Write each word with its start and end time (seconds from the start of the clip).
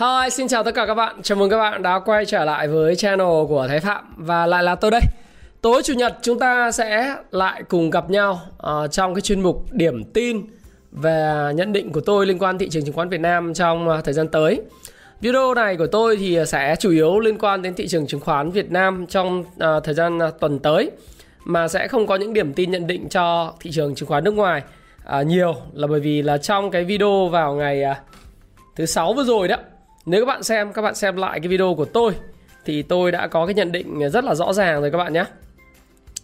Hi, 0.00 0.30
xin 0.30 0.48
chào 0.48 0.64
tất 0.64 0.74
cả 0.74 0.86
các 0.86 0.94
bạn. 0.94 1.16
Chào 1.22 1.38
mừng 1.38 1.50
các 1.50 1.58
bạn 1.58 1.82
đã 1.82 1.98
quay 1.98 2.26
trở 2.26 2.44
lại 2.44 2.68
với 2.68 2.96
channel 2.96 3.26
của 3.48 3.66
Thái 3.68 3.80
Phạm 3.80 4.14
và 4.16 4.46
lại 4.46 4.62
là 4.62 4.74
tôi 4.74 4.90
đây. 4.90 5.00
Tối 5.60 5.82
chủ 5.82 5.94
nhật 5.94 6.18
chúng 6.22 6.38
ta 6.38 6.72
sẽ 6.72 7.16
lại 7.30 7.62
cùng 7.68 7.90
gặp 7.90 8.10
nhau 8.10 8.40
uh, 8.56 8.90
trong 8.90 9.14
cái 9.14 9.22
chuyên 9.22 9.40
mục 9.40 9.64
điểm 9.70 10.04
tin 10.04 10.46
về 10.92 11.50
nhận 11.54 11.72
định 11.72 11.92
của 11.92 12.00
tôi 12.00 12.26
liên 12.26 12.38
quan 12.38 12.58
thị 12.58 12.68
trường 12.68 12.84
chứng 12.84 12.94
khoán 12.94 13.08
Việt 13.08 13.20
Nam 13.20 13.54
trong 13.54 13.88
uh, 13.88 14.04
thời 14.04 14.14
gian 14.14 14.28
tới. 14.28 14.60
Video 15.20 15.54
này 15.54 15.76
của 15.76 15.86
tôi 15.86 16.16
thì 16.16 16.38
sẽ 16.46 16.76
chủ 16.78 16.90
yếu 16.90 17.20
liên 17.20 17.38
quan 17.38 17.62
đến 17.62 17.74
thị 17.74 17.88
trường 17.88 18.06
chứng 18.06 18.20
khoán 18.20 18.50
Việt 18.50 18.70
Nam 18.70 19.06
trong 19.06 19.40
uh, 19.40 19.84
thời 19.84 19.94
gian 19.94 20.18
uh, 20.18 20.40
tuần 20.40 20.58
tới 20.58 20.90
mà 21.44 21.68
sẽ 21.68 21.88
không 21.88 22.06
có 22.06 22.16
những 22.16 22.32
điểm 22.32 22.52
tin 22.52 22.70
nhận 22.70 22.86
định 22.86 23.08
cho 23.08 23.52
thị 23.60 23.70
trường 23.70 23.94
chứng 23.94 24.08
khoán 24.08 24.24
nước 24.24 24.34
ngoài 24.34 24.62
uh, 25.20 25.26
nhiều 25.26 25.54
là 25.72 25.86
bởi 25.86 26.00
vì 26.00 26.22
là 26.22 26.38
trong 26.38 26.70
cái 26.70 26.84
video 26.84 27.28
vào 27.28 27.54
ngày 27.54 27.84
uh, 27.90 27.96
thứ 28.76 28.86
sáu 28.86 29.12
vừa 29.12 29.24
rồi 29.24 29.48
đó 29.48 29.56
nếu 30.08 30.20
các 30.20 30.26
bạn 30.26 30.42
xem 30.42 30.72
các 30.72 30.82
bạn 30.82 30.94
xem 30.94 31.16
lại 31.16 31.40
cái 31.40 31.48
video 31.48 31.74
của 31.74 31.84
tôi 31.84 32.12
thì 32.64 32.82
tôi 32.82 33.12
đã 33.12 33.26
có 33.26 33.46
cái 33.46 33.54
nhận 33.54 33.72
định 33.72 34.10
rất 34.10 34.24
là 34.24 34.34
rõ 34.34 34.52
ràng 34.52 34.80
rồi 34.80 34.90
các 34.90 34.98
bạn 34.98 35.12
nhé. 35.12 35.24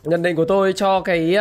Nhận 0.04 0.22
định 0.22 0.36
của 0.36 0.44
tôi 0.44 0.72
cho 0.72 1.00
cái 1.00 1.36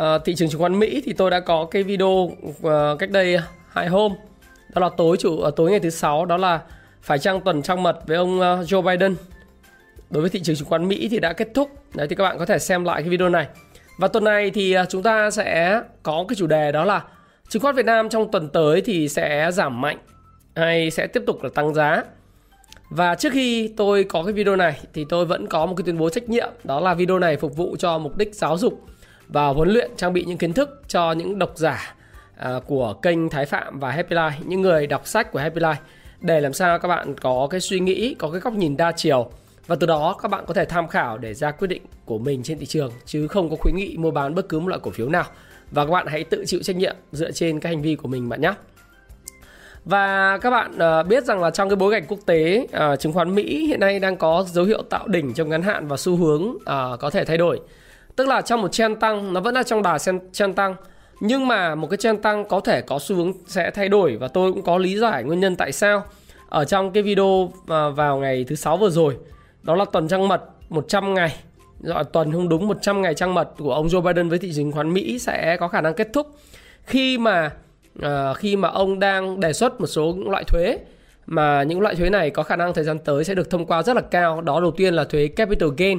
uh, 0.00 0.24
thị 0.24 0.34
trường 0.34 0.48
chứng 0.48 0.60
khoán 0.60 0.78
Mỹ 0.78 1.02
thì 1.04 1.12
tôi 1.12 1.30
đã 1.30 1.40
có 1.40 1.64
cái 1.70 1.82
video 1.82 2.08
uh, 2.08 2.98
cách 2.98 3.10
đây 3.10 3.38
hai 3.68 3.88
hôm. 3.88 4.12
Đó 4.74 4.80
là 4.80 4.88
tối 4.96 5.16
chủ 5.16 5.32
uh, 5.32 5.56
tối 5.56 5.70
ngày 5.70 5.80
thứ 5.80 5.90
sáu 5.90 6.24
đó 6.24 6.36
là 6.36 6.60
phải 7.02 7.18
chăng 7.18 7.40
tuần 7.40 7.62
trăng 7.62 7.82
mật 7.82 7.98
với 8.06 8.16
ông 8.16 8.36
uh, 8.36 8.42
Joe 8.42 8.82
Biden. 8.82 9.16
Đối 10.10 10.20
với 10.20 10.30
thị 10.30 10.40
trường 10.42 10.56
chứng 10.56 10.68
khoán 10.68 10.88
Mỹ 10.88 11.08
thì 11.10 11.18
đã 11.18 11.32
kết 11.32 11.48
thúc. 11.54 11.70
Đấy 11.94 12.06
thì 12.08 12.16
các 12.16 12.24
bạn 12.24 12.38
có 12.38 12.46
thể 12.46 12.58
xem 12.58 12.84
lại 12.84 13.02
cái 13.02 13.08
video 13.08 13.28
này. 13.28 13.46
Và 13.98 14.08
tuần 14.08 14.24
này 14.24 14.50
thì 14.50 14.76
chúng 14.88 15.02
ta 15.02 15.30
sẽ 15.30 15.80
có 16.02 16.24
cái 16.28 16.36
chủ 16.36 16.46
đề 16.46 16.72
đó 16.72 16.84
là 16.84 17.02
chứng 17.48 17.62
khoán 17.62 17.74
Việt 17.74 17.86
Nam 17.86 18.08
trong 18.08 18.30
tuần 18.30 18.48
tới 18.48 18.80
thì 18.80 19.08
sẽ 19.08 19.50
giảm 19.52 19.80
mạnh 19.80 19.98
hay 20.58 20.90
sẽ 20.90 21.06
tiếp 21.06 21.22
tục 21.26 21.42
là 21.42 21.50
tăng 21.54 21.74
giá. 21.74 22.02
Và 22.90 23.14
trước 23.14 23.32
khi 23.32 23.68
tôi 23.76 24.04
có 24.04 24.22
cái 24.22 24.32
video 24.32 24.56
này 24.56 24.80
thì 24.94 25.06
tôi 25.08 25.26
vẫn 25.26 25.46
có 25.46 25.66
một 25.66 25.74
cái 25.76 25.84
tuyên 25.84 25.98
bố 25.98 26.10
trách 26.10 26.28
nhiệm 26.28 26.48
đó 26.64 26.80
là 26.80 26.94
video 26.94 27.18
này 27.18 27.36
phục 27.36 27.56
vụ 27.56 27.76
cho 27.78 27.98
mục 27.98 28.16
đích 28.16 28.34
giáo 28.34 28.58
dục 28.58 28.82
và 29.28 29.48
huấn 29.48 29.68
luyện 29.68 29.90
trang 29.96 30.12
bị 30.12 30.24
những 30.24 30.38
kiến 30.38 30.52
thức 30.52 30.82
cho 30.88 31.12
những 31.12 31.38
độc 31.38 31.52
giả 31.56 31.94
à, 32.36 32.60
của 32.66 32.94
kênh 33.02 33.28
Thái 33.28 33.46
Phạm 33.46 33.80
và 33.80 33.90
Happy 33.90 34.16
Life, 34.16 34.30
những 34.46 34.60
người 34.60 34.86
đọc 34.86 35.06
sách 35.06 35.32
của 35.32 35.38
Happy 35.38 35.60
Life 35.60 35.74
để 36.20 36.40
làm 36.40 36.52
sao 36.52 36.78
các 36.78 36.88
bạn 36.88 37.14
có 37.14 37.48
cái 37.50 37.60
suy 37.60 37.80
nghĩ, 37.80 38.14
có 38.14 38.30
cái 38.30 38.40
góc 38.40 38.54
nhìn 38.54 38.76
đa 38.76 38.92
chiều. 38.92 39.30
Và 39.66 39.76
từ 39.76 39.86
đó 39.86 40.16
các 40.22 40.28
bạn 40.28 40.44
có 40.46 40.54
thể 40.54 40.64
tham 40.64 40.88
khảo 40.88 41.18
để 41.18 41.34
ra 41.34 41.50
quyết 41.50 41.68
định 41.68 41.82
của 42.04 42.18
mình 42.18 42.42
trên 42.42 42.58
thị 42.58 42.66
trường 42.66 42.92
chứ 43.04 43.28
không 43.28 43.50
có 43.50 43.56
khuyến 43.56 43.76
nghị 43.76 43.96
mua 43.96 44.10
bán 44.10 44.34
bất 44.34 44.48
cứ 44.48 44.60
một 44.60 44.68
loại 44.68 44.80
cổ 44.82 44.90
phiếu 44.90 45.08
nào. 45.08 45.24
Và 45.70 45.84
các 45.84 45.90
bạn 45.90 46.06
hãy 46.06 46.24
tự 46.24 46.44
chịu 46.46 46.60
trách 46.62 46.76
nhiệm 46.76 46.96
dựa 47.12 47.30
trên 47.30 47.60
các 47.60 47.68
hành 47.68 47.82
vi 47.82 47.94
của 47.94 48.08
mình 48.08 48.28
bạn 48.28 48.40
nhé. 48.40 48.52
Và 49.84 50.38
các 50.38 50.50
bạn 50.50 50.78
uh, 51.00 51.06
biết 51.06 51.24
rằng 51.24 51.42
là 51.42 51.50
trong 51.50 51.68
cái 51.68 51.76
bối 51.76 51.92
cảnh 51.92 52.04
quốc 52.08 52.18
tế 52.26 52.66
uh, 52.92 53.00
chứng 53.00 53.12
khoán 53.12 53.34
Mỹ 53.34 53.66
hiện 53.66 53.80
nay 53.80 54.00
đang 54.00 54.16
có 54.16 54.44
dấu 54.48 54.64
hiệu 54.64 54.82
tạo 54.82 55.08
đỉnh 55.08 55.34
trong 55.34 55.48
ngắn 55.48 55.62
hạn 55.62 55.88
và 55.88 55.96
xu 55.96 56.16
hướng 56.16 56.42
uh, 56.42 57.00
có 57.00 57.10
thể 57.12 57.24
thay 57.24 57.36
đổi. 57.36 57.60
Tức 58.16 58.28
là 58.28 58.40
trong 58.40 58.62
một 58.62 58.72
trend 58.72 58.98
tăng 59.00 59.32
nó 59.32 59.40
vẫn 59.40 59.54
là 59.54 59.62
trong 59.62 59.82
đà 59.82 59.98
trend 60.32 60.56
tăng 60.56 60.74
nhưng 61.20 61.48
mà 61.48 61.74
một 61.74 61.86
cái 61.90 61.96
trend 61.96 62.22
tăng 62.22 62.44
có 62.44 62.60
thể 62.60 62.80
có 62.80 62.98
xu 62.98 63.16
hướng 63.16 63.32
sẽ 63.46 63.70
thay 63.70 63.88
đổi 63.88 64.16
và 64.16 64.28
tôi 64.28 64.52
cũng 64.52 64.62
có 64.62 64.78
lý 64.78 64.98
giải 64.98 65.24
nguyên 65.24 65.40
nhân 65.40 65.56
tại 65.56 65.72
sao. 65.72 66.04
Ở 66.48 66.64
trong 66.64 66.90
cái 66.90 67.02
video 67.02 67.52
vào 67.94 68.18
ngày 68.18 68.44
thứ 68.48 68.54
sáu 68.54 68.76
vừa 68.76 68.90
rồi 68.90 69.16
đó 69.62 69.74
là 69.74 69.84
tuần 69.84 70.08
trăng 70.08 70.28
mật 70.28 70.42
100 70.68 71.14
ngày 71.14 71.36
gọi 71.80 72.04
tuần 72.04 72.32
không 72.32 72.48
đúng 72.48 72.68
100 72.68 73.02
ngày 73.02 73.14
trăng 73.14 73.34
mật 73.34 73.48
của 73.58 73.74
ông 73.74 73.86
Joe 73.86 74.00
Biden 74.00 74.28
với 74.28 74.38
thị 74.38 74.48
trường 74.48 74.64
chứng 74.64 74.72
khoán 74.72 74.94
Mỹ 74.94 75.18
sẽ 75.18 75.56
có 75.60 75.68
khả 75.68 75.80
năng 75.80 75.94
kết 75.94 76.08
thúc 76.12 76.26
khi 76.84 77.18
mà 77.18 77.50
Ờ, 78.02 78.34
khi 78.34 78.56
mà 78.56 78.68
ông 78.68 78.98
đang 78.98 79.40
đề 79.40 79.52
xuất 79.52 79.80
một 79.80 79.86
số 79.86 80.14
những 80.18 80.30
loại 80.30 80.44
thuế 80.44 80.78
mà 81.26 81.62
những 81.62 81.80
loại 81.80 81.94
thuế 81.94 82.10
này 82.10 82.30
có 82.30 82.42
khả 82.42 82.56
năng 82.56 82.74
thời 82.74 82.84
gian 82.84 82.98
tới 82.98 83.24
sẽ 83.24 83.34
được 83.34 83.50
thông 83.50 83.66
qua 83.66 83.82
rất 83.82 83.96
là 83.96 84.02
cao. 84.02 84.40
Đó 84.40 84.60
đầu 84.60 84.70
tiên 84.70 84.94
là 84.94 85.04
thuế 85.04 85.28
capital 85.28 85.68
gain, 85.76 85.98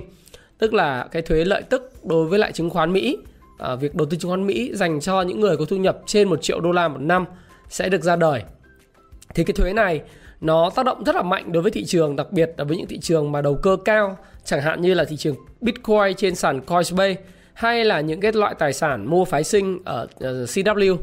tức 0.57 0.73
là 0.73 1.07
cái 1.11 1.21
thuế 1.21 1.45
lợi 1.45 1.61
tức 1.69 1.93
đối 2.03 2.25
với 2.25 2.39
lại 2.39 2.51
chứng 2.51 2.69
khoán 2.69 2.93
Mỹ. 2.93 3.17
À, 3.57 3.75
việc 3.75 3.95
đầu 3.95 4.07
tư 4.09 4.17
chứng 4.17 4.31
khoán 4.31 4.47
Mỹ 4.47 4.71
dành 4.73 4.99
cho 4.99 5.21
những 5.21 5.39
người 5.39 5.57
có 5.57 5.65
thu 5.65 5.77
nhập 5.77 5.99
trên 6.05 6.29
1 6.29 6.41
triệu 6.41 6.59
đô 6.59 6.71
la 6.71 6.87
một 6.87 7.01
năm 7.01 7.25
sẽ 7.69 7.89
được 7.89 8.03
ra 8.03 8.15
đời. 8.15 8.43
Thì 9.35 9.43
cái 9.43 9.53
thuế 9.53 9.73
này 9.73 10.01
nó 10.41 10.69
tác 10.69 10.85
động 10.85 11.03
rất 11.03 11.15
là 11.15 11.21
mạnh 11.21 11.51
đối 11.51 11.63
với 11.63 11.71
thị 11.71 11.85
trường, 11.85 12.15
đặc 12.15 12.31
biệt 12.31 12.51
là 12.57 12.63
với 12.63 12.77
những 12.77 12.87
thị 12.87 12.99
trường 12.99 13.31
mà 13.31 13.41
đầu 13.41 13.55
cơ 13.55 13.77
cao, 13.85 14.17
chẳng 14.45 14.61
hạn 14.61 14.81
như 14.81 14.93
là 14.93 15.05
thị 15.05 15.17
trường 15.17 15.35
Bitcoin 15.61 16.15
trên 16.17 16.35
sàn 16.35 16.61
Coinbase 16.61 17.15
hay 17.53 17.85
là 17.85 18.01
những 18.01 18.21
cái 18.21 18.31
loại 18.31 18.55
tài 18.59 18.73
sản 18.73 19.09
mua 19.09 19.25
phái 19.25 19.43
sinh 19.43 19.79
ở 19.85 20.07
ờ, 20.19 20.43
CW 20.43 20.97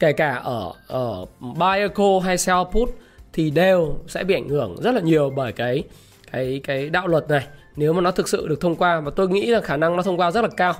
kể 0.00 0.12
cả 0.12 0.34
ở 0.34 0.72
ở 0.86 1.24
buy 1.40 1.88
call 1.94 2.20
hay 2.24 2.38
sell 2.38 2.58
put 2.72 2.88
thì 3.32 3.50
đều 3.50 3.98
sẽ 4.06 4.24
bị 4.24 4.34
ảnh 4.34 4.48
hưởng 4.48 4.76
rất 4.82 4.94
là 4.94 5.00
nhiều 5.00 5.32
bởi 5.36 5.52
cái 5.52 5.84
cái 6.32 6.60
cái 6.64 6.90
đạo 6.90 7.06
luật 7.06 7.28
này 7.28 7.46
nếu 7.76 7.92
mà 7.92 8.00
nó 8.00 8.10
thực 8.10 8.28
sự 8.28 8.48
được 8.48 8.60
thông 8.60 8.76
qua 8.76 9.00
và 9.00 9.10
tôi 9.16 9.28
nghĩ 9.28 9.46
là 9.46 9.60
khả 9.60 9.76
năng 9.76 9.96
nó 9.96 10.02
thông 10.02 10.20
qua 10.20 10.30
rất 10.30 10.42
là 10.42 10.48
cao. 10.56 10.74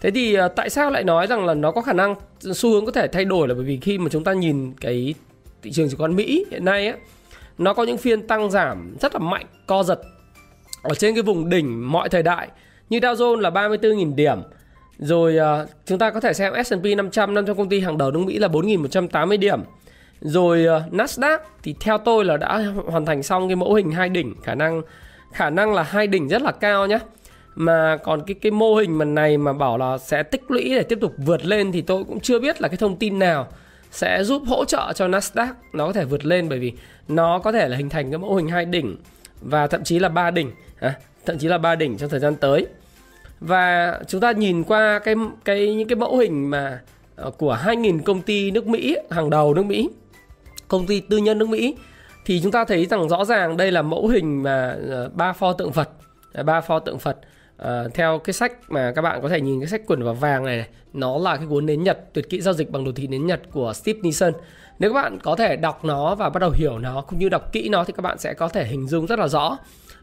Thế 0.00 0.10
thì 0.10 0.34
à, 0.34 0.48
tại 0.48 0.70
sao 0.70 0.90
lại 0.90 1.04
nói 1.04 1.26
rằng 1.26 1.46
là 1.46 1.54
nó 1.54 1.70
có 1.70 1.80
khả 1.80 1.92
năng 1.92 2.14
xu 2.40 2.72
hướng 2.72 2.86
có 2.86 2.92
thể 2.92 3.08
thay 3.08 3.24
đổi 3.24 3.48
là 3.48 3.54
bởi 3.54 3.64
vì 3.64 3.78
khi 3.82 3.98
mà 3.98 4.08
chúng 4.10 4.24
ta 4.24 4.32
nhìn 4.32 4.72
cái 4.80 5.14
thị 5.62 5.72
trường 5.72 5.88
chứng 5.88 5.98
khoán 5.98 6.16
Mỹ 6.16 6.44
hiện 6.50 6.64
nay 6.64 6.86
á 6.86 6.96
nó 7.58 7.74
có 7.74 7.84
những 7.84 7.98
phiên 7.98 8.26
tăng 8.26 8.50
giảm 8.50 8.96
rất 9.00 9.14
là 9.14 9.18
mạnh, 9.18 9.46
co 9.66 9.82
giật 9.82 10.00
ở 10.82 10.94
trên 10.94 11.14
cái 11.14 11.22
vùng 11.22 11.50
đỉnh 11.50 11.92
mọi 11.92 12.08
thời 12.08 12.22
đại 12.22 12.48
như 12.90 12.98
Dow 12.98 13.14
Jones 13.14 13.36
là 13.36 13.50
34.000 13.50 14.14
điểm, 14.14 14.38
rồi 14.98 15.38
uh, 15.62 15.68
chúng 15.86 15.98
ta 15.98 16.10
có 16.10 16.20
thể 16.20 16.32
xem 16.32 16.52
S&P 16.64 16.84
500 16.96 17.34
năm 17.34 17.46
trong 17.46 17.56
công 17.56 17.68
ty 17.68 17.80
hàng 17.80 17.98
đầu 17.98 18.10
nước 18.10 18.20
Mỹ 18.26 18.38
là 18.38 18.48
4.180 18.48 19.38
điểm. 19.38 19.60
Rồi 20.20 20.66
uh, 20.76 20.92
Nasdaq 20.92 21.38
thì 21.62 21.74
theo 21.80 21.98
tôi 21.98 22.24
là 22.24 22.36
đã 22.36 22.64
hoàn 22.86 23.06
thành 23.06 23.22
xong 23.22 23.48
cái 23.48 23.56
mẫu 23.56 23.74
hình 23.74 23.90
hai 23.90 24.08
đỉnh, 24.08 24.34
khả 24.42 24.54
năng 24.54 24.82
khả 25.32 25.50
năng 25.50 25.74
là 25.74 25.82
hai 25.82 26.06
đỉnh 26.06 26.28
rất 26.28 26.42
là 26.42 26.52
cao 26.52 26.86
nhé. 26.86 26.98
Mà 27.54 27.96
còn 27.96 28.22
cái 28.26 28.34
cái 28.34 28.52
mô 28.52 28.74
hình 28.74 28.98
mà 28.98 29.04
này 29.04 29.38
mà 29.38 29.52
bảo 29.52 29.78
là 29.78 29.98
sẽ 29.98 30.22
tích 30.22 30.50
lũy 30.50 30.74
để 30.74 30.82
tiếp 30.82 30.98
tục 31.00 31.14
vượt 31.18 31.46
lên 31.46 31.72
thì 31.72 31.80
tôi 31.80 32.04
cũng 32.04 32.20
chưa 32.20 32.38
biết 32.38 32.60
là 32.60 32.68
cái 32.68 32.76
thông 32.76 32.96
tin 32.96 33.18
nào 33.18 33.46
sẽ 33.90 34.24
giúp 34.24 34.42
hỗ 34.46 34.64
trợ 34.64 34.92
cho 34.94 35.08
Nasdaq 35.08 35.48
nó 35.72 35.86
có 35.86 35.92
thể 35.92 36.04
vượt 36.04 36.24
lên 36.24 36.48
bởi 36.48 36.58
vì 36.58 36.72
nó 37.08 37.38
có 37.38 37.52
thể 37.52 37.68
là 37.68 37.76
hình 37.76 37.88
thành 37.88 38.10
cái 38.10 38.18
mẫu 38.18 38.34
hình 38.34 38.48
hai 38.48 38.64
đỉnh 38.64 38.96
và 39.40 39.66
thậm 39.66 39.84
chí 39.84 39.98
là 39.98 40.08
ba 40.08 40.30
đỉnh, 40.30 40.50
à, 40.80 40.94
thậm 41.26 41.38
chí 41.38 41.48
là 41.48 41.58
ba 41.58 41.74
đỉnh 41.74 41.98
trong 41.98 42.10
thời 42.10 42.20
gian 42.20 42.36
tới 42.36 42.66
và 43.40 43.98
chúng 44.08 44.20
ta 44.20 44.32
nhìn 44.32 44.64
qua 44.64 44.98
cái 44.98 45.14
cái 45.44 45.74
những 45.74 45.88
cái 45.88 45.96
mẫu 45.96 46.16
hình 46.16 46.50
mà 46.50 46.80
ờ, 47.16 47.30
của 47.30 47.58
2.000 47.64 48.02
công 48.02 48.22
ty 48.22 48.50
nước 48.50 48.66
Mỹ 48.66 48.96
hàng 49.10 49.30
đầu 49.30 49.54
nước 49.54 49.66
Mỹ 49.66 49.90
công 50.68 50.86
ty 50.86 51.00
tư 51.00 51.16
nhân 51.16 51.38
nước 51.38 51.48
Mỹ 51.48 51.76
thì 52.24 52.40
chúng 52.42 52.52
ta 52.52 52.64
thấy 52.64 52.86
rằng 52.86 53.08
rõ 53.08 53.24
ràng 53.24 53.56
đây 53.56 53.72
là 53.72 53.82
mẫu 53.82 54.08
hình 54.08 54.42
mà 54.42 54.76
ờ, 54.90 55.10
ba 55.14 55.32
pho 55.32 55.52
tượng 55.52 55.72
Phật 55.72 55.88
à, 56.32 56.42
ba 56.42 56.60
pho 56.60 56.78
tượng 56.78 56.98
Phật 56.98 57.16
ờ, 57.56 57.88
theo 57.94 58.18
cái 58.18 58.32
sách 58.32 58.52
mà 58.68 58.92
các 58.96 59.02
bạn 59.02 59.22
có 59.22 59.28
thể 59.28 59.40
nhìn 59.40 59.60
cái 59.60 59.68
sách 59.68 59.82
quần 59.86 60.02
vào 60.02 60.14
vàng 60.14 60.44
này, 60.44 60.56
này 60.56 60.68
nó 60.92 61.18
là 61.18 61.36
cái 61.36 61.46
cuốn 61.46 61.66
nến 61.66 61.82
Nhật 61.82 61.98
tuyệt 62.12 62.28
kỹ 62.30 62.40
giao 62.40 62.54
dịch 62.54 62.70
bằng 62.70 62.84
đồ 62.84 62.92
thị 62.92 63.06
nến 63.06 63.26
Nhật 63.26 63.40
của 63.52 63.72
Steve 63.72 63.98
Nissen 64.02 64.32
nếu 64.78 64.92
các 64.92 65.02
bạn 65.02 65.18
có 65.22 65.36
thể 65.36 65.56
đọc 65.56 65.84
nó 65.84 66.14
và 66.14 66.30
bắt 66.30 66.40
đầu 66.40 66.50
hiểu 66.50 66.78
nó 66.78 67.00
cũng 67.00 67.18
như 67.18 67.28
đọc 67.28 67.52
kỹ 67.52 67.68
nó 67.68 67.84
thì 67.84 67.92
các 67.96 68.02
bạn 68.02 68.18
sẽ 68.18 68.34
có 68.34 68.48
thể 68.48 68.66
hình 68.66 68.88
dung 68.88 69.06
rất 69.06 69.18
là 69.18 69.28
rõ 69.28 69.58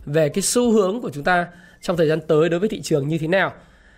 về 0.05 0.29
cái 0.29 0.41
xu 0.41 0.71
hướng 0.71 1.01
của 1.01 1.09
chúng 1.13 1.23
ta 1.23 1.47
trong 1.85 1.97
thời 1.97 2.07
gian 2.07 2.19
tới 2.27 2.49
đối 2.49 2.59
với 2.59 2.69
thị 2.69 2.81
trường 2.81 3.07
như 3.07 3.17
thế 3.17 3.27
nào. 3.27 3.53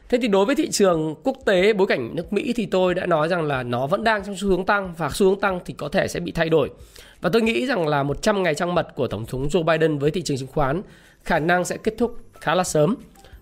Thế 0.10 0.18
thì 0.22 0.28
đối 0.28 0.46
với 0.46 0.56
thị 0.56 0.70
trường 0.70 1.16
quốc 1.24 1.38
tế, 1.46 1.74
bối 1.74 1.88
cảnh 1.88 2.16
nước 2.16 2.34
Mỹ 2.34 2.54
thì 2.56 2.66
tôi 2.66 2.94
đã 2.94 3.06
nói 3.06 3.28
rằng 3.28 3.44
là 3.44 3.64
nó 3.64 3.88
vẫn 3.88 4.04
đang 4.04 4.24
trong 4.26 4.38
xu 4.38 4.48
hướng 4.48 4.66
tăng 4.66 4.94
và 4.98 5.10
xu 5.10 5.30
hướng 5.30 5.40
tăng 5.40 5.60
thì 5.66 5.74
có 5.78 5.90
thể 5.90 6.08
sẽ 6.08 6.20
bị 6.20 6.32
thay 6.32 6.50
đổi. 6.50 6.70
Và 7.22 7.30
tôi 7.34 7.42
nghĩ 7.42 7.68
rằng 7.68 7.88
là 7.88 8.04
100 8.04 8.44
ngày 8.44 8.56
trăng 8.56 8.76
mật 8.76 8.96
của 8.96 9.08
Tổng 9.08 9.26
thống 9.26 9.48
Joe 9.48 9.64
Biden 9.64 9.98
với 9.98 10.12
thị 10.12 10.22
trường 10.22 10.38
chứng 10.38 10.48
khoán 10.48 10.82
khả 11.24 11.40
năng 11.40 11.66
sẽ 11.66 11.78
kết 11.78 11.94
thúc 11.98 12.18
khá 12.42 12.56
là 12.56 12.64
sớm. 12.64 12.96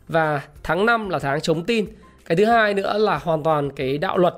Và 0.08 0.42
tháng 0.64 0.86
5 0.86 1.10
là 1.10 1.20
tháng 1.20 1.42
chống 1.42 1.64
tin. 1.64 1.86
Cái 2.26 2.36
thứ 2.36 2.46
hai 2.46 2.74
nữa 2.74 2.98
là 2.98 3.18
hoàn 3.18 3.44
toàn 3.44 3.72
cái 3.72 3.98
đạo 3.98 4.18
luật 4.18 4.34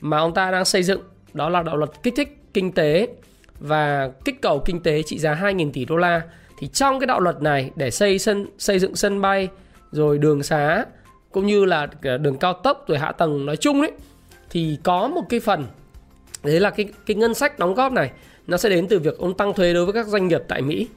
mà 0.00 0.18
ông 0.18 0.34
ta 0.34 0.50
đang 0.50 0.64
xây 0.64 0.82
dựng, 0.82 1.00
đó 1.34 1.48
là 1.48 1.62
đạo 1.62 1.76
luật 1.76 1.90
kích 2.02 2.14
thích 2.16 2.38
kinh 2.54 2.72
tế 2.72 3.08
và 3.60 4.10
kích 4.24 4.42
cầu 4.42 4.62
kinh 4.64 4.82
tế 4.82 5.02
trị 5.02 5.18
giá 5.18 5.34
2.000 5.34 5.70
tỷ 5.72 5.84
đô 5.84 5.96
la 5.96 6.22
thì 6.62 6.68
trong 6.68 7.00
cái 7.00 7.06
đạo 7.06 7.20
luật 7.20 7.42
này 7.42 7.70
để 7.76 7.90
xây 7.90 8.18
sân 8.18 8.46
xây 8.58 8.78
dựng 8.78 8.96
sân 8.96 9.20
bay 9.20 9.48
rồi 9.92 10.18
đường 10.18 10.42
xá 10.42 10.84
cũng 11.30 11.46
như 11.46 11.64
là 11.64 11.88
à, 12.02 12.16
đường 12.16 12.38
cao 12.38 12.52
tốc 12.52 12.84
rồi 12.88 12.98
hạ 12.98 13.12
tầng 13.12 13.46
nói 13.46 13.56
chung 13.56 13.82
đấy 13.82 13.92
thì 14.50 14.78
có 14.82 15.08
một 15.08 15.22
cái 15.28 15.40
phần 15.40 15.66
đấy 16.44 16.60
là 16.60 16.70
cái 16.70 16.88
cái 17.06 17.14
ngân 17.14 17.34
sách 17.34 17.58
đóng 17.58 17.74
góp 17.74 17.92
này 17.92 18.10
nó 18.46 18.56
sẽ 18.56 18.68
đến 18.68 18.86
từ 18.88 18.98
việc 18.98 19.18
ông 19.18 19.36
tăng 19.36 19.54
thuế 19.54 19.74
đối 19.74 19.84
với 19.84 19.94
các 19.94 20.06
doanh 20.06 20.28
nghiệp 20.28 20.42
tại 20.48 20.62
Mỹ. 20.62 20.88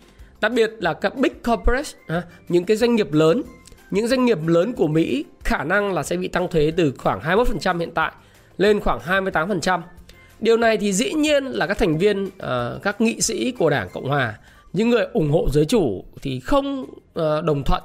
Đặc 0.42 0.52
biệt 0.52 0.72
là 0.80 0.94
các 0.94 1.16
big 1.18 1.34
corporate, 1.46 2.24
những 2.50 2.64
cái 2.64 2.78
doanh 2.78 2.96
nghiệp 2.96 3.14
lớn, 3.14 3.44
những 3.92 4.08
doanh 4.08 4.26
nghiệp 4.26 4.48
lớn 4.48 4.74
của 4.74 4.88
Mỹ 4.88 5.26
khả 5.44 5.64
năng 5.64 5.94
là 5.94 6.04
sẽ 6.04 6.18
bị 6.18 6.28
tăng 6.28 6.48
thuế 6.48 6.72
từ 6.78 6.94
khoảng 6.98 7.20
21% 7.20 7.80
hiện 7.80 7.92
tại 7.92 8.12
lên 8.58 8.80
khoảng 8.80 9.00
28%. 9.00 9.82
Điều 10.40 10.58
này 10.58 10.78
thì 10.78 10.94
dĩ 10.94 11.14
nhiên 11.14 11.46
là 11.46 11.68
các 11.68 11.78
thành 11.78 11.98
viên, 11.98 12.30
ờ, 12.38 12.80
các 12.84 13.02
nghị 13.02 13.22
sĩ 13.22 13.52
của 13.52 13.70
Đảng 13.70 13.90
Cộng 13.94 14.08
Hòa, 14.08 14.34
những 14.76 14.90
người 14.90 15.06
ủng 15.14 15.32
hộ 15.32 15.50
giới 15.50 15.66
chủ 15.66 16.04
thì 16.22 16.40
không 16.40 16.86
ờ, 17.14 17.42
đồng 17.42 17.64
thuận. 17.64 17.84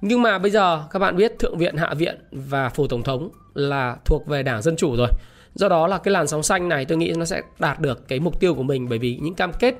Nhưng 0.00 0.22
mà 0.22 0.38
bây 0.38 0.50
giờ 0.50 0.84
các 0.90 0.98
bạn 0.98 1.16
biết 1.16 1.38
Thượng 1.38 1.58
viện, 1.58 1.76
Hạ 1.76 1.94
viện 1.94 2.16
và 2.30 2.68
Phủ 2.68 2.86
Tổng 2.86 3.02
thống 3.02 3.30
là 3.54 3.96
thuộc 4.04 4.26
về 4.26 4.42
Đảng 4.42 4.62
Dân 4.62 4.76
Chủ 4.76 4.96
rồi. 4.96 5.08
Do 5.54 5.68
đó 5.68 5.86
là 5.86 5.98
cái 5.98 6.12
làn 6.12 6.26
sóng 6.26 6.42
xanh 6.42 6.68
này 6.68 6.84
tôi 6.84 6.98
nghĩ 6.98 7.12
nó 7.16 7.24
sẽ 7.24 7.42
đạt 7.58 7.80
được 7.80 8.08
cái 8.08 8.20
mục 8.20 8.40
tiêu 8.40 8.54
của 8.54 8.62
mình 8.62 8.88
bởi 8.88 8.98
vì 8.98 9.18
những 9.22 9.34
cam 9.34 9.52
kết 9.52 9.74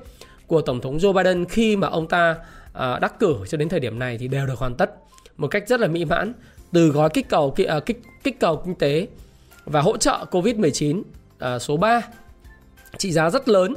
của 0.47 0.61
Tổng 0.61 0.81
thống 0.81 0.97
Joe 0.97 1.13
Biden 1.13 1.45
khi 1.45 1.75
mà 1.75 1.87
ông 1.87 2.07
ta 2.07 2.35
ờ, 2.73 2.99
đắc 2.99 3.19
cử 3.19 3.35
cho 3.49 3.57
đến 3.57 3.69
thời 3.69 3.79
điểm 3.79 3.99
này 3.99 4.17
thì 4.17 4.27
đều 4.27 4.47
được 4.47 4.59
hoàn 4.59 4.75
tất 4.75 4.91
một 5.37 5.47
cách 5.47 5.67
rất 5.67 5.79
là 5.79 5.87
mỹ 5.87 6.05
mãn 6.05 6.33
từ 6.73 6.87
gói 6.89 7.09
kích 7.09 7.29
cầu 7.29 7.55
ờ, 7.67 7.79
kích 7.79 8.01
kích 8.23 8.39
cầu 8.39 8.61
kinh 8.65 8.75
tế 8.75 9.07
và 9.65 9.81
hỗ 9.81 9.97
trợ 9.97 10.25
Covid-19 10.31 11.01
số 11.59 11.77
3 11.77 12.01
trị 12.97 13.11
giá 13.11 13.29
rất 13.29 13.49
lớn 13.49 13.73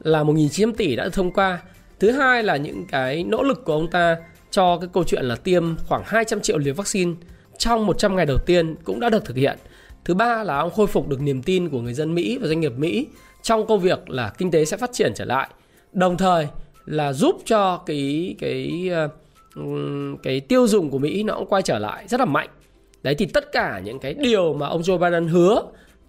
là 0.00 0.24
1.900 0.24 0.72
tỷ 0.72 0.96
đã 0.96 1.04
được 1.04 1.12
thông 1.12 1.32
qua. 1.32 1.62
Thứ 2.00 2.10
hai 2.10 2.42
là 2.42 2.56
những 2.56 2.86
cái 2.86 3.24
nỗ 3.24 3.42
lực 3.42 3.64
của 3.64 3.72
ông 3.72 3.90
ta 3.90 4.16
cho 4.50 4.78
cái 4.78 4.88
câu 4.92 5.04
chuyện 5.04 5.24
là 5.24 5.36
tiêm 5.36 5.76
khoảng 5.88 6.02
200 6.06 6.40
triệu 6.40 6.58
liều 6.58 6.74
vaccine 6.74 7.12
trong 7.58 7.86
100 7.86 8.16
ngày 8.16 8.26
đầu 8.26 8.38
tiên 8.46 8.74
cũng 8.84 9.00
đã 9.00 9.08
được 9.08 9.24
thực 9.24 9.36
hiện. 9.36 9.58
Thứ 10.04 10.14
ba 10.14 10.44
là 10.44 10.58
ông 10.58 10.70
khôi 10.70 10.86
phục 10.86 11.08
được 11.08 11.20
niềm 11.20 11.42
tin 11.42 11.68
của 11.68 11.80
người 11.80 11.94
dân 11.94 12.14
Mỹ 12.14 12.38
và 12.38 12.48
doanh 12.48 12.60
nghiệp 12.60 12.72
Mỹ 12.76 13.06
trong 13.42 13.66
công 13.66 13.80
việc 13.80 14.10
là 14.10 14.32
kinh 14.38 14.50
tế 14.50 14.64
sẽ 14.64 14.76
phát 14.76 14.90
triển 14.92 15.12
trở 15.14 15.24
lại. 15.24 15.48
Đồng 15.92 16.16
thời 16.16 16.46
là 16.86 17.12
giúp 17.12 17.42
cho 17.44 17.76
cái 17.76 18.34
cái 18.38 18.88
ờ, 18.92 19.08
cái 20.22 20.40
tiêu 20.40 20.66
dùng 20.66 20.90
của 20.90 20.98
Mỹ 20.98 21.22
nó 21.22 21.34
cũng 21.34 21.48
quay 21.48 21.62
trở 21.62 21.78
lại 21.78 22.04
rất 22.08 22.20
là 22.20 22.26
mạnh. 22.26 22.48
Đấy, 23.02 23.14
thì 23.14 23.26
tất 23.26 23.52
cả 23.52 23.80
những 23.84 23.98
cái 23.98 24.14
điều 24.14 24.54
mà 24.54 24.66
ông 24.66 24.82
Joe 24.82 24.98
Biden 24.98 25.28
hứa 25.28 25.62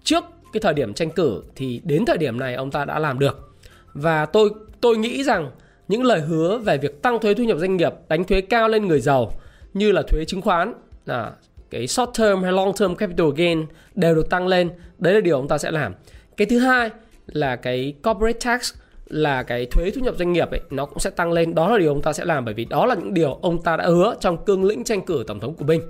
trước 0.04 0.24
cái 0.52 0.60
thời 0.60 0.74
điểm 0.74 0.94
tranh 0.94 1.10
cử 1.10 1.42
thì 1.56 1.80
đến 1.84 2.04
thời 2.04 2.18
điểm 2.18 2.38
này 2.38 2.54
ông 2.54 2.70
ta 2.70 2.84
đã 2.84 2.98
làm 2.98 3.18
được. 3.18 3.50
Và 3.94 4.26
tôi 4.26 4.50
tôi 4.80 4.96
nghĩ 4.96 5.22
rằng 5.22 5.50
những 5.90 6.02
lời 6.02 6.20
hứa 6.20 6.58
về 6.58 6.78
việc 6.78 7.02
tăng 7.02 7.20
thuế 7.20 7.34
thu 7.34 7.44
nhập 7.44 7.58
doanh 7.58 7.76
nghiệp, 7.76 7.92
đánh 8.08 8.24
thuế 8.24 8.40
cao 8.40 8.68
lên 8.68 8.86
người 8.86 9.00
giàu 9.00 9.32
như 9.74 9.92
là 9.92 10.02
thuế 10.02 10.24
chứng 10.24 10.42
khoán 10.42 10.74
là 11.06 11.32
cái 11.70 11.86
short 11.86 12.10
term 12.18 12.42
hay 12.42 12.52
long 12.52 12.72
term 12.80 12.94
capital 12.94 13.26
gain 13.36 13.66
đều 13.94 14.14
được 14.14 14.30
tăng 14.30 14.46
lên. 14.46 14.70
Đấy 14.98 15.14
là 15.14 15.20
điều 15.20 15.36
ông 15.36 15.48
ta 15.48 15.58
sẽ 15.58 15.70
làm. 15.70 15.94
Cái 16.36 16.46
thứ 16.46 16.58
hai 16.58 16.90
là 17.26 17.56
cái 17.56 17.94
corporate 18.02 18.38
tax 18.44 18.74
là 19.06 19.42
cái 19.42 19.66
thuế 19.66 19.90
thu 19.90 20.00
nhập 20.00 20.14
doanh 20.18 20.32
nghiệp 20.32 20.50
ấy 20.50 20.60
nó 20.70 20.86
cũng 20.86 20.98
sẽ 20.98 21.10
tăng 21.10 21.32
lên. 21.32 21.54
Đó 21.54 21.70
là 21.70 21.78
điều 21.78 21.88
ông 21.88 22.02
ta 22.02 22.12
sẽ 22.12 22.24
làm 22.24 22.44
bởi 22.44 22.54
vì 22.54 22.64
đó 22.64 22.86
là 22.86 22.94
những 22.94 23.14
điều 23.14 23.34
ông 23.34 23.62
ta 23.62 23.76
đã 23.76 23.86
hứa 23.86 24.14
trong 24.20 24.44
cương 24.44 24.64
lĩnh 24.64 24.84
tranh 24.84 25.02
cử 25.02 25.24
tổng 25.26 25.40
thống 25.40 25.54
của 25.54 25.64
mình. 25.64 25.80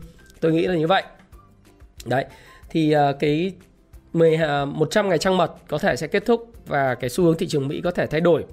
Tôi 0.41 0.53
nghĩ 0.53 0.67
là 0.67 0.75
như 0.75 0.87
vậy. 0.87 1.03
Đấy. 2.06 2.25
Thì 2.70 2.94
uh, 2.96 3.19
cái 3.20 3.53
10 4.12 4.38
100 4.67 5.06
à, 5.06 5.08
ngày 5.08 5.19
trăng 5.19 5.37
mật 5.37 5.53
có 5.69 5.79
thể 5.79 5.96
sẽ 5.96 6.06
kết 6.06 6.26
thúc 6.26 6.53
và 6.67 6.94
cái 6.94 7.11
xu 7.11 7.25
hướng 7.25 7.37
thị 7.37 7.46
trường 7.49 7.69
Mỹ 7.69 7.81
có 7.85 7.91
thể 7.91 8.06
thay 8.06 8.20
đổi. 8.20 8.44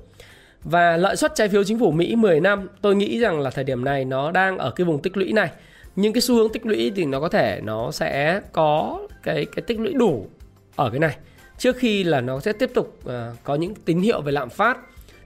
Và 0.70 0.98
lợi 0.98 1.16
suất 1.16 1.36
trái 1.36 1.50
phiếu 1.50 1.64
chính 1.64 1.80
phủ 1.80 1.92
Mỹ 1.92 2.16
10 2.16 2.40
năm, 2.40 2.68
tôi 2.82 2.96
nghĩ 2.96 3.20
rằng 3.20 3.40
là 3.40 3.50
thời 3.50 3.64
điểm 3.64 3.84
này 3.86 4.06
nó 4.06 4.32
đang 4.32 4.58
ở 4.58 4.72
cái 4.72 4.86
vùng 4.86 5.02
tích 5.02 5.18
lũy 5.18 5.34
này. 5.34 5.50
Nhưng 5.96 6.14
cái 6.14 6.22
xu 6.22 6.36
hướng 6.36 6.52
tích 6.52 6.66
lũy 6.66 6.92
thì 6.96 7.06
nó 7.06 7.20
có 7.20 7.30
thể 7.30 7.62
nó 7.64 7.92
sẽ 7.92 8.42
có 8.52 9.00
cái 9.24 9.46
cái 9.46 9.64
tích 9.68 9.80
lũy 9.80 9.94
đủ 9.94 10.28
ở 10.76 10.90
cái 10.90 11.00
này 11.00 11.18
trước 11.58 11.78
khi 11.78 12.04
là 12.04 12.22
nó 12.22 12.40
sẽ 12.40 12.54
tiếp 12.54 12.72
tục 12.74 13.00
uh, 13.06 13.14
có 13.44 13.56
những 13.56 13.76
tín 13.76 14.02
hiệu 14.02 14.22
về 14.22 14.32
lạm 14.32 14.50
phát, 14.50 14.78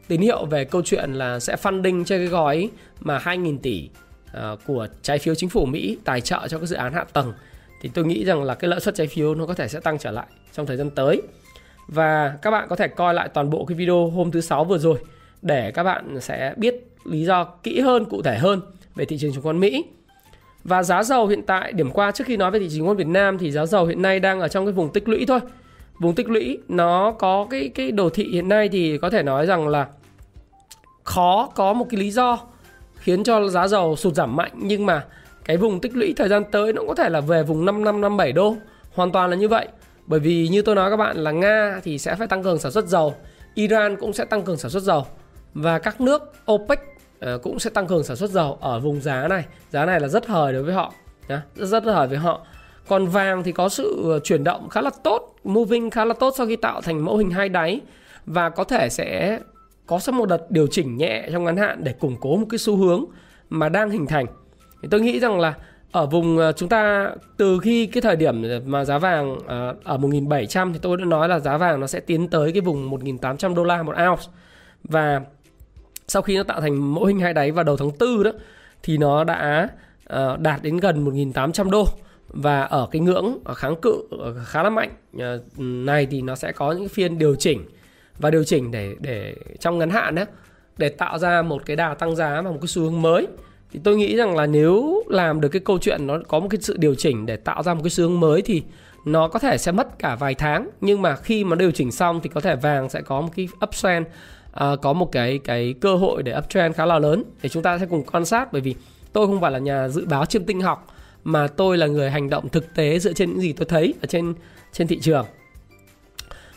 tín 0.08 0.22
hiệu 0.22 0.46
về 0.46 0.66
câu 0.66 0.82
chuyện 0.86 1.14
là 1.14 1.40
sẽ 1.40 1.56
funding 1.56 2.04
cho 2.04 2.18
cái 2.18 2.28
gói 2.28 2.70
mà 3.00 3.18
2.000 3.18 3.58
tỷ 3.62 3.90
uh, 4.38 4.60
của 4.66 4.88
trái 5.02 5.20
phiếu 5.20 5.36
chính 5.36 5.50
phủ 5.50 5.66
Mỹ 5.66 5.98
tài 6.04 6.22
trợ 6.22 6.48
cho 6.48 6.60
các 6.60 6.66
dự 6.66 6.76
án 6.76 6.94
hạ 6.94 7.06
tầng 7.14 7.34
thì 7.82 7.90
tôi 7.94 8.06
nghĩ 8.06 8.26
rằng 8.26 8.44
là 8.44 8.56
cái 8.56 8.70
lợi 8.70 8.80
suất 8.80 8.96
trái 8.96 9.08
phiếu 9.08 9.36
nó 9.36 9.46
có 9.46 9.54
thể 9.54 9.68
sẽ 9.68 9.80
tăng 9.80 9.98
trở 9.98 10.12
lại 10.12 10.28
trong 10.54 10.66
thời 10.66 10.78
gian 10.78 10.90
tới. 10.90 11.22
Và 11.88 12.38
các 12.42 12.52
bạn 12.52 12.68
có 12.70 12.76
thể 12.76 12.88
coi 12.88 13.14
lại 13.14 13.30
toàn 13.34 13.50
bộ 13.50 13.66
cái 13.66 13.76
video 13.76 14.10
hôm 14.10 14.32
thứ 14.32 14.42
sáu 14.42 14.64
vừa 14.64 14.78
rồi 14.78 14.98
để 15.42 15.72
các 15.72 15.84
bạn 15.84 16.22
sẽ 16.22 16.54
biết 16.58 16.88
lý 17.06 17.26
do 17.26 17.44
kỹ 17.44 17.80
hơn, 17.80 18.06
cụ 18.06 18.22
thể 18.22 18.38
hơn 18.38 18.62
về 18.96 19.06
thị 19.06 19.18
trường 19.18 19.34
chứng 19.34 19.44
khoán 19.44 19.60
Mỹ. 19.60 19.86
Và 20.64 20.84
giá 20.84 21.04
dầu 21.04 21.28
hiện 21.28 21.42
tại 21.42 21.72
điểm 21.72 21.92
qua 21.92 22.12
trước 22.12 22.28
khi 22.28 22.38
nói 22.38 22.52
về 22.52 22.60
thị 22.60 22.66
trường 22.70 22.78
chứng 22.78 22.86
khoán 22.86 22.98
Việt 22.98 23.08
Nam 23.08 23.38
thì 23.38 23.52
giá 23.52 23.66
dầu 23.66 23.86
hiện 23.86 24.02
nay 24.02 24.20
đang 24.20 24.40
ở 24.40 24.48
trong 24.48 24.66
cái 24.66 24.74
vùng 24.74 24.94
tích 24.94 25.10
lũy 25.10 25.26
thôi. 25.26 25.40
Vùng 26.00 26.16
tích 26.16 26.30
lũy 26.30 26.60
nó 26.68 27.12
có 27.12 27.48
cái 27.50 27.70
cái 27.76 27.92
đồ 27.92 28.10
thị 28.10 28.30
hiện 28.34 28.50
nay 28.50 28.70
thì 28.70 28.98
có 28.98 29.10
thể 29.10 29.24
nói 29.24 29.46
rằng 29.46 29.68
là 29.68 29.88
khó 31.04 31.50
có 31.56 31.74
một 31.74 31.86
cái 31.90 32.00
lý 32.00 32.12
do 32.12 32.40
khiến 32.96 33.24
cho 33.24 33.48
giá 33.48 33.68
dầu 33.68 33.96
sụt 33.96 34.14
giảm 34.14 34.36
mạnh 34.36 34.52
nhưng 34.56 34.86
mà 34.86 35.06
cái 35.46 35.58
vùng 35.58 35.80
tích 35.80 35.96
lũy 35.96 36.14
thời 36.18 36.30
gian 36.30 36.44
tới 36.52 36.74
nó 36.74 36.82
có 36.88 36.96
thể 36.96 37.10
là 37.10 37.22
về 37.22 37.44
vùng 37.44 37.66
5557 37.66 38.32
đô 38.32 38.56
hoàn 38.94 39.12
toàn 39.12 39.30
là 39.30 39.36
như 39.36 39.48
vậy 39.48 39.68
bởi 40.06 40.20
vì 40.20 40.48
như 40.48 40.62
tôi 40.62 40.76
nói 40.76 40.90
các 40.90 40.98
bạn 40.98 41.18
là 41.18 41.32
Nga 41.32 41.80
thì 41.84 41.98
sẽ 41.98 42.16
phải 42.16 42.28
tăng 42.28 42.44
cường 42.44 42.60
sản 42.60 42.72
xuất 42.72 42.88
dầu 42.88 43.14
Iran 43.54 43.96
cũng 43.96 44.14
sẽ 44.14 44.26
tăng 44.26 44.42
cường 44.42 44.58
sản 44.58 44.72
xuất 44.72 44.84
dầu 44.84 45.06
và 45.54 45.80
các 45.80 46.02
nước 46.02 46.34
OPEC 46.52 46.80
ờ, 47.20 47.38
cũng 47.38 47.60
sẽ 47.60 47.70
tăng 47.70 47.88
cường 47.88 48.04
sản 48.04 48.18
xuất 48.18 48.30
dầu 48.30 48.58
ở 48.62 48.80
vùng 48.80 49.02
giá 49.02 49.28
này. 49.28 49.46
Giá 49.70 49.86
này 49.86 50.00
là 50.00 50.08
rất 50.08 50.28
hời 50.28 50.54
đối 50.54 50.64
với 50.64 50.74
họ 50.74 50.94
rất 51.56 51.66
rất 51.66 51.84
hời 51.84 52.08
với 52.08 52.18
họ. 52.18 52.42
Còn 52.88 53.08
vàng 53.08 53.44
thì 53.44 53.52
có 53.52 53.70
sự 53.70 54.10
ờ, 54.12 54.20
chuyển 54.20 54.44
động 54.44 54.70
khá 54.70 54.82
là 54.82 54.90
tốt, 55.04 55.36
moving 55.44 55.90
khá 55.90 56.06
là 56.06 56.14
tốt 56.14 56.34
sau 56.38 56.48
khi 56.48 56.56
tạo 56.56 56.82
thành 56.82 57.06
mẫu 57.06 57.18
hình 57.18 57.32
hai 57.32 57.50
đáy. 57.50 57.82
Và 58.26 58.50
có 58.50 58.64
thể 58.64 58.90
sẽ 58.90 59.40
có 59.86 60.00
sẽ 60.00 60.12
một 60.12 60.30
đợt 60.30 60.52
điều 60.52 60.68
chỉnh 60.68 60.98
nhẹ 60.98 61.30
trong 61.32 61.44
ngắn 61.44 61.58
hạn 61.58 61.84
để 61.84 61.94
củng 61.94 62.16
cố 62.20 62.38
một 62.38 62.46
cái 62.50 62.58
xu 62.58 62.78
hướng 62.78 63.06
mà 63.50 63.70
đang 63.70 63.90
hình 63.90 64.08
thành. 64.08 64.26
Thì 64.82 64.88
tôi 64.92 65.02
nghĩ 65.02 65.20
rằng 65.20 65.40
là 65.40 65.54
ở 65.92 66.06
vùng 66.06 66.38
ờ, 66.38 66.52
chúng 66.52 66.70
ta 66.70 67.12
từ 67.38 67.60
khi 67.60 67.86
cái 67.86 68.02
thời 68.02 68.16
điểm 68.16 68.44
mà 68.66 68.86
giá 68.86 68.98
vàng 68.98 69.38
ở 69.84 69.98
1700 69.98 70.74
thì 70.74 70.80
tôi 70.82 70.98
đã 70.98 71.06
nói 71.06 71.30
là 71.30 71.40
giá 71.40 71.58
vàng 71.58 71.80
nó 71.80 71.88
sẽ 71.88 72.00
tiến 72.00 72.28
tới 72.28 72.52
cái 72.52 72.62
vùng 72.62 72.92
1.800 72.92 73.56
đô 73.56 73.64
la 73.64 73.84
một 73.84 73.96
ounce. 74.10 74.24
Và 74.84 75.22
sau 76.08 76.22
khi 76.22 76.38
nó 76.38 76.44
tạo 76.44 76.62
thành 76.62 76.94
mẫu 76.94 77.06
hình 77.06 77.20
hai 77.20 77.34
đáy 77.34 77.52
vào 77.52 77.64
đầu 77.64 77.78
tháng 77.78 77.92
4 78.00 78.24
đó 78.24 78.32
thì 78.84 78.98
nó 78.98 79.24
đã 79.24 79.70
uh, 80.14 80.40
đạt 80.40 80.64
đến 80.64 80.78
gần 80.78 81.06
1.800 81.06 81.70
đô. 81.70 81.86
Và 82.34 82.62
ở 82.62 82.88
cái 82.92 83.02
ngưỡng 83.02 83.38
kháng 83.56 83.76
cự 83.82 84.04
ờ, 84.20 84.36
khá 84.46 84.64
là 84.64 84.70
mạnh 84.70 84.90
ờ, 85.20 85.42
này 85.58 86.08
thì 86.12 86.22
nó 86.22 86.36
sẽ 86.36 86.52
có 86.52 86.72
những 86.72 86.90
phiên 86.90 87.18
điều 87.18 87.36
chỉnh. 87.36 87.66
Và 88.18 88.30
điều 88.30 88.44
chỉnh 88.44 88.72
để 88.72 88.96
để 89.00 89.36
trong 89.60 89.78
ngắn 89.78 89.90
hạn 89.90 90.16
đó 90.16 90.26
để 90.78 90.90
tạo 90.90 91.18
ra 91.18 91.42
một 91.42 91.66
cái 91.66 91.76
đà 91.76 91.94
tăng 91.94 92.16
giá 92.16 92.42
và 92.42 92.52
một 92.52 92.58
cái 92.62 92.68
xu 92.68 92.82
hướng 92.82 93.02
mới. 93.02 93.28
Thì 93.72 93.80
tôi 93.84 93.96
nghĩ 93.96 94.16
rằng 94.16 94.36
là 94.36 94.46
nếu 94.46 95.04
làm 95.08 95.42
được 95.42 95.50
cái 95.50 95.62
câu 95.66 95.78
chuyện 95.78 96.08
nó 96.08 96.20
có 96.28 96.40
một 96.40 96.48
cái 96.50 96.62
sự 96.62 96.78
điều 96.78 96.96
chỉnh 96.96 97.26
để 97.26 97.36
tạo 97.36 97.64
ra 97.64 97.74
một 97.74 97.82
cái 97.84 97.90
xu 97.90 98.04
hướng 98.04 98.20
mới 98.20 98.42
thì 98.42 98.64
nó 99.06 99.28
có 99.28 99.40
thể 99.40 99.58
sẽ 99.58 99.72
mất 99.72 100.00
cả 100.00 100.16
vài 100.16 100.36
tháng. 100.36 100.70
Nhưng 100.82 101.02
mà 101.02 101.16
khi 101.16 101.44
mà 101.44 101.56
điều 101.56 101.72
chỉnh 101.72 101.92
xong 101.92 102.20
thì 102.24 102.30
có 102.30 102.42
thể 102.42 102.56
vàng 102.56 102.90
sẽ 102.90 103.02
có 103.02 103.22
một 103.22 103.30
cái 103.36 103.48
uptrend 103.64 104.08
uh, 104.64 104.82
có 104.82 104.94
một 104.94 105.12
cái 105.12 105.40
cái 105.44 105.74
cơ 105.82 105.96
hội 105.96 106.24
để 106.24 106.38
uptrend 106.38 106.76
khá 106.76 106.86
là 106.86 107.00
lớn 107.00 107.24
để 107.42 107.50
chúng 107.50 107.64
ta 107.64 107.78
sẽ 107.78 107.86
cùng 107.86 108.04
quan 108.04 108.26
sát 108.26 108.54
bởi 108.54 108.62
vì 108.62 108.76
tôi 109.14 109.28
không 109.28 109.42
phải 109.42 109.52
là 109.52 109.60
nhà 109.60 109.88
dự 109.88 110.06
báo 110.06 110.26
chiêm 110.26 110.46
tinh 110.46 110.62
học 110.62 110.88
mà 111.24 111.48
tôi 111.48 111.78
là 111.78 111.88
người 111.88 112.12
hành 112.12 112.30
động 112.30 112.50
thực 112.50 112.76
tế 112.76 113.00
dựa 113.00 113.14
trên 113.14 113.30
những 113.30 113.42
gì 113.42 113.54
tôi 113.54 113.66
thấy 113.66 113.94
ở 114.02 114.06
trên 114.06 114.34
trên 114.74 114.88
thị 114.88 115.00
trường. 115.02 115.26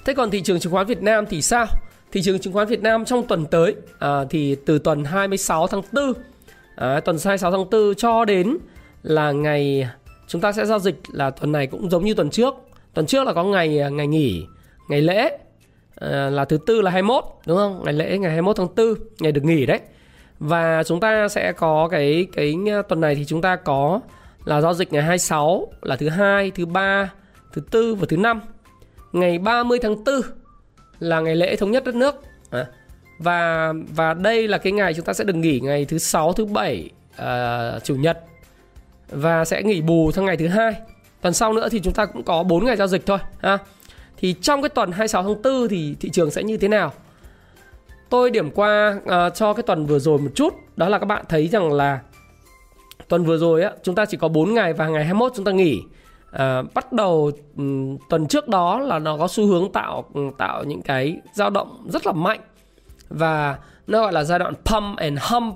Thế 0.05 0.15
còn 0.15 0.31
thị 0.31 0.43
trường 0.43 0.61
chứng 0.61 0.73
khoán 0.73 0.87
Việt 0.87 1.03
Nam 1.03 1.25
thì 1.31 1.43
sao? 1.43 1.67
Thị 2.13 2.23
trường 2.23 2.39
chứng 2.39 2.53
khoán 2.53 2.69
Việt 2.69 2.83
Nam 2.83 3.05
trong 3.05 3.27
tuần 3.27 3.47
tới 3.47 3.75
à, 3.99 4.25
thì 4.31 4.57
từ 4.67 4.79
tuần 4.79 5.05
26 5.05 5.67
tháng 5.67 5.83
4 5.93 6.13
à, 6.77 7.01
tuần 7.01 7.17
26 7.25 7.51
tháng 7.51 7.71
4 7.71 7.95
cho 7.95 8.25
đến 8.25 8.57
là 9.03 9.33
ngày 9.33 9.89
chúng 10.29 10.41
ta 10.41 10.53
sẽ 10.53 10.67
giao 10.67 10.79
dịch 10.79 10.97
là 11.13 11.31
tuần 11.31 11.53
này 11.53 11.67
cũng 11.67 11.91
giống 11.91 12.05
như 12.05 12.15
tuần 12.15 12.31
trước. 12.31 12.55
Tuần 12.95 13.07
trước 13.07 13.27
là 13.27 13.33
có 13.33 13.45
ngày 13.45 13.79
à, 13.79 13.89
ngày 13.89 14.07
nghỉ, 14.07 14.45
ngày 14.89 15.01
lễ 15.01 15.39
à, 15.97 16.31
là 16.31 16.45
thứ 16.45 16.59
tư 16.67 16.81
là 16.81 16.91
21 16.91 17.25
đúng 17.47 17.57
không? 17.57 17.83
Ngày 17.85 17.95
lễ 17.95 18.19
ngày 18.19 18.31
21 18.31 18.57
tháng 18.57 18.75
4, 18.77 18.95
ngày 19.21 19.33
được 19.33 19.45
nghỉ 19.45 19.67
đấy. 19.67 19.81
Và 20.39 20.83
chúng 20.83 21.01
ta 21.01 21.29
sẽ 21.29 21.53
có 21.53 21.89
cái 21.91 22.27
cái 22.33 22.55
ờ, 22.71 22.83
tuần 22.83 23.01
này 23.01 23.15
thì 23.15 23.25
chúng 23.25 23.43
ta 23.43 23.57
có 23.57 24.01
là 24.45 24.61
giao 24.61 24.75
dịch 24.75 24.93
ngày 24.93 25.03
26 25.03 25.69
là 25.83 25.97
thứ 25.97 26.09
hai, 26.09 26.51
thứ 26.51 26.67
ba, 26.67 27.13
thứ 27.53 27.63
tư 27.71 27.95
và 27.95 28.07
thứ 28.09 28.17
năm. 28.17 28.41
Ngày 29.13 29.39
30 29.39 29.79
tháng 29.83 30.05
4 30.05 30.15
là 30.99 31.21
ngày 31.21 31.37
lễ 31.37 31.57
thống 31.57 31.71
nhất 31.71 31.85
đất 31.85 31.95
nước. 31.95 32.23
À, 32.51 32.67
và 33.19 33.73
và 33.95 34.15
đây 34.15 34.49
là 34.49 34.59
cái 34.59 34.73
ngày 34.73 34.95
chúng 34.95 35.05
ta 35.05 35.13
sẽ 35.13 35.25
được 35.25 35.37
nghỉ 35.37 35.61
ngày 35.61 35.85
thứ 35.85 35.99
sáu, 35.99 36.33
thứ 36.33 36.45
bảy, 36.45 36.91
uh, 37.15 37.85
chủ 37.85 37.95
nhật 37.95 38.19
và 39.09 39.45
sẽ 39.45 39.63
nghỉ 39.63 39.81
bù 39.81 40.13
sang 40.13 40.25
ngày 40.25 40.37
thứ 40.37 40.49
hai. 40.49 40.75
Tuần 41.21 41.35
sau 41.35 41.53
nữa 41.53 41.69
thì 41.69 41.81
chúng 41.81 41.95
ta 41.95 42.07
cũng 42.07 42.23
có 42.23 42.43
4 42.43 42.65
ngày 42.65 42.77
giao 42.77 42.87
dịch 42.87 43.07
thôi 43.07 43.19
ha. 43.39 43.59
Thì 44.25 44.35
trong 44.41 44.63
cái 44.63 44.69
tuần 44.69 44.93
26 44.93 45.23
tháng 45.23 45.43
4 45.43 45.69
thì 45.69 45.97
thị 46.01 46.11
trường 46.13 46.31
sẽ 46.31 46.43
như 46.43 46.57
thế 46.57 46.69
nào? 46.69 46.93
Tôi 48.09 48.31
điểm 48.31 48.51
qua 48.51 48.99
uh, 48.99 49.35
cho 49.35 49.53
cái 49.53 49.63
tuần 49.63 49.87
vừa 49.87 49.99
rồi 49.99 50.19
một 50.19 50.31
chút, 50.35 50.55
đó 50.77 50.89
là 50.89 50.99
các 50.99 51.07
bạn 51.07 51.25
thấy 51.29 51.49
rằng 51.49 51.73
là 51.73 52.01
tuần 53.09 53.25
vừa 53.25 53.39
rồi 53.39 53.63
á 53.63 53.73
chúng 53.83 53.95
ta 53.95 54.05
chỉ 54.05 54.17
có 54.17 54.29
4 54.29 54.55
ngày 54.55 54.73
và 54.73 54.89
ngày 54.89 55.05
21 55.05 55.33
chúng 55.37 55.45
ta 55.45 55.53
nghỉ. 55.53 55.83
À, 56.31 56.63
bắt 56.75 56.93
đầu 56.93 57.31
um, 57.57 57.97
tuần 58.09 58.27
trước 58.27 58.49
đó 58.49 58.79
là 58.79 58.99
nó 58.99 59.17
có 59.17 59.29
xu 59.29 59.47
hướng 59.47 59.73
tạo 59.73 60.05
tạo 60.39 60.65
những 60.65 60.83
cái 60.83 61.17
dao 61.33 61.51
động 61.51 61.87
rất 61.89 62.07
là 62.07 62.13
mạnh. 62.13 62.41
Và 63.09 63.59
nó 63.87 64.01
gọi 64.01 64.13
là 64.13 64.25
giai 64.25 64.39
đoạn 64.39 64.55
pump 64.65 64.99
and 64.99 65.19
hump. 65.23 65.55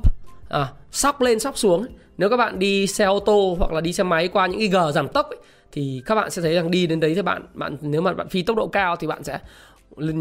À, 0.48 0.68
sóc 0.90 1.20
lên 1.20 1.40
sóc 1.40 1.58
xuống 1.58 1.87
nếu 2.18 2.30
các 2.30 2.37
bạn 2.37 2.58
đi 2.58 2.87
xe 2.87 3.04
ô 3.04 3.20
tô 3.20 3.56
hoặc 3.58 3.72
là 3.72 3.80
đi 3.80 3.92
xe 3.92 4.02
máy 4.04 4.28
qua 4.28 4.46
những 4.46 4.58
cái 4.60 4.68
gờ 4.68 4.92
giảm 4.92 5.08
tốc 5.08 5.30
ấy, 5.30 5.38
thì 5.78 6.02
các 6.06 6.14
bạn 6.14 6.30
sẽ 6.30 6.42
thấy 6.42 6.54
rằng 6.54 6.70
đi 6.70 6.87
đến 6.87 7.00
đấy 7.00 7.14
thì 7.14 7.23
bạn 7.23 7.42
bạn 7.54 7.76
nếu 7.80 8.00
mà 8.00 8.12
bạn 8.12 8.28
phi 8.28 8.42
tốc 8.42 8.56
độ 8.56 8.66
cao 8.66 8.97
thì 8.97 9.06
bạn 9.06 9.25
sẽ 9.25 9.38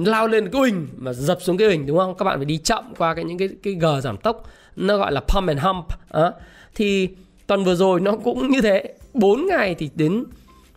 lao 0.05 0.27
lên 0.27 0.49
cái 0.49 0.61
hình 0.61 0.87
mà 0.97 1.13
dập 1.13 1.37
xuống 1.41 1.57
cái 1.57 1.69
hình 1.69 1.85
đúng 1.85 1.97
không? 1.97 2.15
Các 2.17 2.25
bạn 2.25 2.37
phải 2.39 2.45
đi 2.45 2.57
chậm 2.57 2.93
qua 2.97 3.13
cái 3.13 3.25
những 3.25 3.37
cái 3.37 3.49
cái 3.63 3.73
gờ 3.73 4.01
giảm 4.01 4.17
tốc 4.17 4.43
nó 4.75 4.97
gọi 4.97 5.11
là 5.11 5.21
pump 5.21 5.47
and 5.47 5.59
hump 5.59 5.85
à, 6.11 6.31
thì 6.75 7.09
tuần 7.47 7.63
vừa 7.63 7.75
rồi 7.75 7.99
nó 7.99 8.11
cũng 8.23 8.51
như 8.51 8.61
thế 8.61 8.93
4 9.13 9.45
ngày 9.45 9.75
thì 9.75 9.89
đến 9.95 10.23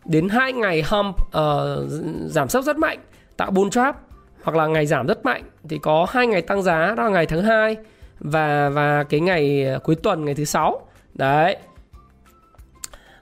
đến 0.04 0.28
hai 0.28 0.52
ngày 0.52 0.82
hump 0.82 1.16
uh, 1.16 1.90
giảm 2.26 2.48
sốc 2.48 2.64
rất 2.64 2.78
mạnh 2.78 2.98
tạo 3.36 3.50
bull 3.50 3.70
trap 3.70 3.96
hoặc 4.42 4.56
là 4.56 4.66
ngày 4.66 4.86
giảm 4.86 5.06
rất 5.06 5.24
mạnh 5.24 5.42
thì 5.68 5.78
có 5.82 6.06
hai 6.10 6.26
ngày 6.26 6.42
tăng 6.42 6.62
giá 6.62 6.94
đó 6.96 7.04
là 7.04 7.10
ngày 7.10 7.26
thứ 7.26 7.40
hai 7.40 7.76
và 8.20 8.68
và 8.68 9.04
cái 9.04 9.20
ngày 9.20 9.64
ờ, 9.64 9.78
cuối 9.78 9.94
tuần 9.94 10.24
ngày 10.24 10.34
thứ 10.34 10.44
sáu. 10.44 10.80
Đấy 11.14 11.56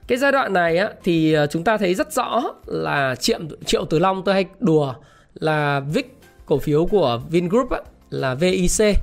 cái 0.09 0.17
giai 0.17 0.31
đoạn 0.31 0.53
này 0.53 0.77
á, 0.77 0.89
thì 1.03 1.33
ờ, 1.33 1.47
chúng 1.47 1.63
ta 1.63 1.77
thấy 1.77 1.95
rất 1.95 2.13
rõ 2.13 2.43
là 2.65 3.15
triệu 3.15 3.39
triệu 3.65 3.85
tử 3.85 3.99
long 3.99 4.23
tôi 4.25 4.33
hay 4.33 4.45
đùa 4.59 4.93
là 5.33 5.79
VIC 5.79 6.17
cổ 6.45 6.57
phiếu 6.57 6.85
của 6.85 7.21
Vingroup 7.29 7.69
á, 7.69 7.79
là 8.09 8.35
VIC 8.35 8.95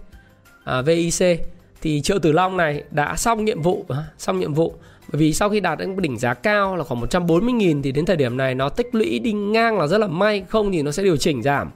à, 0.65 0.83
VIC 0.83 1.41
thì 1.83 2.01
triệu 2.01 2.19
tử 2.19 2.33
long 2.33 2.57
này 2.57 2.85
đã 2.91 3.17
xong 3.17 3.45
nhiệm 3.45 3.63
vụ 3.63 3.85
à, 3.89 3.97
xong 4.19 4.41
nhiệm 4.41 4.55
vụ. 4.55 4.75
Bởi 5.13 5.19
vì 5.19 5.33
sau 5.33 5.51
khi 5.51 5.61
đạt 5.61 5.79
đến 5.79 6.03
đỉnh 6.03 6.19
giá 6.19 6.35
cao 6.35 6.77
là 6.77 6.85
khoảng 6.85 7.01
140.000 7.01 7.83
thì 7.83 7.93
đến 7.93 8.07
thời 8.07 8.17
điểm 8.17 8.37
này 8.37 8.55
nó 8.55 8.69
tích 8.69 8.95
lũy 8.95 9.19
đi 9.19 9.33
ngang 9.33 9.79
là 9.79 9.87
rất 9.87 9.99
là 9.99 10.07
may 10.07 10.45
không 10.49 10.73
thì 10.73 10.83
nó 10.83 10.91
sẽ 10.91 11.03
điều 11.03 11.17
chỉnh 11.17 11.43
giảm. 11.43 11.71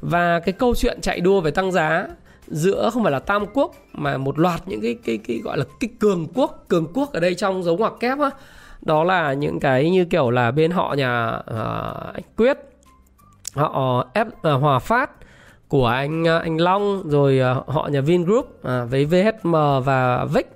Và 0.00 0.40
cái 0.40 0.52
câu 0.52 0.74
chuyện 0.74 1.00
chạy 1.00 1.20
đua 1.20 1.40
về 1.40 1.50
tăng 1.50 1.72
giá 1.72 2.06
giữa 2.50 2.90
không 2.92 3.02
phải 3.02 3.12
là 3.12 3.18
tam 3.18 3.46
quốc 3.54 3.74
mà 3.92 4.18
một 4.18 4.38
loạt 4.38 4.68
những 4.68 4.80
cái 4.80 4.96
cái 5.04 5.18
cái 5.18 5.40
gọi 5.44 5.58
là 5.58 5.64
cái 5.80 5.90
cường 5.98 6.26
quốc 6.34 6.64
cường 6.68 6.86
quốc 6.94 7.12
ở 7.12 7.20
đây 7.20 7.34
trong 7.34 7.62
dấu 7.62 7.76
ngoặc 7.76 7.92
kép 8.00 8.18
á. 8.18 8.30
Đó 8.82 9.04
là 9.04 9.32
những 9.32 9.60
cái 9.60 9.90
như 9.90 10.04
kiểu 10.04 10.30
là 10.30 10.50
bên 10.50 10.70
họ 10.70 10.94
nhà 10.98 11.38
uh, 11.38 12.14
anh 12.14 12.22
Quyết 12.36 12.58
họ 13.54 14.06
ép 14.14 14.26
uh, 14.26 14.42
à, 14.42 14.52
Hòa 14.52 14.78
Phát 14.78 15.10
của 15.68 15.86
anh 15.86 16.22
uh, 16.22 16.42
anh 16.42 16.60
Long 16.60 17.02
rồi 17.08 17.40
uh, 17.58 17.68
họ 17.68 17.88
nhà 17.92 18.00
Vingroup 18.00 18.44
uh, 18.44 18.90
với 18.90 19.04
VHM 19.04 19.52
và 19.84 20.24
Vic 20.24 20.50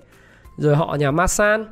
rồi 0.56 0.76
họ 0.76 0.94
nhà 0.94 1.10
Masan 1.10 1.66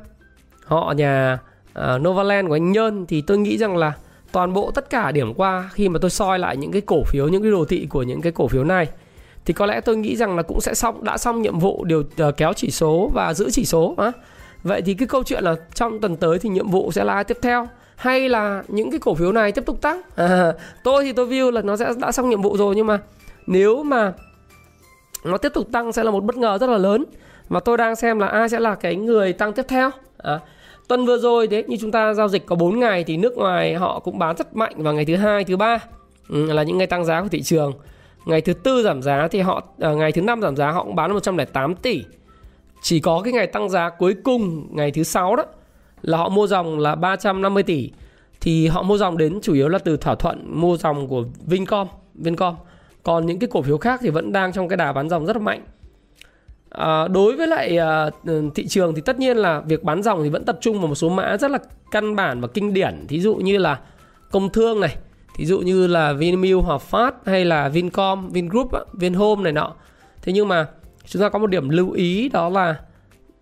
họ 0.65 0.93
nhà 0.97 1.39
uh, 1.79 2.01
Novaland 2.01 2.47
của 2.47 2.55
anh 2.55 2.71
Nhơn. 2.71 3.05
Thì 3.05 3.21
tôi 3.21 3.37
nghĩ 3.37 3.57
rằng 3.57 3.77
là 3.77 3.93
toàn 4.31 4.53
bộ 4.53 4.71
tất 4.71 4.89
cả 4.89 5.11
điểm 5.11 5.33
qua 5.33 5.69
khi 5.73 5.89
mà 5.89 5.99
tôi 6.01 6.09
soi 6.09 6.39
lại 6.39 6.57
những 6.57 6.71
cái 6.71 6.81
cổ 6.81 7.03
phiếu 7.03 7.27
những 7.27 7.41
cái 7.41 7.51
đồ 7.51 7.65
thị 7.65 7.87
của 7.89 8.03
những 8.03 8.21
cái 8.21 8.31
cổ 8.31 8.47
phiếu 8.47 8.63
này 8.63 8.87
thì 9.45 9.53
có 9.53 9.65
lẽ 9.65 9.81
tôi 9.81 9.97
nghĩ 9.97 10.15
rằng 10.15 10.37
là 10.37 10.43
cũng 10.43 10.61
sẽ 10.61 10.73
xong 10.73 11.03
đã 11.03 11.17
xong 11.17 11.41
nhiệm 11.41 11.59
vụ 11.59 11.83
điều 11.83 11.99
uh, 11.99 12.37
kéo 12.37 12.53
chỉ 12.53 12.71
số 12.71 13.11
và 13.13 13.33
giữ 13.33 13.49
chỉ 13.51 13.65
số 13.65 13.95
á. 13.97 14.11
Vậy 14.63 14.81
thì 14.81 14.93
cái 14.93 15.07
câu 15.07 15.23
chuyện 15.23 15.43
là 15.43 15.55
trong 15.73 15.99
tuần 15.99 16.15
tới 16.15 16.39
thì 16.39 16.49
nhiệm 16.49 16.69
vụ 16.69 16.91
sẽ 16.91 17.03
là 17.03 17.13
ai 17.13 17.23
tiếp 17.23 17.37
theo? 17.41 17.67
Hay 17.95 18.29
là 18.29 18.63
những 18.67 18.91
cái 18.91 18.99
cổ 18.99 19.15
phiếu 19.15 19.31
này 19.31 19.51
tiếp 19.51 19.65
tục 19.65 19.81
tăng? 19.81 20.01
À, 20.15 20.53
tôi 20.83 21.03
thì 21.03 21.13
tôi 21.13 21.27
view 21.27 21.51
là 21.51 21.61
nó 21.61 21.77
sẽ 21.77 21.89
đã 21.97 22.11
xong 22.11 22.29
nhiệm 22.29 22.41
vụ 22.41 22.57
rồi 22.57 22.75
nhưng 22.75 22.87
mà 22.87 22.99
nếu 23.47 23.83
mà 23.83 24.13
nó 25.23 25.37
tiếp 25.37 25.51
tục 25.53 25.67
tăng 25.71 25.93
sẽ 25.93 26.03
là 26.03 26.11
một 26.11 26.23
bất 26.23 26.37
ngờ 26.37 26.57
rất 26.61 26.69
là 26.69 26.77
lớn. 26.77 27.05
Và 27.49 27.59
tôi 27.59 27.77
đang 27.77 27.95
xem 27.95 28.19
là 28.19 28.27
ai 28.27 28.49
sẽ 28.49 28.59
là 28.59 28.75
cái 28.75 28.95
người 28.95 29.33
tăng 29.33 29.53
tiếp 29.53 29.65
theo 29.67 29.91
à, 30.17 30.39
tuần 30.87 31.05
vừa 31.05 31.17
rồi 31.17 31.47
đấy 31.47 31.63
như 31.67 31.77
chúng 31.81 31.91
ta 31.91 32.13
giao 32.13 32.27
dịch 32.27 32.45
có 32.45 32.55
4 32.55 32.79
ngày 32.79 33.03
thì 33.03 33.17
nước 33.17 33.37
ngoài 33.37 33.73
họ 33.75 33.99
cũng 33.99 34.19
bán 34.19 34.35
rất 34.35 34.55
mạnh 34.55 34.73
vào 34.77 34.93
ngày 34.93 35.05
thứ 35.05 35.15
hai 35.15 35.43
thứ 35.43 35.57
ba 35.57 35.79
ừ, 36.29 36.51
là 36.53 36.63
những 36.63 36.77
ngày 36.77 36.87
tăng 36.87 37.05
giá 37.05 37.21
của 37.21 37.27
thị 37.27 37.41
trường 37.41 37.73
ngày 38.25 38.41
thứ 38.41 38.53
tư 38.53 38.83
giảm 38.83 39.01
giá 39.01 39.27
thì 39.27 39.39
họ 39.39 39.63
à, 39.79 39.93
ngày 39.93 40.11
thứ 40.11 40.21
năm 40.21 40.41
giảm 40.41 40.55
giá 40.55 40.71
họ 40.71 40.83
cũng 40.83 40.95
bán 40.95 41.13
108 41.13 41.75
tỷ 41.75 42.03
chỉ 42.81 42.99
có 42.99 43.21
cái 43.23 43.33
ngày 43.33 43.47
tăng 43.47 43.69
giá 43.69 43.89
cuối 43.89 44.15
cùng 44.23 44.67
ngày 44.75 44.91
thứ 44.91 45.03
sáu 45.03 45.35
đó 45.35 45.43
là 46.01 46.17
họ 46.17 46.29
mua 46.29 46.47
dòng 46.47 46.79
là 46.79 46.95
350 46.95 47.63
tỷ 47.63 47.91
thì 48.41 48.67
họ 48.67 48.83
mua 48.83 48.97
dòng 48.97 49.17
đến 49.17 49.39
chủ 49.41 49.53
yếu 49.53 49.69
là 49.69 49.79
từ 49.79 49.97
thỏa 49.97 50.15
thuận 50.15 50.61
mua 50.61 50.77
dòng 50.77 51.07
của 51.07 51.23
Vincom, 51.45 51.87
Vincom. 52.13 52.55
Còn 53.03 53.25
những 53.25 53.39
cái 53.39 53.49
cổ 53.51 53.61
phiếu 53.61 53.77
khác 53.77 53.99
thì 54.03 54.09
vẫn 54.09 54.31
đang 54.31 54.53
trong 54.53 54.67
cái 54.67 54.77
đà 54.77 54.93
bán 54.93 55.09
dòng 55.09 55.25
rất 55.25 55.35
là 55.35 55.41
mạnh. 55.41 55.65
À, 56.69 57.07
đối 57.07 57.35
với 57.35 57.47
lại 57.47 57.77
à, 57.77 58.09
thị 58.55 58.67
trường 58.67 58.95
thì 58.95 59.01
tất 59.01 59.19
nhiên 59.19 59.37
là 59.37 59.59
việc 59.59 59.83
bán 59.83 60.03
dòng 60.03 60.23
thì 60.23 60.29
vẫn 60.29 60.45
tập 60.45 60.57
trung 60.61 60.79
vào 60.79 60.87
một 60.87 60.95
số 60.95 61.09
mã 61.09 61.37
rất 61.37 61.51
là 61.51 61.57
căn 61.91 62.15
bản 62.15 62.41
và 62.41 62.47
kinh 62.47 62.73
điển, 62.73 63.05
thí 63.07 63.19
dụ 63.19 63.35
như 63.35 63.57
là 63.57 63.79
Công 64.31 64.49
Thương 64.49 64.79
này, 64.79 64.95
ví 65.41 65.47
dụ 65.47 65.59
như 65.59 65.87
là 65.87 66.13
Vinamilk, 66.13 66.63
Hòa 66.63 66.77
Phát 66.77 67.15
hay 67.25 67.45
là 67.45 67.69
Vincom, 67.69 68.29
Vingroup, 68.29 68.71
Vinhome 68.93 69.43
này 69.43 69.53
nọ. 69.53 69.73
Thế 70.21 70.33
nhưng 70.33 70.47
mà 70.47 70.67
chúng 71.05 71.21
ta 71.21 71.29
có 71.29 71.39
một 71.39 71.47
điểm 71.47 71.69
lưu 71.69 71.91
ý 71.91 72.29
đó 72.29 72.49
là 72.49 72.75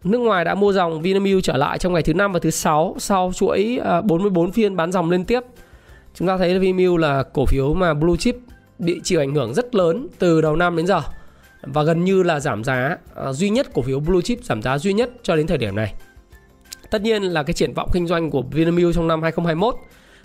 nước 0.03 0.17
ngoài 0.17 0.45
đã 0.45 0.55
mua 0.55 0.73
dòng 0.73 1.01
Vinamilk 1.01 1.43
trở 1.43 1.57
lại 1.57 1.77
trong 1.77 1.93
ngày 1.93 2.03
thứ 2.03 2.13
năm 2.13 2.33
và 2.33 2.39
thứ 2.39 2.49
sáu 2.49 2.95
sau 2.99 3.31
chuỗi 3.35 3.79
à, 3.83 4.01
44 4.01 4.51
phiên 4.51 4.75
bán 4.75 4.91
dòng 4.91 5.09
liên 5.09 5.25
tiếp. 5.25 5.43
Chúng 6.13 6.27
ta 6.27 6.37
thấy 6.37 6.53
là 6.53 6.59
Vinamilk 6.59 6.99
là 6.99 7.23
cổ 7.33 7.45
phiếu 7.45 7.73
mà 7.73 7.93
blue 7.93 8.17
chip 8.17 8.35
bị 8.79 8.99
chịu 9.03 9.19
ảnh 9.19 9.35
hưởng 9.35 9.53
rất 9.53 9.75
lớn 9.75 10.07
từ 10.19 10.41
đầu 10.41 10.55
năm 10.55 10.75
đến 10.75 10.87
giờ 10.87 11.01
và 11.61 11.83
gần 11.83 12.03
như 12.03 12.23
là 12.23 12.39
giảm 12.39 12.63
giá 12.63 12.97
à, 13.15 13.33
duy 13.33 13.49
nhất 13.49 13.67
cổ 13.73 13.81
phiếu 13.81 13.99
blue 13.99 14.21
chip 14.21 14.43
giảm 14.43 14.61
giá 14.61 14.77
duy 14.77 14.93
nhất 14.93 15.09
cho 15.23 15.35
đến 15.35 15.47
thời 15.47 15.57
điểm 15.57 15.75
này. 15.75 15.93
Tất 16.91 17.01
nhiên 17.01 17.23
là 17.23 17.43
cái 17.43 17.53
triển 17.53 17.73
vọng 17.73 17.89
kinh 17.93 18.07
doanh 18.07 18.29
của 18.29 18.41
Vinamilk 18.41 18.95
trong 18.95 19.07
năm 19.07 19.21
2021 19.21 19.75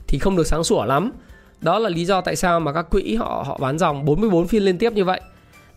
thì 0.07 0.19
không 0.19 0.37
được 0.37 0.47
sáng 0.47 0.65
sủa 0.65 0.85
lắm. 0.85 1.13
Đó 1.61 1.79
là 1.79 1.89
lý 1.89 2.05
do 2.05 2.21
tại 2.21 2.37
sao 2.37 2.61
mà 2.61 2.73
các 2.73 2.91
quỹ 2.91 3.15
họ 3.15 3.45
họ 3.47 3.59
bán 3.61 3.79
dòng 3.79 4.05
44 4.05 4.47
phiên 4.47 4.63
liên 4.63 4.79
tiếp 4.79 4.93
như 4.93 5.05
vậy. 5.05 5.21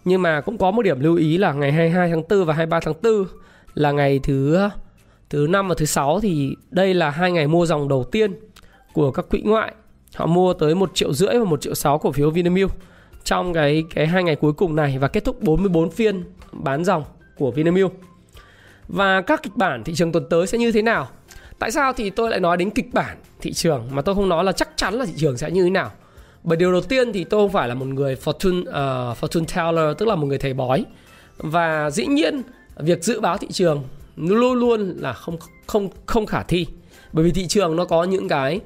Nhưng 0.05 0.21
mà 0.21 0.41
cũng 0.41 0.57
có 0.57 0.71
một 0.71 0.81
điểm 0.81 0.99
lưu 0.99 1.15
ý 1.15 1.37
là 1.37 1.53
ngày 1.53 1.71
22 1.71 2.09
tháng 2.09 2.23
4 2.29 2.45
và 2.45 2.53
23 2.53 2.79
tháng 2.79 2.93
4 3.03 3.25
là 3.73 3.91
ngày 3.91 4.19
thứ 4.23 4.57
thứ 5.29 5.47
năm 5.49 5.67
và 5.67 5.75
thứ 5.77 5.85
sáu 5.85 6.19
thì 6.19 6.55
đây 6.71 6.93
là 6.93 7.09
hai 7.09 7.31
ngày 7.31 7.47
mua 7.47 7.65
dòng 7.65 7.87
đầu 7.87 8.03
tiên 8.03 8.33
của 8.93 9.11
các 9.11 9.29
quỹ 9.29 9.41
ngoại. 9.41 9.73
Họ 10.15 10.25
mua 10.25 10.53
tới 10.53 10.75
1 10.75 10.91
triệu 10.93 11.13
rưỡi 11.13 11.39
và 11.39 11.45
1 11.45 11.61
triệu 11.61 11.73
6 11.73 11.97
cổ 11.97 12.11
phiếu 12.11 12.29
Vinamilk 12.29 12.71
trong 13.23 13.53
cái 13.53 13.83
cái 13.95 14.07
hai 14.07 14.23
ngày 14.23 14.35
cuối 14.35 14.53
cùng 14.53 14.75
này 14.75 14.97
và 14.99 15.07
kết 15.07 15.25
thúc 15.25 15.41
44 15.41 15.91
phiên 15.91 16.23
bán 16.51 16.85
dòng 16.85 17.03
của 17.37 17.51
Vinamilk. 17.51 17.91
Và 18.87 19.21
các 19.21 19.43
kịch 19.43 19.55
bản 19.55 19.83
thị 19.83 19.95
trường 19.95 20.11
tuần 20.11 20.25
tới 20.29 20.47
sẽ 20.47 20.57
như 20.57 20.71
thế 20.71 20.81
nào? 20.81 21.07
Tại 21.59 21.71
sao 21.71 21.93
thì 21.93 22.09
tôi 22.09 22.29
lại 22.29 22.39
nói 22.39 22.57
đến 22.57 22.69
kịch 22.69 22.93
bản 22.93 23.17
thị 23.41 23.53
trường 23.53 23.87
mà 23.91 24.01
tôi 24.01 24.15
không 24.15 24.29
nói 24.29 24.43
là 24.43 24.51
chắc 24.51 24.69
chắn 24.75 24.93
là 24.93 25.05
thị 25.05 25.13
trường 25.17 25.37
sẽ 25.37 25.51
như 25.51 25.63
thế 25.63 25.69
nào? 25.69 25.91
Bởi 26.43 26.57
điều 26.57 26.71
đầu 26.71 26.81
tiên 26.81 27.13
thì 27.13 27.23
tôi 27.23 27.43
không 27.43 27.51
phải 27.51 27.67
là 27.67 27.73
một 27.73 27.85
người 27.85 28.15
fortune 28.15 28.61
uh, 28.61 29.17
fortune 29.21 29.45
teller 29.55 29.97
tức 29.97 30.07
là 30.07 30.15
một 30.15 30.25
người 30.25 30.37
thầy 30.37 30.53
bói. 30.53 30.85
Và 31.37 31.89
dĩ 31.89 32.05
nhiên 32.05 32.41
việc 32.77 33.03
dự 33.03 33.19
báo 33.19 33.37
thị 33.37 33.47
trường 33.51 33.83
luôn 34.15 34.53
luôn 34.53 34.95
là 34.97 35.13
không 35.13 35.37
không 35.67 35.89
không 36.05 36.25
khả 36.25 36.43
thi. 36.43 36.67
Bởi 37.13 37.25
vì 37.25 37.31
thị 37.31 37.47
trường 37.47 37.75
nó 37.75 37.85
có 37.85 38.03
những 38.03 38.27
cái 38.27 38.59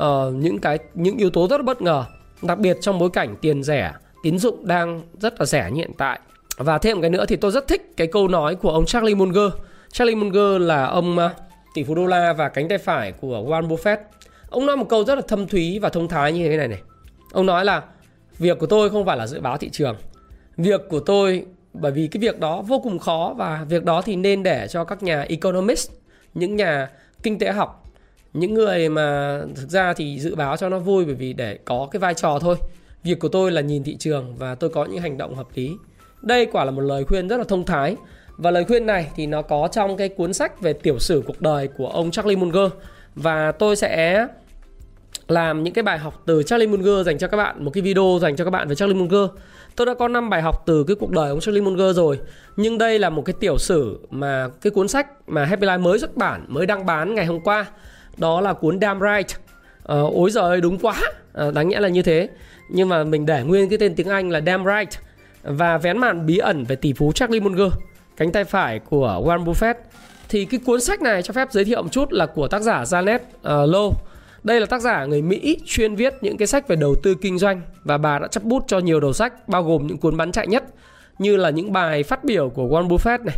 uh, 0.00 0.04
những 0.34 0.58
cái 0.58 0.78
những 0.94 1.16
yếu 1.16 1.30
tố 1.30 1.48
rất 1.48 1.64
bất 1.64 1.82
ngờ. 1.82 2.04
Đặc 2.42 2.58
biệt 2.58 2.76
trong 2.80 2.98
bối 2.98 3.10
cảnh 3.10 3.36
tiền 3.40 3.62
rẻ 3.62 3.92
tín 4.22 4.38
dụng 4.38 4.66
đang 4.66 5.02
rất 5.20 5.40
là 5.40 5.46
rẻ 5.46 5.70
như 5.70 5.76
hiện 5.76 5.92
tại. 5.98 6.20
Và 6.56 6.78
thêm 6.78 6.96
một 6.96 7.00
cái 7.00 7.10
nữa 7.10 7.24
thì 7.28 7.36
tôi 7.36 7.50
rất 7.50 7.68
thích 7.68 7.92
cái 7.96 8.06
câu 8.06 8.28
nói 8.28 8.54
của 8.54 8.70
ông 8.70 8.84
Charlie 8.84 9.14
Munger. 9.14 9.52
Charlie 9.92 10.16
Munger 10.16 10.60
là 10.60 10.86
ông 10.86 11.16
uh, 11.16 11.32
tỷ 11.74 11.84
phú 11.84 11.94
đô 11.94 12.06
la 12.06 12.32
và 12.32 12.48
cánh 12.48 12.68
tay 12.68 12.78
phải 12.78 13.12
của 13.12 13.44
Warren 13.46 13.68
Buffett. 13.68 13.96
Ông 14.50 14.66
nói 14.66 14.76
một 14.76 14.86
câu 14.88 15.04
rất 15.04 15.14
là 15.14 15.22
thâm 15.28 15.46
thúy 15.46 15.78
và 15.78 15.88
thông 15.88 16.08
thái 16.08 16.32
như 16.32 16.48
thế 16.48 16.56
này 16.56 16.68
này. 16.68 16.82
Ông 17.32 17.46
nói 17.46 17.64
là, 17.64 17.82
việc 18.38 18.58
của 18.58 18.66
tôi 18.66 18.90
không 18.90 19.06
phải 19.06 19.16
là 19.16 19.26
dự 19.26 19.40
báo 19.40 19.56
thị 19.56 19.70
trường. 19.72 19.96
Việc 20.56 20.80
của 20.88 21.00
tôi, 21.00 21.44
bởi 21.72 21.92
vì 21.92 22.06
cái 22.06 22.20
việc 22.20 22.40
đó 22.40 22.62
vô 22.62 22.80
cùng 22.82 22.98
khó 22.98 23.34
và 23.36 23.64
việc 23.68 23.84
đó 23.84 24.02
thì 24.02 24.16
nên 24.16 24.42
để 24.42 24.66
cho 24.68 24.84
các 24.84 25.02
nhà 25.02 25.22
economist, 25.22 25.90
những 26.34 26.56
nhà 26.56 26.90
kinh 27.22 27.38
tế 27.38 27.52
học, 27.52 27.84
những 28.32 28.54
người 28.54 28.88
mà 28.88 29.40
thực 29.56 29.68
ra 29.68 29.92
thì 29.92 30.18
dự 30.18 30.34
báo 30.34 30.56
cho 30.56 30.68
nó 30.68 30.78
vui 30.78 31.04
bởi 31.04 31.14
vì 31.14 31.32
để 31.32 31.58
có 31.64 31.88
cái 31.90 32.00
vai 32.00 32.14
trò 32.14 32.38
thôi. 32.38 32.56
Việc 33.02 33.20
của 33.20 33.28
tôi 33.28 33.52
là 33.52 33.60
nhìn 33.60 33.84
thị 33.84 33.96
trường 33.96 34.36
và 34.36 34.54
tôi 34.54 34.70
có 34.70 34.84
những 34.84 35.02
hành 35.02 35.18
động 35.18 35.34
hợp 35.34 35.46
lý. 35.54 35.72
Đây 36.22 36.46
quả 36.46 36.64
là 36.64 36.70
một 36.70 36.80
lời 36.80 37.04
khuyên 37.04 37.28
rất 37.28 37.36
là 37.36 37.44
thông 37.44 37.64
thái 37.64 37.96
và 38.36 38.50
lời 38.50 38.64
khuyên 38.64 38.86
này 38.86 39.10
thì 39.16 39.26
nó 39.26 39.42
có 39.42 39.68
trong 39.72 39.96
cái 39.96 40.08
cuốn 40.08 40.32
sách 40.32 40.60
về 40.60 40.72
tiểu 40.72 40.98
sử 40.98 41.22
cuộc 41.26 41.40
đời 41.40 41.68
của 41.68 41.88
ông 41.88 42.10
Charlie 42.10 42.36
Munger. 42.36 42.70
Và 43.14 43.52
tôi 43.52 43.76
sẽ 43.76 44.26
làm 45.28 45.62
những 45.62 45.74
cái 45.74 45.82
bài 45.82 45.98
học 45.98 46.22
từ 46.26 46.42
Charlie 46.42 46.68
Munger 46.68 47.06
dành 47.06 47.18
cho 47.18 47.28
các 47.28 47.36
bạn 47.36 47.64
một 47.64 47.70
cái 47.74 47.82
video 47.82 48.18
dành 48.22 48.36
cho 48.36 48.44
các 48.44 48.50
bạn 48.50 48.68
về 48.68 48.74
Charlie 48.74 48.98
Munger. 48.98 49.30
Tôi 49.76 49.86
đã 49.86 49.94
có 49.94 50.08
5 50.08 50.30
bài 50.30 50.42
học 50.42 50.62
từ 50.66 50.84
cái 50.84 50.96
cuộc 51.00 51.10
đời 51.10 51.28
ông 51.30 51.40
Charlie 51.40 51.62
Munger 51.62 51.96
rồi 51.96 52.20
Nhưng 52.56 52.78
đây 52.78 52.98
là 52.98 53.10
một 53.10 53.22
cái 53.22 53.34
tiểu 53.40 53.58
sử 53.58 53.98
mà 54.10 54.48
cái 54.60 54.70
cuốn 54.70 54.88
sách 54.88 55.06
mà 55.28 55.44
Happy 55.44 55.66
Life 55.66 55.80
mới 55.80 55.98
xuất 55.98 56.16
bản, 56.16 56.44
mới 56.48 56.66
đăng 56.66 56.86
bán 56.86 57.14
ngày 57.14 57.26
hôm 57.26 57.40
qua. 57.40 57.66
Đó 58.16 58.40
là 58.40 58.52
cuốn 58.52 58.80
Damn 58.80 59.00
Right. 59.00 59.40
Ờ, 59.82 60.02
Ôi 60.12 60.30
giời 60.30 60.44
ơi 60.44 60.60
đúng 60.60 60.78
quá, 60.78 60.94
ờ, 61.32 61.50
đáng 61.50 61.68
nhẽ 61.68 61.80
là 61.80 61.88
như 61.88 62.02
thế. 62.02 62.28
Nhưng 62.70 62.88
mà 62.88 63.04
mình 63.04 63.26
để 63.26 63.42
nguyên 63.42 63.68
cái 63.68 63.78
tên 63.78 63.94
tiếng 63.94 64.08
Anh 64.08 64.30
là 64.30 64.40
Damn 64.46 64.64
Right. 64.64 65.00
Và 65.42 65.78
vén 65.78 65.98
màn 65.98 66.26
bí 66.26 66.38
ẩn 66.38 66.64
về 66.64 66.76
tỷ 66.76 66.92
phú 66.92 67.12
Charlie 67.12 67.40
Munger. 67.40 67.72
Cánh 68.16 68.32
tay 68.32 68.44
phải 68.44 68.78
của 68.78 69.22
Warren 69.24 69.44
Buffett 69.44 69.74
Thì 70.28 70.44
cái 70.44 70.60
cuốn 70.66 70.80
sách 70.80 71.02
này 71.02 71.22
cho 71.22 71.32
phép 71.32 71.48
giới 71.50 71.64
thiệu 71.64 71.82
một 71.82 71.88
chút 71.92 72.12
là 72.12 72.26
của 72.26 72.48
tác 72.48 72.62
giả 72.62 72.82
Janet 72.82 73.18
ờ, 73.42 73.62
uh, 73.62 73.70
Low. 73.70 73.92
đây 74.42 74.60
là 74.60 74.66
tác 74.66 74.80
giả 74.80 75.04
người 75.04 75.22
Mỹ 75.22 75.58
chuyên 75.66 75.94
viết 75.94 76.14
những 76.20 76.36
cái 76.36 76.46
sách 76.46 76.68
về 76.68 76.76
đầu 76.76 76.94
tư 77.02 77.14
kinh 77.14 77.38
doanh 77.38 77.60
và 77.84 77.98
bà 77.98 78.18
đã 78.18 78.28
chấp 78.28 78.42
bút 78.42 78.64
cho 78.66 78.78
nhiều 78.78 79.00
đầu 79.00 79.12
sách 79.12 79.48
bao 79.48 79.62
gồm 79.62 79.86
những 79.86 79.98
cuốn 79.98 80.16
bán 80.16 80.32
chạy 80.32 80.46
nhất 80.46 80.64
như 81.18 81.36
là 81.36 81.50
những 81.50 81.72
bài 81.72 82.02
phát 82.02 82.24
biểu 82.24 82.48
của 82.48 82.62
Warren 82.62 82.88
Buffett 82.88 83.24
này 83.24 83.36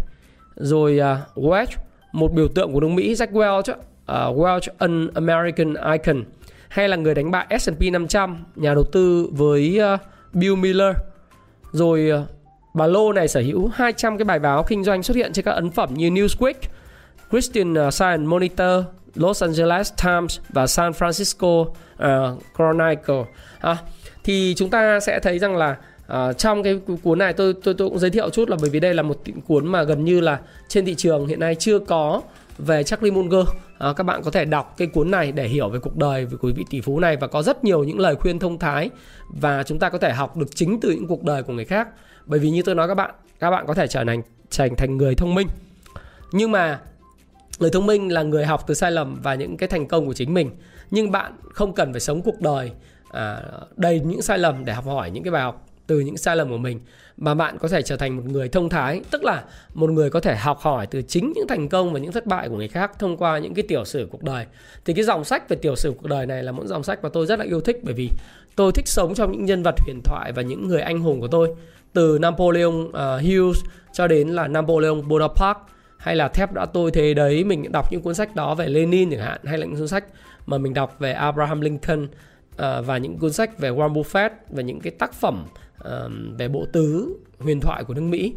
rồi 0.57 1.01
uh, 1.01 1.45
Welch 1.45 1.77
một 2.13 2.33
biểu 2.33 2.49
tượng 2.49 2.73
của 2.73 2.81
nước 2.81 2.89
Mỹ 2.89 3.15
Jack 3.15 3.33
Welch 3.33 3.73
uh, 3.73 4.39
Welch 4.39 4.73
an 4.79 5.09
American 5.15 5.75
icon 5.93 6.25
hay 6.69 6.89
là 6.89 6.97
người 6.97 7.15
đánh 7.15 7.31
bại 7.31 7.59
S&P 7.61 7.83
500 7.93 8.45
nhà 8.57 8.75
đầu 8.75 8.85
tư 8.93 9.29
với 9.33 9.81
uh, 9.95 10.01
Bill 10.33 10.57
Miller 10.57 10.97
rồi 11.73 12.11
uh, 12.23 12.36
bà 12.77 12.87
Lô 12.87 13.13
này 13.13 13.29
sở 13.29 13.41
hữu 13.41 13.71
200 13.75 14.19
cái 14.19 14.25
bài 14.25 14.39
báo 14.39 14.65
kinh 14.69 14.85
doanh 14.85 15.03
xuất 15.03 15.17
hiện 15.17 15.33
trên 15.33 15.45
các 15.45 15.53
ấn 15.53 15.71
phẩm 15.71 15.95
như 15.95 16.11
Newsweek, 16.11 16.55
Christian 17.31 17.73
uh, 17.73 17.95
Science 17.95 18.27
Monitor, 18.27 18.85
Los 19.15 19.43
Angeles 19.43 19.93
Times 20.05 20.39
và 20.49 20.67
San 20.67 20.93
Francisco 20.93 21.61
uh, 21.61 22.43
Chronicle. 22.57 23.25
À, 23.61 23.77
thì 24.25 24.55
chúng 24.57 24.71
ta 24.71 25.01
sẽ 25.01 25.21
thấy 25.21 25.39
rằng 25.39 25.57
là 25.57 25.77
uh, 26.13 26.39
trong 26.39 26.63
cái 26.63 26.81
cuốn 27.03 27.19
này 27.19 27.33
tôi 27.33 27.55
tôi 27.65 27.75
tôi 27.75 27.89
cũng 27.89 27.99
giới 27.99 28.11
thiệu 28.11 28.31
chút 28.31 28.49
là 28.49 28.57
bởi 28.61 28.71
vì 28.71 28.81
đây 28.81 28.95
là 28.95 29.03
một 29.03 29.17
cuốn 29.47 29.67
mà 29.67 29.83
gần 29.83 30.05
như 30.05 30.21
là 30.21 30.39
trên 30.69 30.85
thị 30.85 30.95
trường 30.95 31.27
hiện 31.27 31.41
nay 31.41 31.55
chưa 31.55 31.79
có 31.79 32.23
về 32.59 32.83
Charlie 32.83 33.13
Munger. 33.13 33.47
À, 33.79 33.93
các 33.97 34.05
bạn 34.05 34.23
có 34.23 34.31
thể 34.31 34.45
đọc 34.45 34.75
cái 34.77 34.89
cuốn 34.89 35.11
này 35.11 35.33
để 35.33 35.49
hiểu 35.49 35.69
về 35.69 35.79
cuộc 35.79 35.97
đời 35.97 36.27
của 36.41 36.51
vị 36.57 36.65
tỷ 36.71 36.81
phú 36.81 37.01
này 37.01 37.17
và 37.17 37.27
có 37.27 37.43
rất 37.43 37.65
nhiều 37.65 37.85
những 37.85 37.99
lời 37.99 38.17
khuyên 38.17 38.39
thông 38.39 38.59
thái 38.59 38.91
và 39.29 39.63
chúng 39.63 39.79
ta 39.79 39.89
có 39.89 39.99
thể 39.99 40.13
học 40.13 40.37
được 40.37 40.49
chính 40.55 40.81
từ 40.81 40.91
những 40.91 41.07
cuộc 41.07 41.25
đời 41.25 41.43
của 41.43 41.53
người 41.53 41.65
khác. 41.65 41.89
Bởi 42.27 42.41
vì 42.41 42.51
như 42.51 42.63
tôi 42.63 42.75
nói 42.75 42.89
các 42.89 42.95
bạn, 42.95 43.15
các 43.39 43.51
bạn 43.51 43.65
có 43.67 43.75
thể 43.75 43.87
trở 43.87 44.05
thành 44.05 44.23
trở 44.51 44.69
thành 44.77 44.97
người 44.97 45.15
thông 45.15 45.35
minh. 45.35 45.49
Nhưng 46.33 46.53
mà 46.53 46.81
người 47.59 47.71
thông 47.71 47.87
minh 47.87 48.13
là 48.13 48.23
người 48.23 48.47
học 48.47 48.65
từ 48.67 48.75
sai 48.75 48.93
lầm 48.93 49.21
và 49.23 49.35
những 49.35 49.57
cái 49.57 49.69
thành 49.69 49.87
công 49.87 50.07
của 50.07 50.15
chính 50.15 50.35
mình. 50.35 50.51
Nhưng 50.91 51.11
bạn 51.11 51.33
không 51.43 51.73
cần 51.73 51.93
phải 51.93 52.01
sống 52.01 52.23
cuộc 52.23 52.41
đời 52.41 52.73
à, 53.11 53.43
đầy 53.77 54.01
những 54.01 54.23
sai 54.23 54.39
lầm 54.39 54.65
để 54.65 54.73
học 54.73 54.87
hỏi 54.87 55.11
những 55.11 55.23
cái 55.23 55.31
bài 55.31 55.43
học 55.43 55.67
từ 55.87 56.01
những 56.01 56.17
sai 56.17 56.37
lầm 56.37 56.51
của 56.51 56.59
mình 56.59 56.81
mà 57.17 57.35
bạn 57.35 57.59
có 57.59 57.69
thể 57.69 57.83
trở 57.83 57.97
thành 57.97 58.17
một 58.17 58.23
người 58.25 58.49
thông 58.49 58.69
thái 58.69 59.01
tức 59.11 59.25
là 59.25 59.45
một 59.75 59.91
người 59.91 60.11
có 60.11 60.21
thể 60.21 60.37
học 60.37 60.59
hỏi 60.61 60.87
từ 60.87 61.03
chính 61.03 61.33
những 61.37 61.49
thành 61.49 61.69
công 61.69 61.93
và 61.93 61.99
những 61.99 62.13
thất 62.13 62.27
bại 62.27 62.49
của 62.49 62.57
người 62.57 62.69
khác 62.69 62.93
thông 62.99 63.17
qua 63.17 63.39
những 63.39 63.55
cái 63.55 63.63
tiểu 63.69 63.85
sử 63.85 64.09
cuộc 64.11 64.23
đời 64.23 64.47
thì 64.85 64.95
cái 64.95 65.05
dòng 65.05 65.25
sách 65.25 65.49
về 65.49 65.57
tiểu 65.57 65.77
sử 65.77 65.95
cuộc 66.01 66.09
đời 66.09 66.27
này 66.27 66.43
là 66.43 66.53
một 66.53 66.67
dòng 66.67 66.83
sách 66.83 67.03
mà 67.03 67.09
tôi 67.09 67.27
rất 67.27 67.39
là 67.39 67.45
yêu 67.45 67.61
thích 67.61 67.81
bởi 67.83 67.95
vì 67.95 68.11
tôi 68.57 68.73
thích 68.73 68.89
sống 68.89 69.15
trong 69.15 69.33
những 69.33 69.45
nhân 69.45 69.63
vật 69.63 69.75
huyền 69.81 70.01
thoại 70.05 70.33
và 70.33 70.43
những 70.43 70.69
người 70.69 70.81
anh 70.81 71.01
hùng 71.01 71.21
của 71.21 71.29
tôi 71.29 71.55
từ 71.97 72.19
Napoleon 72.21 72.73
à, 72.93 73.15
uh, 73.15 73.21
Hill 73.21 73.51
cho 73.93 74.07
đến 74.07 74.29
là 74.29 74.49
Napoleon 74.49 75.09
Bonaparte 75.09 75.61
hay 75.99 76.17
là 76.17 76.29
thép 76.29 76.53
đã 76.53 76.67
tôi 76.67 76.91
thế 76.91 77.15
đấy 77.15 77.45
mình 77.45 77.73
đọc 77.73 77.93
những 77.93 78.03
cuốn 78.03 78.15
sách 78.15 78.35
đó 78.35 78.55
về 78.55 78.69
Lenin 78.69 79.11
chẳng 79.11 79.21
hạn 79.21 79.41
hay 79.45 79.59
là 79.59 79.67
những 79.67 79.77
cuốn 79.77 79.89
sách 79.89 80.05
mà 80.47 80.59
mình 80.59 80.75
đọc 80.75 80.97
về 80.99 81.13
Abraham 81.13 81.61
Lincoln 81.61 82.05
uh, 82.05 82.09
và 82.87 82.99
những 82.99 83.19
cuốn 83.19 83.33
sách 83.33 83.59
về 83.59 83.71
Warren 83.71 83.93
Buffett 83.93 84.31
và 84.51 84.63
những 84.63 84.81
cái 84.81 84.91
tác 84.91 85.15
phẩm 85.15 85.45
uh, 85.79 85.89
về 86.39 86.49
bộ 86.49 86.67
tứ 86.73 87.17
huyền 87.39 87.61
thoại 87.61 87.85
của 87.85 87.95
nước 87.95 88.01
Mỹ. 88.01 88.35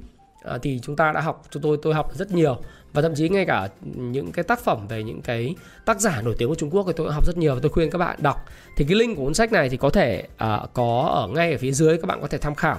Uh, 0.55 0.61
thì 0.61 0.79
chúng 0.83 0.95
ta 0.95 1.11
đã 1.11 1.21
học 1.21 1.43
cho 1.51 1.59
tôi 1.63 1.77
tôi 1.81 1.93
học 1.93 2.15
rất 2.15 2.31
nhiều. 2.31 2.57
Và 2.93 3.01
thậm 3.01 3.15
chí 3.15 3.29
ngay 3.29 3.45
cả 3.45 3.69
những 3.95 4.31
cái 4.31 4.43
tác 4.43 4.59
phẩm 4.59 4.87
về 4.87 5.03
những 5.03 5.21
cái 5.21 5.55
tác 5.85 6.01
giả 6.01 6.21
nổi 6.21 6.35
tiếng 6.37 6.49
của 6.49 6.55
Trung 6.55 6.69
Quốc 6.69 6.83
thì 6.87 6.93
tôi 6.95 7.07
cũng 7.07 7.13
học 7.13 7.25
rất 7.25 7.37
nhiều 7.37 7.53
và 7.53 7.59
tôi 7.63 7.71
khuyên 7.71 7.91
các 7.91 7.97
bạn 7.97 8.19
đọc. 8.21 8.45
Thì 8.77 8.85
cái 8.85 8.95
link 8.95 9.17
của 9.17 9.23
cuốn 9.23 9.33
sách 9.33 9.51
này 9.51 9.69
thì 9.69 9.77
có 9.77 9.89
thể 9.89 10.23
uh, 10.23 10.73
có 10.73 11.11
ở 11.13 11.27
ngay 11.27 11.51
ở 11.51 11.57
phía 11.57 11.71
dưới 11.71 11.97
các 11.97 12.05
bạn 12.07 12.21
có 12.21 12.27
thể 12.27 12.37
tham 12.37 12.55
khảo 12.55 12.77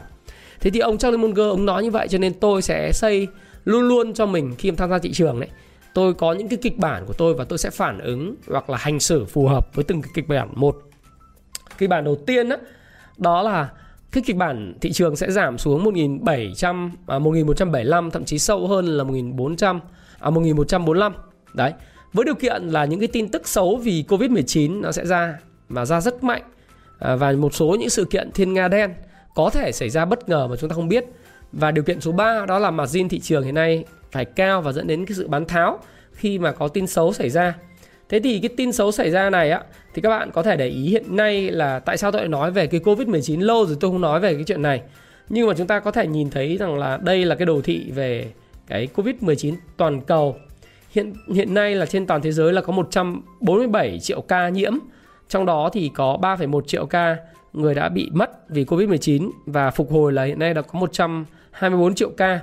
thế 0.60 0.70
thì 0.70 0.80
ông 0.80 0.98
Charlie 0.98 1.20
Munger 1.20 1.50
ông 1.50 1.66
nói 1.66 1.82
như 1.82 1.90
vậy 1.90 2.08
cho 2.08 2.18
nên 2.18 2.34
tôi 2.34 2.62
sẽ 2.62 2.92
xây 2.92 3.26
luôn 3.64 3.88
luôn 3.88 4.14
cho 4.14 4.26
mình 4.26 4.54
khi 4.58 4.70
tham 4.70 4.90
gia 4.90 4.98
thị 4.98 5.12
trường 5.12 5.40
đấy 5.40 5.48
tôi 5.94 6.14
có 6.14 6.32
những 6.32 6.48
cái 6.48 6.58
kịch 6.62 6.78
bản 6.78 7.04
của 7.06 7.12
tôi 7.12 7.34
và 7.34 7.44
tôi 7.44 7.58
sẽ 7.58 7.70
phản 7.70 7.98
ứng 7.98 8.34
hoặc 8.48 8.70
là 8.70 8.76
hành 8.76 9.00
xử 9.00 9.24
phù 9.24 9.46
hợp 9.46 9.74
với 9.74 9.84
từng 9.84 10.02
cái 10.02 10.10
kịch 10.14 10.28
bản. 10.28 10.48
Một 10.54 10.76
kịch 11.78 11.90
bản 11.90 12.04
đầu 12.04 12.16
tiên 12.26 12.48
đó, 12.48 12.56
đó 13.16 13.42
là 13.42 13.68
cái 14.12 14.22
kịch 14.26 14.36
bản 14.36 14.74
thị 14.80 14.92
trường 14.92 15.16
sẽ 15.16 15.30
giảm 15.30 15.58
xuống 15.58 15.84
1700 15.84 16.92
à, 17.06 17.18
1175 17.18 18.10
thậm 18.10 18.24
chí 18.24 18.38
sâu 18.38 18.66
hơn 18.66 18.86
là 18.86 19.04
1400 19.04 19.80
à 20.20 20.30
1145 20.30 21.12
đấy 21.54 21.72
với 22.12 22.24
điều 22.24 22.34
kiện 22.34 22.62
là 22.62 22.84
những 22.84 23.00
cái 23.00 23.08
tin 23.08 23.28
tức 23.28 23.48
xấu 23.48 23.76
vì 23.76 24.04
Covid-19 24.08 24.80
nó 24.80 24.92
sẽ 24.92 25.06
ra 25.06 25.38
và 25.68 25.84
ra 25.84 26.00
rất 26.00 26.24
mạnh 26.24 26.42
à, 26.98 27.16
và 27.16 27.32
một 27.32 27.54
số 27.54 27.76
những 27.80 27.90
sự 27.90 28.04
kiện 28.04 28.30
thiên 28.32 28.54
nga 28.54 28.68
đen 28.68 28.94
có 29.34 29.50
thể 29.50 29.72
xảy 29.72 29.90
ra 29.90 30.04
bất 30.04 30.28
ngờ 30.28 30.46
mà 30.48 30.56
chúng 30.56 30.70
ta 30.70 30.74
không 30.74 30.88
biết 30.88 31.04
và 31.52 31.70
điều 31.70 31.84
kiện 31.84 32.00
số 32.00 32.12
3 32.12 32.46
đó 32.46 32.58
là 32.58 32.70
margin 32.70 33.08
thị 33.08 33.20
trường 33.20 33.44
hiện 33.44 33.54
nay 33.54 33.84
phải 34.12 34.24
cao 34.24 34.62
và 34.62 34.72
dẫn 34.72 34.86
đến 34.86 35.06
cái 35.06 35.14
sự 35.16 35.28
bán 35.28 35.44
tháo 35.44 35.78
khi 36.12 36.38
mà 36.38 36.52
có 36.52 36.68
tin 36.68 36.86
xấu 36.86 37.12
xảy 37.12 37.30
ra. 37.30 37.54
Thế 38.08 38.20
thì 38.20 38.38
cái 38.38 38.48
tin 38.56 38.72
xấu 38.72 38.92
xảy 38.92 39.10
ra 39.10 39.30
này 39.30 39.50
á 39.50 39.62
thì 39.94 40.02
các 40.02 40.08
bạn 40.08 40.30
có 40.30 40.42
thể 40.42 40.56
để 40.56 40.68
ý 40.68 40.88
hiện 40.88 41.16
nay 41.16 41.50
là 41.50 41.78
tại 41.78 41.96
sao 41.96 42.12
tôi 42.12 42.20
lại 42.20 42.28
nói 42.28 42.50
về 42.50 42.66
cái 42.66 42.80
Covid-19 42.80 43.40
lâu 43.40 43.66
rồi 43.66 43.76
tôi 43.80 43.90
không 43.90 44.00
nói 44.00 44.20
về 44.20 44.34
cái 44.34 44.44
chuyện 44.46 44.62
này. 44.62 44.82
Nhưng 45.28 45.46
mà 45.46 45.54
chúng 45.54 45.66
ta 45.66 45.80
có 45.80 45.90
thể 45.90 46.06
nhìn 46.06 46.30
thấy 46.30 46.56
rằng 46.56 46.78
là 46.78 46.96
đây 46.96 47.24
là 47.24 47.34
cái 47.34 47.46
đồ 47.46 47.60
thị 47.64 47.90
về 47.94 48.32
cái 48.66 48.88
Covid-19 48.96 49.54
toàn 49.76 50.00
cầu. 50.00 50.36
Hiện 50.90 51.14
hiện 51.34 51.54
nay 51.54 51.74
là 51.74 51.86
trên 51.86 52.06
toàn 52.06 52.22
thế 52.22 52.32
giới 52.32 52.52
là 52.52 52.60
có 52.60 52.72
147 52.72 53.98
triệu 54.00 54.20
ca 54.20 54.48
nhiễm. 54.48 54.72
Trong 55.28 55.46
đó 55.46 55.70
thì 55.72 55.90
có 55.94 56.18
3,1 56.22 56.60
triệu 56.60 56.86
ca 56.86 57.16
người 57.52 57.74
đã 57.74 57.88
bị 57.88 58.10
mất 58.12 58.48
vì 58.48 58.64
Covid-19 58.64 59.30
và 59.46 59.70
phục 59.70 59.90
hồi 59.90 60.12
là 60.12 60.24
hiện 60.24 60.38
nay 60.38 60.54
đã 60.54 60.62
có 60.62 60.78
124 60.78 61.94
triệu 61.94 62.10
ca. 62.10 62.40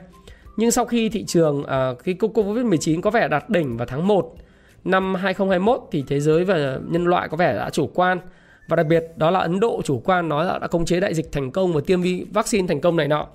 Nhưng 0.57 0.71
sau 0.71 0.85
khi 0.85 1.09
thị 1.09 1.25
trường 1.25 1.59
uh, 1.59 2.03
cái 2.03 2.15
Covid-19 2.15 3.01
có 3.01 3.09
vẻ 3.09 3.27
đạt 3.27 3.49
đỉnh 3.49 3.77
vào 3.77 3.87
tháng 3.87 4.07
1 4.07 4.35
năm 4.83 5.15
2021 5.15 5.81
thì 5.91 6.03
thế 6.07 6.19
giới 6.19 6.43
và 6.43 6.79
nhân 6.87 7.05
loại 7.05 7.29
có 7.29 7.37
vẻ 7.37 7.55
đã 7.55 7.69
chủ 7.69 7.87
quan 7.93 8.19
và 8.67 8.75
đặc 8.75 8.87
biệt 8.87 9.03
đó 9.15 9.31
là 9.31 9.39
Ấn 9.39 9.59
Độ 9.59 9.81
chủ 9.85 10.01
quan 10.05 10.29
nói 10.29 10.45
là 10.45 10.59
đã 10.59 10.67
khống 10.67 10.85
chế 10.85 10.99
đại 10.99 11.13
dịch 11.13 11.31
thành 11.31 11.51
công 11.51 11.73
và 11.73 11.81
tiêm 11.85 12.01
vaccine 12.33 12.67
thành 12.67 12.81
công 12.81 12.95
này 12.95 13.07
nọ. 13.07 13.27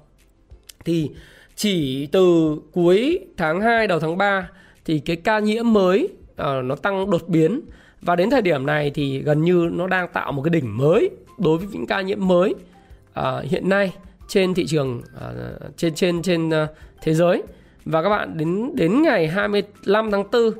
Thì 0.84 1.10
chỉ 1.56 2.06
từ 2.06 2.56
cuối 2.72 3.18
tháng 3.36 3.60
2 3.60 3.86
đầu 3.86 4.00
tháng 4.00 4.18
3 4.18 4.48
thì 4.84 4.98
cái 4.98 5.16
ca 5.16 5.38
nhiễm 5.38 5.72
mới 5.72 6.08
uh, 6.32 6.64
nó 6.64 6.74
tăng 6.76 7.10
đột 7.10 7.28
biến 7.28 7.60
và 8.00 8.16
đến 8.16 8.30
thời 8.30 8.42
điểm 8.42 8.66
này 8.66 8.90
thì 8.90 9.18
gần 9.18 9.42
như 9.42 9.68
nó 9.72 9.86
đang 9.86 10.08
tạo 10.12 10.32
một 10.32 10.42
cái 10.42 10.50
đỉnh 10.50 10.76
mới 10.76 11.10
đối 11.42 11.58
với 11.58 11.66
những 11.72 11.86
ca 11.86 12.00
nhiễm 12.00 12.28
mới 12.28 12.54
à, 13.12 13.40
hiện 13.42 13.68
nay 13.68 13.92
trên 14.28 14.54
thị 14.54 14.66
trường 14.66 15.02
à, 15.20 15.32
trên 15.76 15.94
trên 15.94 16.22
trên 16.22 16.50
à, 16.50 16.66
thế 17.02 17.14
giới 17.14 17.42
và 17.84 18.02
các 18.02 18.08
bạn 18.08 18.36
đến 18.36 18.70
đến 18.74 19.02
ngày 19.02 19.28
25 19.28 20.10
tháng 20.10 20.24
4 20.32 20.50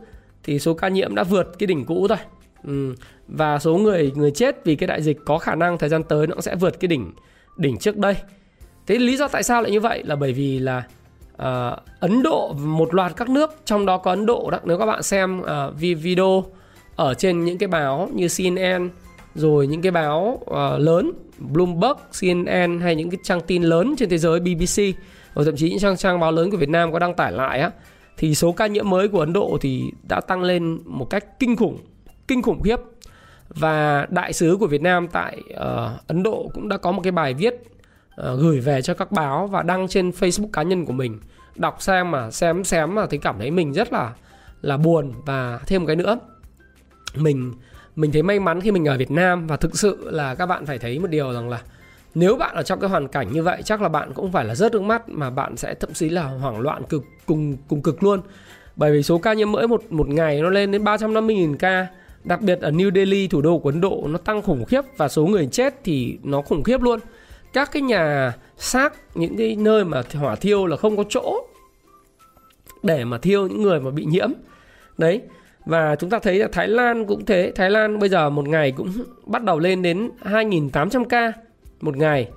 thì 0.45 0.59
số 0.59 0.75
ca 0.75 0.88
nhiễm 0.88 1.14
đã 1.14 1.23
vượt 1.23 1.59
cái 1.59 1.66
đỉnh 1.66 1.85
cũ 1.85 2.07
rồi. 2.09 2.18
Ừ. 2.64 2.95
Và 3.29 3.59
số 3.59 3.77
người 3.77 4.12
người 4.14 4.31
chết 4.31 4.64
vì 4.64 4.77
cái 4.77 4.87
đại 4.87 5.03
dịch 5.03 5.18
có 5.25 5.38
khả 5.38 5.55
năng 5.55 5.79
thời 5.79 5.88
gian 5.88 6.03
tới 6.03 6.27
nó 6.27 6.35
cũng 6.35 6.42
sẽ 6.42 6.55
vượt 6.55 6.81
cái 6.81 6.88
đỉnh 6.88 7.12
đỉnh 7.57 7.79
trước 7.79 7.97
đây. 7.97 8.16
Thế 8.87 8.99
lý 8.99 9.16
do 9.16 9.29
tại 9.29 9.42
sao 9.42 9.62
lại 9.62 9.71
như 9.71 9.81
vậy 9.81 10.03
là 10.05 10.16
bởi 10.16 10.33
vì 10.33 10.59
là 10.59 10.83
à, 11.37 11.77
Ấn 12.01 12.23
Độ 12.23 12.53
một 12.53 12.95
loạt 12.95 13.12
các 13.16 13.29
nước 13.29 13.55
trong 13.64 13.87
đó 13.87 13.99
có 13.99 14.11
Ấn 14.11 14.27
Độ 14.27 14.51
đó 14.51 14.59
nếu 14.64 14.79
các 14.79 14.87
bạn 14.87 15.03
xem 15.03 15.42
à, 15.42 15.71
video 15.71 16.45
ở 16.97 17.14
trên 17.14 17.45
những 17.45 17.59
cái 17.59 17.68
báo 17.68 18.11
như 18.14 18.29
CNN 18.38 18.88
rồi 19.35 19.66
những 19.66 19.83
cái 19.83 19.92
báo 19.92 20.40
uh, 20.45 20.81
lớn 20.81 21.12
Bloomberg, 21.38 21.97
CNN 22.21 22.81
hay 22.81 22.97
những 22.97 23.11
cái 23.11 23.18
trang 23.23 23.40
tin 23.40 23.62
lớn 23.62 23.95
trên 23.99 24.09
thế 24.09 24.18
giới 24.18 24.40
BBC 24.40 24.83
và 25.35 25.45
thậm 25.45 25.57
chí 25.57 25.71
những 25.71 25.79
trang 25.79 25.97
trang 25.97 26.21
báo 26.21 26.33
lớn 26.33 26.51
của 26.51 26.57
Việt 26.57 26.68
Nam 26.68 26.92
có 26.92 26.99
đăng 26.99 27.14
tải 27.14 27.33
lại 27.33 27.61
á 27.61 27.71
thì 28.16 28.35
số 28.35 28.53
ca 28.53 28.66
nhiễm 28.66 28.90
mới 28.90 29.09
của 29.09 29.21
Ấn 29.21 29.33
Độ 29.33 29.59
thì 29.61 29.92
đã 30.09 30.21
tăng 30.21 30.42
lên 30.42 30.79
một 30.85 31.11
cách 31.11 31.38
kinh 31.38 31.57
khủng, 31.57 31.79
kinh 32.29 32.42
khủng 32.42 32.62
khiếp. 32.62 32.77
Và 33.49 34.07
đại 34.11 34.33
sứ 34.33 34.57
của 34.61 34.66
Việt 34.66 34.83
Nam 34.83 35.09
tại 35.09 35.42
uh, 35.51 36.07
Ấn 36.07 36.23
Độ 36.23 36.51
cũng 36.55 36.68
đã 36.68 36.77
có 36.77 36.92
một 36.92 37.01
cái 37.03 37.12
bài 37.12 37.35
viết 37.35 37.55
uh, 37.55 38.38
gửi 38.38 38.61
về 38.61 38.83
cho 38.83 38.95
các 38.95 39.12
báo 39.12 39.47
và 39.47 39.62
đăng 39.62 39.88
trên 39.88 40.11
Facebook 40.11 40.51
cá 40.53 40.62
nhân 40.62 40.87
của 40.87 40.92
mình. 40.92 41.21
Đọc 41.57 41.83
xem 41.83 42.11
mà 42.11 42.31
xem 42.31 42.64
xem 42.64 42.95
mà 42.95 43.07
thấy 43.07 43.18
cảm 43.18 43.38
thấy 43.38 43.51
mình 43.51 43.73
rất 43.73 43.92
là 43.92 44.12
là 44.62 44.77
buồn 44.77 45.12
và 45.27 45.61
thêm 45.66 45.83
một 45.83 45.87
cái 45.87 45.97
nữa. 45.97 46.18
Mình 47.14 47.53
mình 47.96 48.12
thấy 48.12 48.22
may 48.22 48.40
mắn 48.40 48.61
khi 48.61 48.70
mình 48.70 48.88
ở 48.88 48.96
Việt 48.98 49.11
Nam 49.11 49.46
và 49.46 49.57
thực 49.57 49.78
sự 49.78 50.11
là 50.11 50.35
các 50.35 50.46
bạn 50.46 50.66
phải 50.66 50.78
thấy 50.78 50.98
một 50.98 51.11
điều 51.11 51.33
rằng 51.33 51.48
là 51.48 51.62
nếu 52.14 52.37
bạn 52.37 52.55
ở 52.55 52.62
trong 52.62 52.81
cái 52.81 52.90
hoàn 52.90 53.09
cảnh 53.09 53.33
như 53.33 53.42
vậy, 53.42 53.62
chắc 53.64 53.83
là 53.83 53.88
bạn 53.88 54.12
cũng 54.14 54.33
phải 54.33 54.44
là 54.44 54.55
rớt 54.55 54.72
nước 54.72 54.83
mắt 54.83 55.09
mà 55.09 55.31
bạn 55.31 55.57
sẽ 55.57 55.74
thậm 55.74 55.92
chí 55.92 56.09
là 56.09 56.22
hoảng 56.22 56.61
loạn 56.61 56.83
cực, 56.88 57.05
cùng 57.26 57.57
cùng 57.68 57.83
cực 57.83 58.02
luôn. 58.02 58.20
Bởi 58.76 58.92
vì 58.92 59.02
số 59.02 59.18
ca 59.18 59.33
nhiễm 59.33 59.52
mới 59.52 59.68
một 59.68 59.83
một 59.90 60.09
ngày 60.09 60.40
nó 60.40 60.50
lên 60.50 60.70
đến 60.70 60.85
350.000 60.85 61.57
ca. 61.57 61.87
Đặc 62.24 62.40
biệt 62.40 62.61
ở 62.61 62.70
New 62.70 62.94
Delhi, 62.94 63.28
thủ 63.28 63.40
đô 63.40 63.59
của 63.59 63.68
Ấn 63.70 63.81
Độ, 63.81 64.05
nó 64.09 64.18
tăng 64.18 64.42
khủng 64.42 64.64
khiếp 64.64 64.81
và 64.96 65.09
số 65.09 65.26
người 65.26 65.46
chết 65.46 65.74
thì 65.85 66.18
nó 66.22 66.42
khủng 66.42 66.62
khiếp 66.62 66.83
luôn. 66.83 67.00
Các 67.52 67.72
cái 67.72 67.83
nhà 67.83 68.33
xác, 68.57 68.94
những 69.14 69.37
cái 69.37 69.57
nơi 69.57 69.85
mà 69.85 70.02
hỏa 70.14 70.37
thiêu 70.37 70.66
là 70.66 70.76
không 70.76 70.96
có 70.96 71.05
chỗ 71.09 71.46
để 72.83 73.05
mà 73.05 73.18
thiêu 73.18 73.46
những 73.46 73.62
người 73.62 73.81
mà 73.81 73.90
bị 73.90 74.05
nhiễm. 74.05 74.33
Đấy 74.98 75.22
và 75.64 75.96
chúng 75.96 76.11
ta 76.11 76.18
thấy 76.18 76.38
là 76.38 76.48
Thái 76.53 76.68
Lan 76.68 77.07
cũng 77.07 77.25
thế. 77.25 77.53
Thái 77.55 77.70
Lan 77.70 77.98
bây 77.98 78.09
giờ 78.09 78.31
một 78.31 78.48
ngày 78.48 78.72
cũng 78.72 78.92
bắt 79.27 79.44
đầu 79.44 79.59
lên 79.59 79.83
đến 79.83 80.11
2.800 80.22 81.05
ca 81.05 81.33
một 81.81 81.96
ngày. 81.96 82.29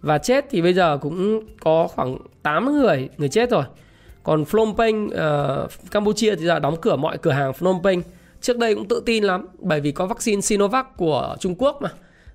Và 0.00 0.18
chết 0.18 0.44
thì 0.50 0.62
bây 0.62 0.74
giờ 0.74 0.98
cũng 0.98 1.40
có 1.60 1.88
khoảng 1.88 2.18
8 2.42 2.72
người 2.72 3.08
người 3.18 3.28
chết 3.28 3.50
rồi. 3.50 3.64
Còn 4.22 4.44
Phnom 4.44 4.74
Penh 4.78 5.06
uh, 5.06 5.90
Campuchia 5.90 6.36
thì 6.36 6.44
giờ 6.44 6.58
đóng 6.58 6.76
cửa 6.80 6.96
mọi 6.96 7.18
cửa 7.18 7.30
hàng 7.30 7.52
Phnom 7.52 7.82
Penh. 7.84 8.02
Trước 8.40 8.58
đây 8.58 8.74
cũng 8.74 8.88
tự 8.88 9.02
tin 9.06 9.24
lắm 9.24 9.46
bởi 9.58 9.80
vì 9.80 9.92
có 9.92 10.06
vaccine 10.06 10.40
Sinovac 10.40 10.96
của 10.96 11.36
Trung 11.40 11.54
Quốc 11.58 11.82
mà. 11.82 11.88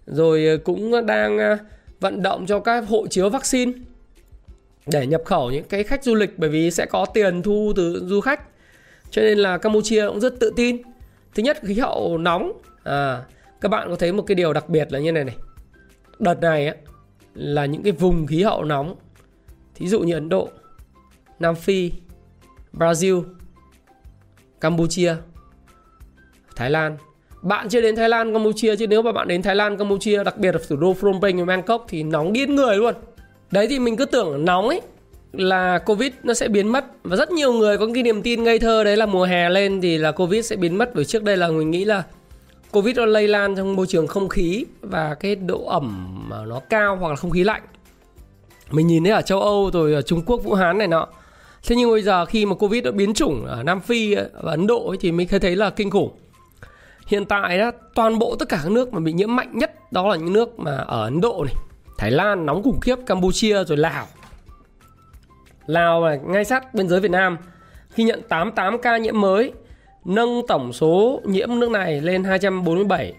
Rồi 0.05 0.45
ờ, 0.45 0.57
cũng 0.57 1.05
đang 1.05 1.37
uh, 1.37 1.59
vận 1.99 2.23
động 2.23 2.45
cho 2.45 2.59
các 2.59 2.83
hộ 2.87 3.07
chiếu 3.07 3.29
vaccine 3.29 3.71
để 4.87 5.07
nhập 5.07 5.21
khẩu 5.25 5.51
những 5.51 5.63
cái 5.63 5.83
khách 5.83 6.03
du 6.03 6.15
lịch 6.15 6.39
bởi 6.39 6.49
vì 6.49 6.71
sẽ 6.71 6.85
có 6.85 7.05
tiền 7.05 7.41
thu 7.41 7.73
từ 7.75 8.05
du 8.07 8.21
khách 8.21 8.48
cho 9.11 9.21
nên 9.21 9.37
là 9.37 9.57
Campuchia 9.57 10.07
cũng 10.07 10.19
rất 10.19 10.39
tự 10.39 10.53
tin. 10.55 10.81
Thứ 11.35 11.43
nhất 11.43 11.57
khí 11.63 11.73
hậu 11.73 12.17
nóng. 12.17 12.51
À, 12.83 13.23
các 13.61 13.69
bạn 13.69 13.89
có 13.89 13.95
thấy 13.95 14.13
một 14.13 14.23
cái 14.27 14.35
điều 14.35 14.53
đặc 14.53 14.69
biệt 14.69 14.91
là 14.91 14.99
như 14.99 15.11
này 15.11 15.23
này. 15.23 15.35
Đợt 16.19 16.41
này 16.41 16.67
á, 16.67 16.75
là 17.33 17.65
những 17.65 17.83
cái 17.83 17.91
vùng 17.91 18.27
khí 18.27 18.43
hậu 18.43 18.63
nóng. 18.63 18.95
Thí 19.75 19.87
dụ 19.87 19.99
như 19.99 20.13
Ấn 20.13 20.29
Độ 20.29 20.49
Nam 21.39 21.55
Phi 21.55 21.91
Brazil 22.73 23.23
Campuchia 24.61 25.15
Thái 26.55 26.69
Lan. 26.69 26.97
Bạn 27.41 27.69
chưa 27.69 27.81
đến 27.81 27.95
Thái 27.95 28.09
Lan 28.09 28.33
Campuchia 28.33 28.75
chứ 28.75 28.87
nếu 28.87 29.01
mà 29.01 29.11
bạn 29.11 29.27
đến 29.27 29.41
Thái 29.41 29.55
Lan 29.55 29.77
Campuchia 29.77 30.23
đặc 30.23 30.37
biệt 30.37 30.51
là 30.51 30.61
thủ 30.69 30.75
đô 30.75 30.93
Phnom 30.93 31.21
Penh 31.21 31.39
và 31.39 31.45
Bangkok 31.45 31.85
thì 31.87 32.03
nóng 32.03 32.33
điên 32.33 32.55
người 32.55 32.77
luôn. 32.77 32.95
Đấy 33.51 33.67
thì 33.69 33.79
mình 33.79 33.97
cứ 33.97 34.05
tưởng 34.05 34.45
nóng 34.45 34.67
ấy 34.67 34.81
là 35.33 35.79
Covid 35.79 36.11
nó 36.23 36.33
sẽ 36.33 36.47
biến 36.47 36.67
mất. 36.67 36.85
Và 37.03 37.15
rất 37.15 37.31
nhiều 37.31 37.53
người 37.53 37.77
có 37.77 37.87
cái 37.93 38.03
niềm 38.03 38.21
tin 38.21 38.43
ngây 38.43 38.59
thơ 38.59 38.83
đấy 38.83 38.97
là 38.97 39.05
mùa 39.05 39.23
hè 39.23 39.49
lên 39.49 39.81
thì 39.81 39.97
là 39.97 40.11
Covid 40.11 40.45
sẽ 40.45 40.55
biến 40.55 40.77
mất. 40.77 40.95
Bởi 40.95 41.05
trước 41.05 41.23
đây 41.23 41.37
là 41.37 41.47
mình 41.47 41.71
nghĩ 41.71 41.85
là 41.85 42.03
Covid 42.71 42.97
nó 42.97 43.05
lây 43.05 43.27
lan 43.27 43.55
trong 43.55 43.75
môi 43.75 43.87
trường 43.87 44.07
không 44.07 44.29
khí 44.29 44.65
và 44.81 45.15
cái 45.19 45.35
độ 45.35 45.65
ẩm 45.65 46.15
mà 46.29 46.45
nó 46.45 46.59
cao 46.69 46.95
hoặc 46.95 47.09
là 47.09 47.15
không 47.15 47.31
khí 47.31 47.43
lạnh. 47.43 47.61
Mình 48.71 48.87
nhìn 48.87 49.03
thấy 49.03 49.13
ở 49.13 49.21
châu 49.21 49.41
Âu 49.41 49.69
rồi 49.73 49.93
ở 49.93 50.01
Trung 50.01 50.21
Quốc 50.25 50.37
Vũ 50.37 50.53
Hán 50.53 50.77
này 50.77 50.87
nọ. 50.87 51.07
Thế 51.67 51.75
nhưng 51.75 51.89
bây 51.89 52.01
giờ 52.01 52.25
khi 52.25 52.45
mà 52.45 52.55
Covid 52.55 52.83
nó 52.83 52.91
biến 52.91 53.13
chủng 53.13 53.45
ở 53.45 53.63
Nam 53.63 53.81
Phi 53.81 54.15
và 54.15 54.51
Ấn 54.51 54.67
Độ 54.67 54.87
ấy, 54.87 54.97
thì 55.01 55.11
mình 55.11 55.27
thấy 55.41 55.55
là 55.55 55.69
kinh 55.69 55.89
khủng. 55.89 56.09
Hiện 57.07 57.25
tại 57.25 57.57
đó 57.57 57.71
toàn 57.95 58.19
bộ 58.19 58.35
tất 58.35 58.49
cả 58.49 58.59
các 58.63 58.71
nước 58.71 58.93
mà 58.93 58.99
bị 58.99 59.13
nhiễm 59.13 59.35
mạnh 59.35 59.57
nhất 59.57 59.91
đó 59.91 60.07
là 60.07 60.15
những 60.15 60.33
nước 60.33 60.59
mà 60.59 60.75
ở 60.77 61.03
Ấn 61.03 61.21
Độ 61.21 61.43
này 61.45 61.55
Thái 61.97 62.11
Lan 62.11 62.45
nóng 62.45 62.63
khủng 62.63 62.79
khiếp 62.79 62.95
Campuchia 63.05 63.63
rồi 63.63 63.77
Lào. 63.77 64.07
Lào 65.69 66.05
là 66.05 66.15
ngay 66.15 66.45
sát 66.45 66.73
biên 66.73 66.89
giới 66.89 66.99
Việt 66.99 67.11
Nam 67.11 67.37
khi 67.89 68.03
nhận 68.03 68.21
88 68.29 68.81
ca 68.81 68.97
nhiễm 68.97 69.21
mới, 69.21 69.51
nâng 70.05 70.47
tổng 70.47 70.73
số 70.73 71.21
nhiễm 71.25 71.59
nước 71.59 71.71
này 71.71 72.01
lên 72.01 72.23
247 72.23 73.13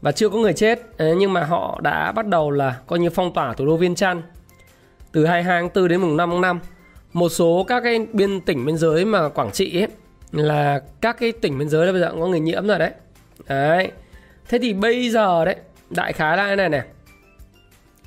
và 0.00 0.12
chưa 0.12 0.28
có 0.28 0.38
người 0.38 0.52
chết 0.52 0.80
ờ, 0.96 1.14
nhưng 1.14 1.32
mà 1.32 1.44
họ 1.44 1.80
đã 1.82 2.12
bắt 2.12 2.26
đầu 2.26 2.50
là 2.50 2.76
coi 2.86 2.98
như 2.98 3.10
phong 3.10 3.34
tỏa 3.34 3.54
thủ 3.54 3.66
đô 3.66 3.76
Viên 3.76 3.94
Chăn 3.94 4.22
từ 5.12 5.26
22 5.26 5.60
tháng 5.60 5.68
4 5.74 5.88
đến 5.88 6.00
mùng 6.00 6.16
5 6.16 6.30
tháng 6.30 6.40
5 6.40 6.60
một 7.12 7.28
số 7.28 7.64
các 7.68 7.80
cái 7.80 8.06
biên 8.12 8.40
tỉnh 8.40 8.66
biên 8.66 8.76
giới 8.76 9.04
mà 9.04 9.28
Quảng 9.28 9.52
Trị 9.52 9.80
ấy, 9.80 9.88
là 10.32 10.80
các 11.00 11.16
cái 11.20 11.32
tỉnh 11.32 11.58
biên 11.58 11.68
giới 11.68 11.86
là 11.86 11.92
bây 11.92 12.00
giờ 12.00 12.10
cũng 12.10 12.20
có 12.20 12.26
người 12.26 12.40
nhiễm 12.40 12.66
rồi 12.66 12.78
đấy. 12.78 12.90
Đấy. 13.48 13.90
Thế 14.48 14.58
thì 14.58 14.72
bây 14.72 15.10
giờ 15.10 15.44
đấy, 15.44 15.56
đại 15.90 16.12
khái 16.12 16.36
là 16.36 16.48
thế 16.48 16.56
này 16.56 16.68
này. 16.68 16.82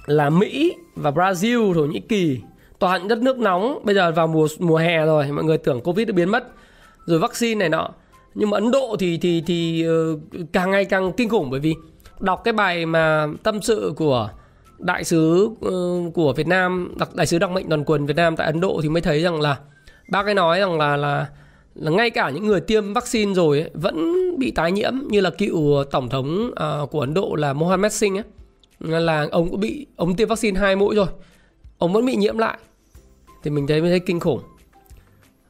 Là 0.06 0.30
Mỹ 0.30 0.76
và 0.96 1.12
Brazil, 1.12 1.74
Thổ 1.74 1.86
Nhĩ 1.86 2.00
Kỳ 2.00 2.40
toàn 2.80 3.08
đất 3.08 3.18
nước 3.18 3.40
nóng. 3.40 3.80
Bây 3.84 3.96
giờ 3.96 4.12
vào 4.12 4.28
mùa 4.28 4.48
mùa 4.60 4.78
hè 4.78 5.06
rồi 5.06 5.32
mọi 5.32 5.44
người 5.44 5.58
tưởng 5.58 5.82
covid 5.82 6.08
đã 6.08 6.14
biến 6.14 6.30
mất. 6.30 6.48
Rồi 7.06 7.20
vaccine 7.20 7.60
này 7.60 7.70
nọ. 7.70 7.90
Nhưng 8.36 8.50
mà 8.50 8.58
Ấn 8.58 8.72
Độ 8.72 8.96
thì 9.00 9.18
thì 9.18 9.44
thì 9.48 9.86
uh, 9.88 10.20
càng 10.54 10.72
ngày 10.72 10.86
càng 10.86 11.12
kinh 11.12 11.30
khủng 11.30 11.50
bởi 11.50 11.60
vì 11.60 11.76
đọc 12.20 12.42
cái 12.44 12.54
bài 12.54 12.86
mà 12.86 13.28
tâm 13.44 13.62
sự 13.62 13.94
của 13.96 14.30
đại 14.78 15.04
sứ 15.04 15.46
uh, 15.46 16.14
của 16.14 16.34
Việt 16.34 16.48
Nam 16.48 16.94
đặc 17.00 17.16
đại 17.16 17.28
sứ 17.28 17.40
đặc 17.40 17.52
mệnh 17.52 17.70
toàn 17.70 17.84
quyền 17.84 18.06
Việt 18.06 18.16
Nam 18.16 18.36
tại 18.36 18.48
Ấn 18.48 18.60
Độ 18.62 18.80
thì 18.84 18.90
mới 18.90 19.02
thấy 19.02 19.22
rằng 19.22 19.42
là 19.42 19.58
bác 20.12 20.26
ấy 20.26 20.34
nói 20.34 20.60
rằng 20.60 20.78
là 20.78 20.98
là 20.98 21.28
là 21.76 21.92
ngay 21.92 22.10
cả 22.10 22.30
những 22.30 22.48
người 22.48 22.62
tiêm 22.62 22.94
vaccine 22.94 23.34
rồi 23.34 23.60
ấy, 23.60 23.70
vẫn 23.74 24.16
bị 24.40 24.52
tái 24.52 24.72
nhiễm. 24.72 24.94
Như 25.08 25.22
là 25.22 25.30
cựu 25.30 25.84
tổng 25.92 26.10
thống 26.10 26.52
uh, 26.84 26.92
của 26.92 27.00
Ấn 27.00 27.14
Độ 27.14 27.36
là 27.36 27.54
Mohammed 27.54 27.94
Singh 27.94 28.18
ấy. 28.18 28.24
Là 28.80 29.28
ông 29.32 29.50
cũng 29.50 29.60
bị 29.60 29.86
ông 29.96 30.16
tiêm 30.16 30.28
vaccine 30.28 30.60
hai 30.60 30.76
mũi 30.76 30.96
rồi. 30.96 31.08
Ông 31.78 31.94
vẫn 31.94 32.06
bị 32.06 32.16
nhiễm 32.16 32.38
lại 32.38 32.58
thì 33.44 33.52
mình 33.52 33.68
thấy 33.68 33.82
mới 33.82 33.90
thấy 33.90 34.00
kinh 34.00 34.20
khủng. 34.20 34.42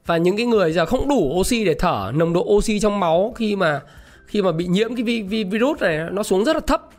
Và 0.06 0.18
những 0.18 0.38
cái 0.38 0.46
người 0.46 0.74
giờ 0.74 0.86
không 0.86 1.10
đủ 1.10 1.34
oxy 1.40 1.66
để 1.66 1.74
thở 1.74 2.12
nồng 2.16 2.34
độ 2.34 2.46
oxy 2.50 2.80
trong 2.80 3.00
máu 3.00 3.34
khi 3.36 3.56
mà 3.56 3.82
khi 4.28 4.42
mà 4.42 4.52
bị 4.52 4.68
nhiễm 4.68 4.96
cái 4.96 5.04
vi, 5.04 5.22
vi, 5.22 5.44
virus 5.44 5.82
này 5.82 6.00
nó 6.12 6.24
xuống 6.24 6.44
rất 6.44 6.54
là 6.54 6.60
thấp. 6.68 6.90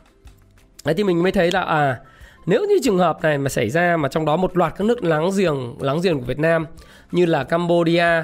Đấy 0.85 0.95
thì 0.95 1.03
mình 1.03 1.23
mới 1.23 1.31
thấy 1.31 1.51
là 1.51 1.61
à 1.61 1.99
nếu 2.45 2.65
như 2.65 2.79
trường 2.83 2.97
hợp 2.97 3.21
này 3.21 3.37
mà 3.37 3.49
xảy 3.49 3.69
ra 3.69 3.97
mà 3.97 4.09
trong 4.09 4.25
đó 4.25 4.37
một 4.37 4.57
loạt 4.57 4.73
các 4.77 4.85
nước 4.85 5.03
láng 5.03 5.29
giềng 5.37 5.75
láng 5.79 6.01
giềng 6.01 6.19
của 6.19 6.25
Việt 6.25 6.39
Nam 6.39 6.65
như 7.11 7.25
là 7.25 7.43
Cambodia, 7.43 8.23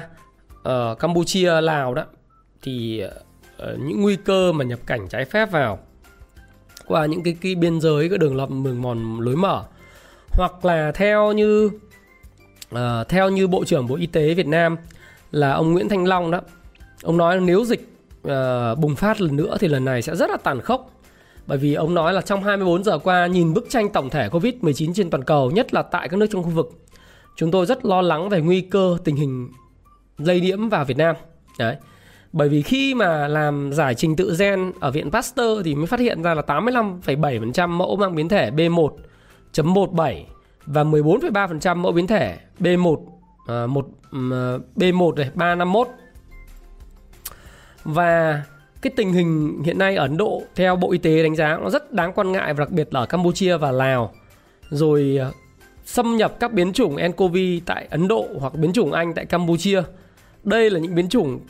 uh, 0.68 0.98
Campuchia, 0.98 1.60
Lào 1.60 1.94
đó 1.94 2.04
thì 2.62 3.04
uh, 3.04 3.78
những 3.78 4.02
nguy 4.02 4.16
cơ 4.16 4.52
mà 4.52 4.64
nhập 4.64 4.78
cảnh 4.86 5.08
trái 5.08 5.24
phép 5.24 5.50
vào 5.50 5.78
qua 6.86 7.06
những 7.06 7.22
cái, 7.22 7.36
cái 7.40 7.54
biên 7.54 7.80
giới 7.80 8.08
cái 8.08 8.18
đường 8.18 8.36
lầm 8.36 8.62
mường 8.62 8.82
mòn 8.82 9.20
lối 9.20 9.36
mở 9.36 9.64
hoặc 10.30 10.64
là 10.64 10.92
theo 10.92 11.32
như 11.32 11.70
Ờ, 12.70 13.04
theo 13.08 13.28
như 13.28 13.46
bộ 13.46 13.64
trưởng 13.64 13.86
bộ 13.86 13.96
y 13.96 14.06
tế 14.06 14.34
Việt 14.34 14.46
Nam 14.46 14.76
là 15.30 15.52
ông 15.52 15.72
Nguyễn 15.72 15.88
Thanh 15.88 16.06
Long 16.06 16.30
đó 16.30 16.40
ông 17.02 17.16
nói 17.16 17.40
nếu 17.40 17.64
dịch 17.64 17.88
uh, 18.28 18.78
bùng 18.78 18.96
phát 18.96 19.20
lần 19.20 19.36
nữa 19.36 19.56
thì 19.60 19.68
lần 19.68 19.84
này 19.84 20.02
sẽ 20.02 20.16
rất 20.16 20.30
là 20.30 20.36
tàn 20.36 20.60
khốc. 20.60 20.90
Bởi 21.46 21.58
vì 21.58 21.74
ông 21.74 21.94
nói 21.94 22.12
là 22.12 22.20
trong 22.20 22.42
24 22.42 22.84
giờ 22.84 22.98
qua 22.98 23.26
nhìn 23.26 23.54
bức 23.54 23.66
tranh 23.70 23.88
tổng 23.88 24.10
thể 24.10 24.28
Covid-19 24.28 24.92
trên 24.94 25.10
toàn 25.10 25.24
cầu 25.24 25.50
nhất 25.50 25.74
là 25.74 25.82
tại 25.82 26.08
các 26.08 26.16
nước 26.16 26.26
trong 26.30 26.42
khu 26.42 26.50
vực 26.50 26.72
chúng 27.36 27.50
tôi 27.50 27.66
rất 27.66 27.84
lo 27.84 28.02
lắng 28.02 28.28
về 28.28 28.40
nguy 28.40 28.60
cơ 28.60 28.98
tình 29.04 29.16
hình 29.16 29.48
lây 30.18 30.40
nhiễm 30.40 30.68
vào 30.68 30.84
Việt 30.84 30.96
Nam. 30.96 31.16
Đấy. 31.58 31.76
Bởi 32.32 32.48
vì 32.48 32.62
khi 32.62 32.94
mà 32.94 33.28
làm 33.28 33.72
giải 33.72 33.94
trình 33.94 34.16
tự 34.16 34.36
gen 34.38 34.72
ở 34.80 34.90
viện 34.90 35.10
Pasteur 35.10 35.64
thì 35.64 35.74
mới 35.74 35.86
phát 35.86 36.00
hiện 36.00 36.22
ra 36.22 36.34
là 36.34 36.42
85,7% 36.42 37.68
mẫu 37.68 37.96
mang 37.96 38.14
biến 38.14 38.28
thể 38.28 38.50
B1.17 38.50 40.24
và 40.68 40.84
14,3% 40.84 41.76
mẫu 41.76 41.92
biến 41.92 42.06
thể 42.06 42.38
B1 42.60 42.92
uh, 42.92 43.70
1 43.70 43.88
B1 44.76 45.14
này 45.14 45.30
351. 45.34 45.88
Và 47.84 48.42
cái 48.82 48.92
tình 48.96 49.12
hình 49.12 49.62
hiện 49.64 49.78
nay 49.78 49.96
ở 49.96 50.04
Ấn 50.04 50.16
Độ 50.16 50.42
theo 50.54 50.76
Bộ 50.76 50.92
Y 50.92 50.98
tế 50.98 51.22
đánh 51.22 51.36
giá 51.36 51.58
nó 51.62 51.70
rất 51.70 51.92
đáng 51.92 52.12
quan 52.12 52.32
ngại 52.32 52.54
và 52.54 52.58
đặc 52.58 52.70
biệt 52.70 52.94
là 52.94 53.00
ở 53.00 53.06
Campuchia 53.06 53.56
và 53.56 53.70
Lào. 53.70 54.12
Rồi 54.70 55.16
ờ, 55.20 55.32
xâm 55.84 56.16
nhập 56.16 56.40
các 56.40 56.52
biến 56.52 56.72
chủng 56.72 56.96
nCoV 57.08 57.36
tại 57.66 57.86
Ấn 57.90 58.08
Độ 58.08 58.26
hoặc 58.40 58.54
biến 58.54 58.72
chủng 58.72 58.92
Anh 58.92 59.14
tại 59.14 59.24
Campuchia. 59.24 59.82
Đây 60.44 60.70
là 60.70 60.80
những 60.80 60.94
biến 60.94 61.08
chủng 61.08 61.40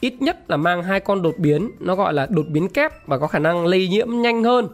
ít 0.00 0.22
nhất 0.22 0.50
là 0.50 0.56
mang 0.56 0.82
hai 0.82 1.00
con 1.00 1.22
đột 1.22 1.34
biến 1.38 1.70
nó 1.80 1.94
gọi 1.94 2.12
là 2.12 2.26
đột 2.30 2.46
biến 2.48 2.68
kép 2.68 3.06
và 3.06 3.18
có 3.18 3.26
khả 3.26 3.38
năng 3.38 3.66
lây 3.66 3.88
nhiễm 3.88 4.08
nhanh 4.10 4.44
hơn 4.44 4.68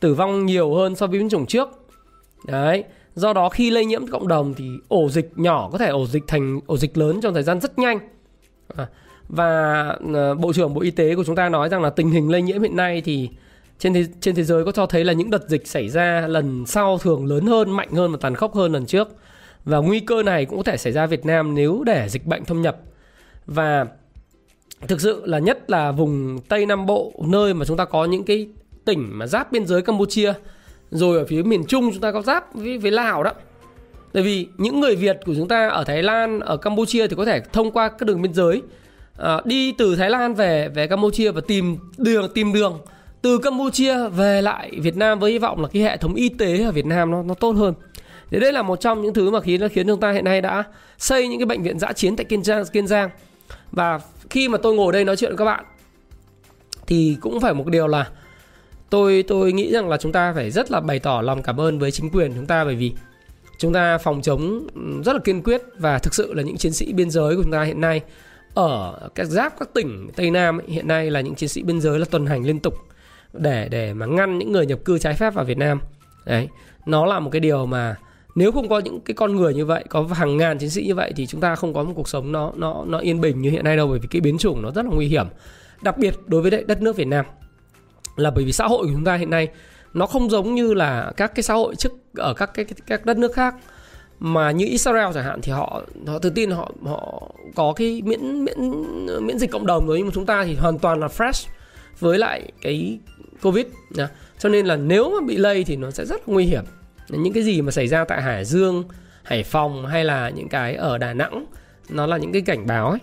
tử 0.00 0.14
vong 0.14 0.46
nhiều 0.46 0.74
hơn 0.74 0.96
so 0.96 1.06
với 1.06 1.18
biến 1.18 1.28
chủng 1.28 1.46
trước 1.46 1.68
đấy 2.44 2.84
do 3.18 3.32
đó 3.32 3.48
khi 3.48 3.70
lây 3.70 3.84
nhiễm 3.84 4.06
cộng 4.06 4.28
đồng 4.28 4.54
thì 4.54 4.70
ổ 4.88 5.08
dịch 5.08 5.32
nhỏ 5.36 5.68
có 5.72 5.78
thể 5.78 5.88
ổ 5.88 6.06
dịch 6.06 6.22
thành 6.26 6.60
ổ 6.66 6.76
dịch 6.76 6.98
lớn 6.98 7.20
trong 7.22 7.34
thời 7.34 7.42
gian 7.42 7.60
rất 7.60 7.78
nhanh. 7.78 7.98
À, 8.76 8.86
và 9.28 9.82
à, 10.14 10.34
bộ 10.34 10.52
trưởng 10.52 10.74
bộ 10.74 10.80
y 10.80 10.90
tế 10.90 11.14
của 11.14 11.24
chúng 11.24 11.36
ta 11.36 11.48
nói 11.48 11.68
rằng 11.68 11.82
là 11.82 11.90
tình 11.90 12.10
hình 12.10 12.30
lây 12.30 12.42
nhiễm 12.42 12.62
hiện 12.62 12.76
nay 12.76 13.02
thì 13.04 13.28
trên 13.78 13.94
thế, 13.94 14.04
trên 14.20 14.34
thế 14.34 14.44
giới 14.44 14.64
có 14.64 14.72
cho 14.72 14.86
thấy 14.86 15.04
là 15.04 15.12
những 15.12 15.30
đợt 15.30 15.48
dịch 15.48 15.66
xảy 15.66 15.88
ra 15.88 16.26
lần 16.28 16.66
sau 16.66 16.98
thường 16.98 17.26
lớn 17.26 17.46
hơn 17.46 17.70
mạnh 17.70 17.90
hơn 17.92 18.12
và 18.12 18.18
tàn 18.20 18.34
khốc 18.34 18.54
hơn 18.54 18.72
lần 18.72 18.86
trước. 18.86 19.08
Và 19.64 19.78
nguy 19.78 20.00
cơ 20.00 20.22
này 20.22 20.44
cũng 20.44 20.56
có 20.56 20.62
thể 20.62 20.76
xảy 20.76 20.92
ra 20.92 21.06
Việt 21.06 21.26
Nam 21.26 21.54
nếu 21.54 21.82
để 21.86 22.08
dịch 22.08 22.26
bệnh 22.26 22.44
thâm 22.44 22.62
nhập. 22.62 22.80
Và 23.46 23.86
thực 24.88 25.00
sự 25.00 25.22
là 25.26 25.38
nhất 25.38 25.70
là 25.70 25.92
vùng 25.92 26.38
Tây 26.48 26.66
Nam 26.66 26.86
Bộ 26.86 27.12
nơi 27.26 27.54
mà 27.54 27.64
chúng 27.64 27.76
ta 27.76 27.84
có 27.84 28.04
những 28.04 28.24
cái 28.24 28.48
tỉnh 28.84 29.08
mà 29.12 29.26
giáp 29.26 29.52
biên 29.52 29.66
giới 29.66 29.82
Campuchia 29.82 30.32
rồi 30.90 31.18
ở 31.18 31.24
phía 31.28 31.42
miền 31.42 31.64
Trung 31.64 31.90
chúng 31.92 32.00
ta 32.00 32.12
có 32.12 32.22
giáp 32.22 32.54
với, 32.54 32.78
với 32.78 32.90
Lào 32.90 33.22
đó 33.22 33.32
Tại 34.12 34.22
vì 34.22 34.46
những 34.58 34.80
người 34.80 34.96
Việt 34.96 35.20
của 35.26 35.34
chúng 35.34 35.48
ta 35.48 35.68
ở 35.68 35.84
Thái 35.84 36.02
Lan, 36.02 36.40
ở 36.40 36.56
Campuchia 36.56 37.06
thì 37.06 37.16
có 37.16 37.24
thể 37.24 37.40
thông 37.52 37.70
qua 37.70 37.88
các 37.88 38.06
đường 38.06 38.22
biên 38.22 38.34
giới 38.34 38.62
à, 39.18 39.40
đi 39.44 39.72
từ 39.72 39.96
Thái 39.96 40.10
Lan 40.10 40.34
về 40.34 40.68
về 40.68 40.86
Campuchia 40.86 41.30
và 41.30 41.40
tìm 41.46 41.76
đường 41.96 42.30
tìm 42.34 42.52
đường 42.52 42.80
từ 43.22 43.38
Campuchia 43.38 44.08
về 44.08 44.42
lại 44.42 44.70
Việt 44.82 44.96
Nam 44.96 45.18
với 45.18 45.32
hy 45.32 45.38
vọng 45.38 45.62
là 45.62 45.68
cái 45.72 45.82
hệ 45.82 45.96
thống 45.96 46.14
y 46.14 46.28
tế 46.28 46.64
ở 46.64 46.72
Việt 46.72 46.86
Nam 46.86 47.10
nó 47.10 47.22
nó 47.22 47.34
tốt 47.34 47.52
hơn. 47.52 47.74
Thế 48.30 48.38
đây 48.38 48.52
là 48.52 48.62
một 48.62 48.80
trong 48.80 49.02
những 49.02 49.14
thứ 49.14 49.30
mà 49.30 49.40
khiến 49.40 49.60
nó 49.60 49.68
khiến 49.68 49.86
chúng 49.86 50.00
ta 50.00 50.12
hiện 50.12 50.24
nay 50.24 50.40
đã 50.40 50.64
xây 50.98 51.28
những 51.28 51.38
cái 51.38 51.46
bệnh 51.46 51.62
viện 51.62 51.78
giã 51.78 51.92
chiến 51.92 52.16
tại 52.16 52.24
Kiên 52.24 52.44
Giang, 52.44 52.64
Kiên 52.66 52.86
Giang 52.86 53.10
và 53.72 54.00
khi 54.30 54.48
mà 54.48 54.58
tôi 54.58 54.74
ngồi 54.74 54.92
đây 54.92 55.04
nói 55.04 55.16
chuyện 55.16 55.30
với 55.30 55.38
các 55.38 55.44
bạn 55.44 55.64
thì 56.86 57.16
cũng 57.20 57.40
phải 57.40 57.54
một 57.54 57.66
điều 57.66 57.86
là 57.86 58.10
tôi 58.90 59.24
tôi 59.28 59.52
nghĩ 59.52 59.72
rằng 59.72 59.88
là 59.88 59.96
chúng 59.96 60.12
ta 60.12 60.32
phải 60.32 60.50
rất 60.50 60.70
là 60.70 60.80
bày 60.80 60.98
tỏ 60.98 61.20
lòng 61.20 61.42
cảm 61.42 61.60
ơn 61.60 61.78
với 61.78 61.90
chính 61.90 62.10
quyền 62.10 62.32
chúng 62.34 62.46
ta 62.46 62.64
bởi 62.64 62.74
vì 62.74 62.92
chúng 63.58 63.72
ta 63.72 63.98
phòng 63.98 64.22
chống 64.22 64.66
rất 65.04 65.12
là 65.12 65.18
kiên 65.24 65.42
quyết 65.42 65.62
và 65.78 65.98
thực 65.98 66.14
sự 66.14 66.34
là 66.34 66.42
những 66.42 66.56
chiến 66.56 66.72
sĩ 66.72 66.92
biên 66.92 67.10
giới 67.10 67.36
của 67.36 67.42
chúng 67.42 67.52
ta 67.52 67.62
hiện 67.62 67.80
nay 67.80 68.00
ở 68.54 68.98
các 69.14 69.24
giáp 69.24 69.58
các 69.58 69.68
tỉnh 69.74 70.10
Tây 70.16 70.30
Nam 70.30 70.60
ấy, 70.60 70.66
hiện 70.68 70.88
nay 70.88 71.10
là 71.10 71.20
những 71.20 71.34
chiến 71.34 71.48
sĩ 71.48 71.62
biên 71.62 71.80
giới 71.80 71.98
là 71.98 72.04
tuần 72.10 72.26
hành 72.26 72.44
liên 72.44 72.60
tục 72.60 72.74
để 73.32 73.68
để 73.70 73.92
mà 73.92 74.06
ngăn 74.06 74.38
những 74.38 74.52
người 74.52 74.66
nhập 74.66 74.78
cư 74.84 74.98
trái 74.98 75.14
phép 75.14 75.34
vào 75.34 75.44
Việt 75.44 75.58
Nam. 75.58 75.80
Đấy, 76.26 76.48
nó 76.86 77.06
là 77.06 77.20
một 77.20 77.30
cái 77.30 77.40
điều 77.40 77.66
mà 77.66 77.96
nếu 78.34 78.52
không 78.52 78.68
có 78.68 78.78
những 78.78 79.00
cái 79.00 79.14
con 79.14 79.36
người 79.36 79.54
như 79.54 79.66
vậy 79.66 79.84
có 79.88 80.08
hàng 80.12 80.36
ngàn 80.36 80.58
chiến 80.58 80.70
sĩ 80.70 80.84
như 80.86 80.94
vậy 80.94 81.12
thì 81.16 81.26
chúng 81.26 81.40
ta 81.40 81.54
không 81.54 81.74
có 81.74 81.82
một 81.82 81.92
cuộc 81.96 82.08
sống 82.08 82.32
nó 82.32 82.52
nó 82.56 82.84
nó 82.86 82.98
yên 82.98 83.20
bình 83.20 83.42
như 83.42 83.50
hiện 83.50 83.64
nay 83.64 83.76
đâu 83.76 83.88
bởi 83.88 83.98
vì 83.98 84.08
cái 84.10 84.20
biến 84.20 84.38
chủng 84.38 84.62
nó 84.62 84.70
rất 84.70 84.84
là 84.84 84.90
nguy 84.94 85.06
hiểm 85.06 85.26
đặc 85.82 85.98
biệt 85.98 86.14
đối 86.26 86.42
với 86.42 86.64
đất 86.64 86.82
nước 86.82 86.96
Việt 86.96 87.06
Nam 87.06 87.24
là 88.18 88.30
bởi 88.30 88.44
vì 88.44 88.52
xã 88.52 88.66
hội 88.66 88.86
của 88.86 88.92
chúng 88.92 89.04
ta 89.04 89.14
hiện 89.14 89.30
nay 89.30 89.48
nó 89.94 90.06
không 90.06 90.30
giống 90.30 90.54
như 90.54 90.74
là 90.74 91.12
các 91.16 91.34
cái 91.34 91.42
xã 91.42 91.54
hội 91.54 91.74
trước, 91.76 91.92
ở 92.16 92.34
các 92.34 92.50
cái, 92.54 92.64
các 92.86 93.06
đất 93.06 93.18
nước 93.18 93.32
khác. 93.32 93.54
Mà 94.20 94.50
như 94.50 94.66
Israel 94.66 95.12
chẳng 95.14 95.24
hạn 95.24 95.40
thì 95.42 95.52
họ 95.52 95.82
họ 96.06 96.18
tự 96.18 96.30
tin 96.30 96.50
họ 96.50 96.70
họ 96.84 97.22
có 97.54 97.72
cái 97.76 98.02
miễn 98.04 98.44
miễn 98.44 98.56
miễn 99.26 99.38
dịch 99.38 99.50
cộng 99.50 99.66
đồng 99.66 99.86
rồi 99.86 99.98
nhưng 99.98 100.06
mà 100.06 100.12
chúng 100.14 100.26
ta 100.26 100.44
thì 100.44 100.54
hoàn 100.54 100.78
toàn 100.78 101.00
là 101.00 101.06
fresh 101.06 101.48
với 102.00 102.18
lại 102.18 102.52
cái 102.62 102.98
covid 103.42 103.66
nha. 103.90 104.08
cho 104.38 104.48
nên 104.48 104.66
là 104.66 104.76
nếu 104.76 105.10
mà 105.10 105.26
bị 105.26 105.36
lây 105.36 105.64
thì 105.64 105.76
nó 105.76 105.90
sẽ 105.90 106.04
rất 106.04 106.28
là 106.28 106.34
nguy 106.34 106.44
hiểm. 106.44 106.64
Những 107.08 107.32
cái 107.32 107.42
gì 107.42 107.62
mà 107.62 107.70
xảy 107.70 107.88
ra 107.88 108.04
tại 108.04 108.22
Hải 108.22 108.44
Dương, 108.44 108.84
Hải 109.22 109.42
Phòng 109.42 109.86
hay 109.86 110.04
là 110.04 110.30
những 110.30 110.48
cái 110.48 110.74
ở 110.74 110.98
Đà 110.98 111.14
Nẵng, 111.14 111.44
nó 111.88 112.06
là 112.06 112.16
những 112.16 112.32
cái 112.32 112.42
cảnh 112.42 112.66
báo 112.66 112.90
ấy. 112.90 112.98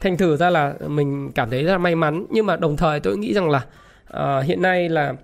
Thành 0.00 0.16
thử 0.16 0.36
ra 0.36 0.50
là 0.50 0.74
mình 0.86 1.32
cảm 1.34 1.50
thấy 1.50 1.64
rất 1.64 1.72
là 1.72 1.78
may 1.78 1.94
mắn. 1.94 2.26
Nhưng 2.30 2.46
mà 2.46 2.56
đồng 2.56 2.76
thời 2.76 3.00
tôi 3.00 3.16
nghĩ 3.16 3.34
rằng 3.34 3.50
là 3.50 3.64
Ờ, 4.12 4.40
hiện 4.40 4.62
nay 4.62 4.88
là 4.88 5.14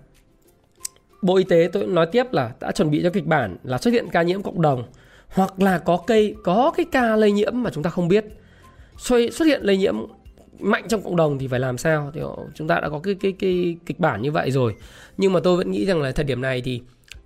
Bộ 1.23 1.37
Y 1.37 1.45
tế 1.45 1.69
tôi 1.73 1.87
nói 1.87 2.07
tiếp 2.13 2.33
là 2.33 2.51
đã 2.61 2.73
chuẩn 2.73 2.91
bị 2.91 3.01
cho 3.03 3.11
kịch 3.11 3.27
bản 3.27 3.57
là 3.63 3.79
xuất 3.79 3.91
hiện 3.91 4.09
ca 4.13 4.23
nhiễm 4.23 4.43
cộng 4.43 4.63
đồng 4.63 4.85
hoặc 5.29 5.61
là 5.61 5.79
có 5.79 5.97
cây, 5.97 6.35
có 6.45 6.73
cái 6.77 6.87
ca 6.93 7.17
lây 7.17 7.33
nhiễm 7.33 7.63
mà 7.63 7.71
chúng 7.71 7.83
ta 7.83 7.91
không 7.91 8.09
biết. 8.09 8.25
Xuất 8.99 9.45
hiện 9.47 9.63
lây 9.63 9.77
nhiễm 9.77 9.97
mạnh 10.59 10.85
trong 10.89 11.03
cộng 11.03 11.17
đồng 11.17 11.39
thì 11.39 11.49
phải 11.49 11.61
làm 11.61 11.79
sao? 11.79 12.11
Thì 12.15 12.21
chúng 12.55 12.69
ta 12.69 12.81
đã 12.81 12.89
có 12.89 12.99
cái 12.99 13.15
cái 13.15 13.33
cái 13.33 13.77
kịch 13.87 14.01
bản 14.01 14.23
như 14.23 14.33
vậy 14.33 14.51
rồi. 14.51 14.75
Nhưng 15.17 15.33
mà 15.33 15.41
tôi 15.41 15.57
vẫn 15.57 15.71
nghĩ 15.71 15.87
rằng 15.87 16.03
là 16.03 16.13
thời 16.13 16.25
điểm 16.25 16.41
này 16.41 16.61
thì, 16.61 16.81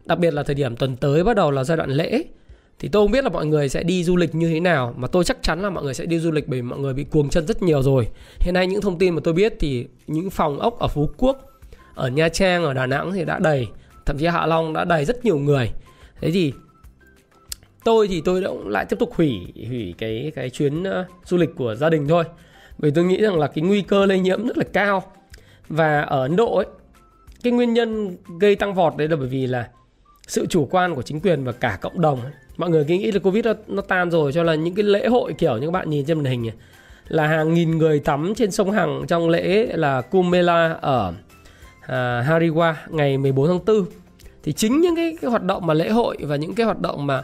đặc 0.04 0.18
biệt 0.18 0.34
là 0.34 0.42
thời 0.42 0.54
điểm 0.54 0.76
tuần 0.76 0.96
tới 0.96 1.24
bắt 1.24 1.36
đầu 1.36 1.50
là 1.50 1.64
giai 1.64 1.76
đoạn 1.76 1.90
lễ, 1.90 2.22
thì 2.78 2.88
tôi 2.88 3.04
không 3.04 3.10
biết 3.10 3.24
là 3.24 3.30
mọi 3.30 3.46
người 3.46 3.68
sẽ 3.68 3.82
đi 3.82 4.04
du 4.04 4.16
lịch 4.16 4.34
như 4.34 4.48
thế 4.48 4.60
nào, 4.60 4.94
mà 4.96 5.08
tôi 5.08 5.24
chắc 5.24 5.42
chắn 5.42 5.62
là 5.62 5.70
mọi 5.70 5.84
người 5.84 5.94
sẽ 5.94 6.06
đi 6.06 6.18
du 6.18 6.30
lịch 6.30 6.48
bởi 6.48 6.62
mọi 6.62 6.78
người 6.78 6.94
bị 6.94 7.04
cuồng 7.04 7.28
chân 7.28 7.46
rất 7.46 7.62
nhiều 7.62 7.82
rồi. 7.82 8.08
Hiện 8.40 8.54
nay 8.54 8.66
những 8.66 8.80
thông 8.80 8.98
tin 8.98 9.14
mà 9.14 9.20
tôi 9.24 9.34
biết 9.34 9.54
thì 9.60 9.86
những 10.06 10.30
phòng 10.30 10.58
ốc 10.58 10.78
ở 10.78 10.88
phú 10.88 11.08
quốc 11.16 11.48
ở 11.94 12.08
nha 12.08 12.28
trang 12.28 12.64
ở 12.64 12.74
đà 12.74 12.86
nẵng 12.86 13.12
thì 13.12 13.24
đã 13.24 13.38
đầy 13.38 13.68
thậm 14.06 14.18
chí 14.18 14.26
hạ 14.26 14.46
long 14.46 14.72
đã 14.72 14.84
đầy 14.84 15.04
rất 15.04 15.24
nhiều 15.24 15.38
người. 15.38 15.70
Thế 16.20 16.30
thì 16.30 16.52
tôi 17.84 18.08
thì 18.08 18.22
tôi 18.24 18.42
cũng 18.42 18.68
lại 18.68 18.84
tiếp 18.84 18.96
tục 18.98 19.14
hủy 19.14 19.52
hủy 19.68 19.94
cái 19.98 20.32
cái 20.34 20.50
chuyến 20.50 20.82
uh, 20.82 21.06
du 21.24 21.36
lịch 21.36 21.50
của 21.56 21.74
gia 21.74 21.90
đình 21.90 22.08
thôi. 22.08 22.24
Bởi 22.78 22.90
tôi 22.90 23.04
nghĩ 23.04 23.16
rằng 23.16 23.38
là 23.38 23.46
cái 23.46 23.62
nguy 23.62 23.82
cơ 23.82 24.06
lây 24.06 24.20
nhiễm 24.20 24.46
rất 24.46 24.58
là 24.58 24.64
cao. 24.72 25.02
Và 25.68 26.00
ở 26.00 26.22
ấn 26.22 26.36
độ 26.36 26.56
ấy 26.56 26.66
cái 27.42 27.52
nguyên 27.52 27.74
nhân 27.74 28.16
gây 28.40 28.56
tăng 28.56 28.74
vọt 28.74 28.96
đấy 28.96 29.08
là 29.08 29.16
bởi 29.16 29.28
vì 29.28 29.46
là 29.46 29.68
sự 30.26 30.46
chủ 30.46 30.68
quan 30.70 30.94
của 30.94 31.02
chính 31.02 31.20
quyền 31.20 31.44
và 31.44 31.52
cả 31.52 31.78
cộng 31.80 32.00
đồng 32.00 32.22
ấy. 32.22 32.32
mọi 32.56 32.70
người 32.70 32.84
cứ 32.84 32.94
nghĩ 32.94 33.12
là 33.12 33.18
covid 33.18 33.44
nó, 33.44 33.52
nó 33.66 33.82
tan 33.82 34.10
rồi 34.10 34.32
cho 34.32 34.42
là 34.42 34.54
những 34.54 34.74
cái 34.74 34.84
lễ 34.84 35.06
hội 35.06 35.32
kiểu 35.32 35.58
như 35.58 35.66
các 35.66 35.70
bạn 35.70 35.90
nhìn 35.90 36.04
trên 36.04 36.18
màn 36.18 36.24
hình 36.24 36.42
này, 36.42 36.54
là 37.08 37.26
hàng 37.26 37.54
nghìn 37.54 37.78
người 37.78 38.00
tắm 38.00 38.32
trên 38.36 38.50
sông 38.50 38.70
Hằng 38.70 39.04
trong 39.08 39.28
lễ 39.28 39.66
là 39.74 40.00
Kumela 40.00 40.72
ở 40.80 41.12
à, 41.86 42.24
Hariwa 42.28 42.74
ngày 42.88 43.18
14 43.18 43.48
tháng 43.48 43.64
4 43.66 43.86
thì 44.42 44.52
chính 44.52 44.80
những 44.80 44.96
cái, 44.96 45.16
cái 45.20 45.30
hoạt 45.30 45.42
động 45.42 45.66
mà 45.66 45.74
lễ 45.74 45.90
hội 45.90 46.16
và 46.20 46.36
những 46.36 46.54
cái 46.54 46.66
hoạt 46.66 46.80
động 46.80 47.06
mà 47.06 47.22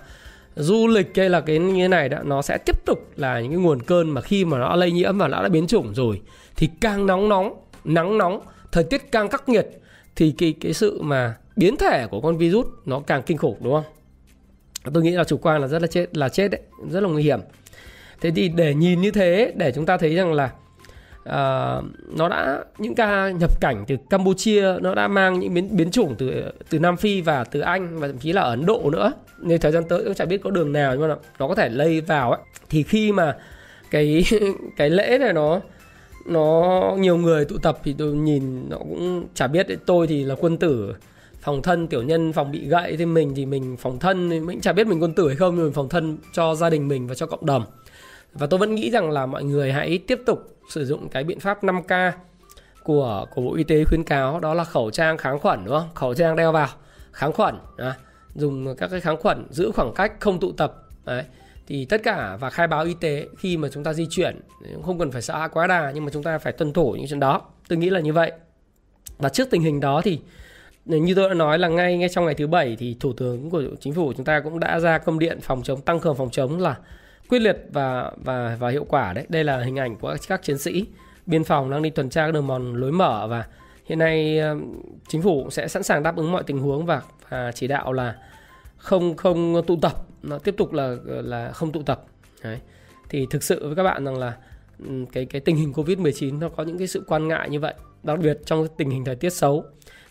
du 0.57 0.87
lịch 0.87 1.17
hay 1.17 1.31
là 1.31 1.41
cái 1.41 1.59
như 1.59 1.83
thế 1.83 1.89
này 1.89 2.09
đó 2.09 2.19
nó 2.25 2.43
sẽ 2.43 2.59
tiếp 2.67 2.85
tục 2.87 3.11
là 3.17 3.41
những 3.41 3.51
cái 3.51 3.61
nguồn 3.61 3.83
cơn 3.83 4.11
mà 4.11 4.21
khi 4.21 4.45
mà 4.45 4.59
nó 4.59 4.77
lây 4.77 4.93
nhiễm 4.93 5.19
và 5.19 5.29
nó 5.29 5.43
đã 5.43 5.49
biến 5.49 5.67
chủng 5.67 5.95
rồi. 5.95 6.21
Thì 6.57 6.69
càng 6.81 7.07
nóng 7.07 7.29
nóng 7.29 7.55
nắng 7.85 8.19
nóng 8.19 8.41
thời 8.73 8.85
tiết 8.85 9.13
càng 9.13 9.29
khắc 9.29 9.49
nghiệt 9.49 9.69
thì 10.17 10.35
cái 10.39 10.55
cái 10.61 10.73
sự 10.73 11.03
mà 11.03 11.35
biến 11.57 11.77
thể 11.77 12.07
của 12.11 12.21
con 12.21 12.37
virus 12.37 12.67
nó 12.85 13.01
càng 13.01 13.23
kinh 13.23 13.39
khủng 13.39 13.57
đúng 13.61 13.73
không? 13.73 13.85
Tôi 14.95 15.03
nghĩ 15.03 15.11
là 15.11 15.25
chủ 15.25 15.37
quan 15.37 15.61
là 15.61 15.69
rất 15.69 15.83
là 15.83 15.89
chết 15.89 16.17
là 16.17 16.29
chết 16.29 16.51
đấy 16.51 16.61
rất 16.91 17.03
là 17.03 17.09
nguy 17.09 17.23
hiểm. 17.23 17.41
Thế 18.21 18.31
thì 18.31 18.49
để 18.49 18.75
nhìn 18.75 19.01
như 19.01 19.11
thế 19.11 19.53
để 19.57 19.73
chúng 19.73 19.87
ta 19.87 19.97
thấy 19.97 20.15
rằng 20.15 20.33
là 20.33 20.51
uh, 21.29 21.85
nó 22.17 22.29
đã 22.29 22.65
những 22.79 22.95
ca 22.95 23.31
nhập 23.31 23.61
cảnh 23.61 23.85
từ 23.89 23.97
Campuchia 24.11 24.75
nó 24.81 24.95
đã 24.95 25.09
mang 25.09 25.41
những 25.41 25.55
biến 25.55 25.77
biến 25.77 25.91
chủng 25.91 26.15
từ 26.19 26.45
từ 26.71 26.79
Nam 26.79 26.97
Phi 26.97 27.21
và 27.21 27.45
từ 27.45 27.61
Anh 27.61 27.99
và 28.01 28.07
thậm 28.07 28.19
chí 28.19 28.33
là 28.33 28.43
ở 28.43 28.51
Ấn 28.51 28.67
Độ 28.67 28.91
nữa. 28.91 29.13
Nên 29.39 29.61
thời 29.61 29.73
gian 29.73 29.85
tới 29.89 30.05
cũng 30.05 30.15
chẳng 30.15 30.29
biết 30.29 30.43
có 30.43 30.51
đường 30.51 30.73
nào 30.73 30.97
nhưng 30.97 31.09
mà 31.09 31.15
nó 31.39 31.49
có 31.49 31.55
thể 31.55 31.69
lây 31.69 32.01
vào 32.01 32.31
ấy. 32.31 32.41
Thì 32.69 32.83
khi 32.83 33.13
mà 33.13 33.37
cái 33.91 34.25
cái 34.77 34.91
lễ 34.91 35.19
này 35.19 35.33
nó 35.33 35.61
nó 36.27 36.81
nhiều 36.99 37.17
người 37.17 37.45
tụ 37.45 37.59
tập 37.59 37.79
thì 37.85 37.95
tôi 37.99 38.13
nhìn 38.13 38.69
nó 38.71 38.79
cũng 38.79 39.27
chả 39.35 39.47
biết. 39.47 39.67
Tôi 39.87 40.07
thì 40.07 40.25
là 40.25 40.35
quân 40.41 40.57
tử 40.57 40.95
phòng 41.41 41.63
thân 41.63 41.87
tiểu 41.87 42.03
nhân 42.03 42.33
phòng 42.33 42.53
bị 42.53 42.67
gậy 42.69 42.97
thì 42.97 43.07
mình 43.07 43.33
thì 43.37 43.47
mình 43.47 43.77
phòng 43.77 43.99
thân 43.99 44.47
mình 44.47 44.61
chả 44.61 44.73
biết 44.73 44.87
mình 44.87 45.03
quân 45.03 45.15
tử 45.15 45.29
hay 45.29 45.37
không 45.37 45.55
nhưng 45.55 45.65
mình 45.65 45.73
phòng 45.73 45.89
thân 45.89 46.19
cho 46.33 46.55
gia 46.55 46.71
đình 46.71 46.89
mình 46.89 47.07
và 47.07 47.15
cho 47.15 47.27
cộng 47.27 47.47
đồng 47.47 47.65
và 48.33 48.47
tôi 48.47 48.59
vẫn 48.59 48.75
nghĩ 48.75 48.91
rằng 48.91 49.11
là 49.11 49.27
mọi 49.27 49.45
người 49.45 49.73
hãy 49.73 49.99
tiếp 49.99 50.21
tục 50.27 50.57
sử 50.71 50.85
dụng 50.85 51.09
cái 51.09 51.25
biện 51.25 51.41
pháp 51.41 51.65
5K 51.65 52.13
của 52.83 53.27
của 53.35 53.43
Bộ 53.43 53.55
Y 53.55 53.65
tế 53.65 53.85
khuyến 53.85 54.05
cáo 54.05 54.41
đó 54.41 54.55
là 54.55 54.65
khẩu 54.65 54.91
trang 54.91 55.17
kháng 55.17 55.39
khuẩn 55.39 55.65
đúng 55.65 55.75
không? 55.75 55.89
Khẩu 55.95 56.15
trang 56.15 56.37
đeo 56.37 56.53
vào, 56.53 56.69
kháng 57.13 57.33
khuẩn, 57.33 57.59
à, 57.77 57.97
dùng 58.35 58.77
các 58.77 58.91
cái 58.91 59.01
kháng 59.01 59.17
khuẩn, 59.17 59.47
giữ 59.51 59.73
khoảng 59.73 59.95
cách, 59.95 60.13
không 60.21 60.41
tụ 60.41 60.53
tập. 60.53 60.75
Đấy. 61.05 61.25
Thì 61.67 61.85
tất 61.85 62.03
cả 62.05 62.37
và 62.41 62.51
khai 62.51 62.67
báo 62.67 62.85
y 62.85 62.95
tế 63.01 63.29
khi 63.39 63.57
mà 63.57 63.69
chúng 63.69 63.85
ta 63.85 63.93
di 63.93 64.07
chuyển 64.11 64.41
không 64.85 64.99
cần 64.99 65.11
phải 65.11 65.23
sợ 65.23 65.49
quá 65.53 65.67
đà 65.67 65.91
nhưng 65.95 66.05
mà 66.05 66.11
chúng 66.15 66.23
ta 66.23 66.39
phải 66.39 66.53
tuân 66.53 66.73
thủ 66.73 66.93
những 66.93 67.07
chuyện 67.09 67.21
đó. 67.21 67.43
Tôi 67.69 67.79
nghĩ 67.79 67.91
là 67.91 68.01
như 68.01 68.13
vậy. 68.13 68.33
Và 69.19 69.29
trước 69.29 69.51
tình 69.51 69.63
hình 69.63 69.81
đó 69.81 70.01
thì 70.05 70.21
như 70.85 71.15
tôi 71.15 71.29
đã 71.29 71.35
nói 71.35 71.59
là 71.59 71.69
ngay 71.69 71.99
ngay 71.99 72.09
trong 72.09 72.25
ngày 72.25 72.35
thứ 72.35 72.47
bảy 72.47 72.77
thì 72.77 72.97
thủ 73.01 73.13
tướng 73.13 73.51
của 73.51 73.63
chính 73.81 73.95
phủ 73.95 74.13
chúng 74.17 74.25
ta 74.25 74.41
cũng 74.41 74.61
đã 74.61 74.81
ra 74.81 74.99
công 74.99 75.19
điện 75.19 75.41
phòng 75.41 75.63
chống 75.63 75.81
tăng 75.81 76.01
cường 76.01 76.17
phòng 76.17 76.31
chống 76.31 76.59
là 76.59 76.77
quyết 77.29 77.39
liệt 77.39 77.57
và 77.73 78.13
và 78.17 78.57
và 78.61 78.69
hiệu 78.71 78.85
quả 78.85 79.13
đấy. 79.13 79.27
Đây 79.29 79.45
là 79.45 79.59
hình 79.59 79.79
ảnh 79.79 79.97
của 79.97 80.17
các 80.29 80.43
chiến 80.43 80.59
sĩ 80.59 80.87
biên 81.27 81.45
phòng 81.45 81.71
đang 81.71 81.83
đi 81.83 81.91
tuần 81.91 82.11
tra 82.11 82.27
các 82.27 82.33
đường 82.33 82.47
mòn 82.47 82.75
lối 82.75 82.93
mở 82.93 83.27
và 83.27 83.47
hiện 83.85 83.99
nay 83.99 84.41
chính 85.09 85.23
phủ 85.23 85.51
sẽ 85.51 85.69
sẵn 85.69 85.83
sàng 85.83 86.03
đáp 86.03 86.17
ứng 86.17 86.33
mọi 86.33 86.43
tình 86.43 86.59
huống 86.59 86.87
và, 86.87 87.03
và 87.29 87.53
chỉ 87.53 87.67
đạo 87.67 87.93
là 87.93 88.17
không 88.77 89.17
không 89.17 89.63
tụ 89.67 89.79
tập, 89.83 89.93
nó 90.23 90.39
tiếp 90.39 90.55
tục 90.59 90.73
là 90.73 90.97
là 91.05 91.51
không 91.53 91.73
tụ 91.73 91.83
tập. 91.83 92.05
Đấy. 92.43 92.59
Thì 93.09 93.27
thực 93.31 93.43
sự 93.43 93.67
với 93.67 93.77
các 93.77 93.83
bạn 93.83 94.05
rằng 94.05 94.19
là 94.19 94.37
cái 95.13 95.25
cái 95.25 95.41
tình 95.41 95.57
hình 95.57 95.73
Covid-19 95.73 96.39
nó 96.39 96.49
có 96.49 96.63
những 96.63 96.79
cái 96.79 96.87
sự 96.87 97.05
quan 97.07 97.29
ngại 97.29 97.51
như 97.51 97.61
vậy, 97.61 97.75
đặc 98.03 98.19
biệt 98.19 98.39
trong 98.47 98.67
tình 98.77 98.91
hình 98.91 99.05
thời 99.05 99.17
tiết 99.17 99.31
xấu. 99.31 99.65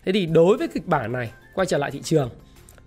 Thế 0.06 0.12
thì 0.12 0.26
đối 0.26 0.58
với 0.58 0.68
kịch 0.68 0.88
bản 0.88 1.12
này, 1.12 1.32
quay 1.54 1.66
trở 1.66 1.78
lại 1.78 1.92
thị 1.92 2.02
trường 2.02 2.30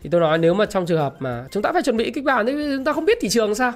thì 0.02 0.10
tôi 0.10 0.20
nói 0.20 0.38
nếu 0.38 0.54
mà 0.54 0.66
trong 0.66 0.86
trường 0.86 0.98
hợp 0.98 1.14
mà 1.18 1.44
chúng 1.50 1.62
ta 1.62 1.72
phải 1.72 1.82
chuẩn 1.82 1.96
bị 1.96 2.10
kịch 2.10 2.24
bản 2.24 2.46
thì 2.46 2.52
chúng 2.76 2.84
ta 2.84 2.92
không 2.92 3.04
biết 3.04 3.18
thị 3.20 3.28
trường 3.28 3.54
sao 3.54 3.72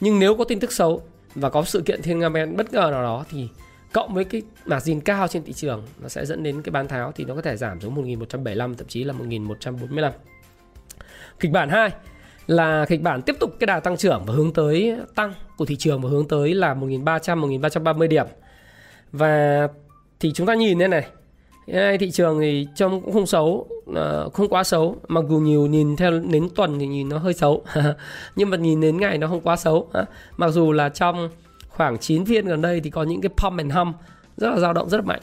nhưng 0.00 0.18
nếu 0.18 0.34
có 0.34 0.44
tin 0.44 0.60
tức 0.60 0.72
xấu 0.72 1.02
và 1.34 1.50
có 1.50 1.64
sự 1.64 1.80
kiện 1.80 2.02
thiên 2.02 2.18
nga 2.18 2.28
men 2.28 2.56
bất 2.56 2.72
ngờ 2.72 2.88
nào 2.92 3.02
đó 3.02 3.24
thì 3.30 3.48
cộng 3.92 4.14
với 4.14 4.24
cái 4.24 4.42
margin 4.66 5.00
cao 5.00 5.28
trên 5.28 5.44
thị 5.44 5.52
trường 5.52 5.82
nó 6.02 6.08
sẽ 6.08 6.26
dẫn 6.26 6.42
đến 6.42 6.62
cái 6.62 6.70
bán 6.70 6.88
tháo 6.88 7.12
thì 7.12 7.24
nó 7.24 7.34
có 7.34 7.42
thể 7.42 7.56
giảm 7.56 7.80
xuống 7.80 7.94
1175 7.94 8.74
thậm 8.74 8.86
chí 8.88 9.04
là 9.04 9.12
1145. 9.12 10.12
Kịch 11.40 11.50
bản 11.50 11.68
2 11.68 11.90
là 12.46 12.86
kịch 12.88 13.02
bản 13.02 13.22
tiếp 13.22 13.36
tục 13.40 13.56
cái 13.60 13.66
đà 13.66 13.80
tăng 13.80 13.96
trưởng 13.96 14.22
và 14.26 14.34
hướng 14.34 14.52
tới 14.52 14.96
tăng 15.14 15.34
của 15.56 15.64
thị 15.64 15.76
trường 15.76 16.02
và 16.02 16.10
hướng 16.10 16.28
tới 16.28 16.54
là 16.54 16.74
1300 16.74 17.40
1330 17.40 18.08
điểm. 18.08 18.26
Và 19.12 19.68
thì 20.20 20.32
chúng 20.32 20.46
ta 20.46 20.54
nhìn 20.54 20.78
thế 20.78 20.88
này, 20.88 21.06
Hiện 21.66 21.76
nay 21.76 21.98
thị 21.98 22.10
trường 22.10 22.40
thì 22.40 22.66
trông 22.74 23.00
cũng 23.00 23.12
không 23.12 23.26
xấu, 23.26 23.66
à, 23.94 24.24
không 24.32 24.48
quá 24.48 24.64
xấu. 24.64 24.96
Mặc 25.08 25.24
dù 25.28 25.38
nhiều 25.38 25.66
nhìn 25.66 25.96
theo 25.96 26.10
đến 26.10 26.48
tuần 26.54 26.78
thì 26.78 26.86
nhìn 26.86 27.08
nó 27.08 27.18
hơi 27.18 27.34
xấu. 27.34 27.64
Nhưng 28.36 28.50
mà 28.50 28.56
nhìn 28.56 28.80
đến 28.80 29.00
ngày 29.00 29.18
nó 29.18 29.28
không 29.28 29.40
quá 29.40 29.56
xấu. 29.56 29.88
À, 29.92 30.04
mặc 30.36 30.48
dù 30.48 30.72
là 30.72 30.88
trong 30.88 31.28
khoảng 31.68 31.98
9 31.98 32.24
phiên 32.24 32.46
gần 32.46 32.62
đây 32.62 32.80
thì 32.80 32.90
có 32.90 33.02
những 33.02 33.20
cái 33.20 33.30
pump 33.36 33.58
and 33.58 33.72
hum 33.72 33.92
rất 34.36 34.50
là 34.50 34.58
dao 34.58 34.72
động 34.72 34.88
rất 34.88 34.98
là 34.98 35.04
mạnh. 35.04 35.20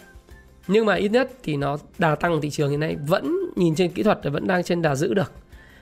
Nhưng 0.67 0.85
mà 0.85 0.95
ít 0.95 1.09
nhất 1.09 1.31
thì 1.43 1.57
nó 1.57 1.77
đà 1.97 2.15
tăng 2.15 2.41
thị 2.41 2.49
trường 2.49 2.69
hiện 2.69 2.79
nay 2.79 2.95
vẫn 3.07 3.37
nhìn 3.55 3.75
trên 3.75 3.91
kỹ 3.91 4.03
thuật 4.03 4.19
thì 4.23 4.29
vẫn 4.29 4.47
đang 4.47 4.63
trên 4.63 4.81
đà 4.81 4.95
giữ 4.95 5.13
được. 5.13 5.31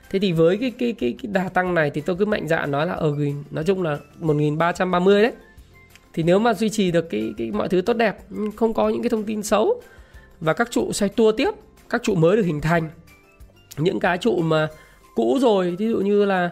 Thế 0.09 0.19
thì 0.19 0.31
với 0.31 0.57
cái 0.57 0.71
cái 0.71 0.93
cái, 0.93 1.15
cái 1.21 1.31
đà 1.31 1.49
tăng 1.49 1.73
này 1.73 1.89
thì 1.89 2.01
tôi 2.01 2.15
cứ 2.15 2.25
mạnh 2.25 2.47
dạn 2.47 2.71
nói 2.71 2.87
là 2.87 2.93
ờ, 2.93 3.09
ở 3.09 3.15
ừ, 3.17 3.25
nói 3.51 3.63
chung 3.63 3.83
là 3.83 3.97
1330 4.19 5.21
đấy. 5.21 5.31
Thì 6.13 6.23
nếu 6.23 6.39
mà 6.39 6.53
duy 6.53 6.69
trì 6.69 6.91
được 6.91 7.09
cái 7.09 7.33
cái 7.37 7.51
mọi 7.51 7.69
thứ 7.69 7.81
tốt 7.81 7.93
đẹp, 7.93 8.17
không 8.55 8.73
có 8.73 8.89
những 8.89 9.01
cái 9.01 9.09
thông 9.09 9.23
tin 9.23 9.43
xấu 9.43 9.81
và 10.39 10.53
các 10.53 10.71
trụ 10.71 10.93
xoay 10.93 11.09
tua 11.09 11.31
tiếp, 11.31 11.51
các 11.89 12.03
trụ 12.03 12.15
mới 12.15 12.35
được 12.35 12.43
hình 12.43 12.61
thành. 12.61 12.89
Những 13.77 13.99
cái 13.99 14.17
trụ 14.17 14.37
mà 14.37 14.67
cũ 15.15 15.37
rồi 15.41 15.75
ví 15.79 15.89
dụ 15.89 15.97
như 15.97 16.25
là 16.25 16.51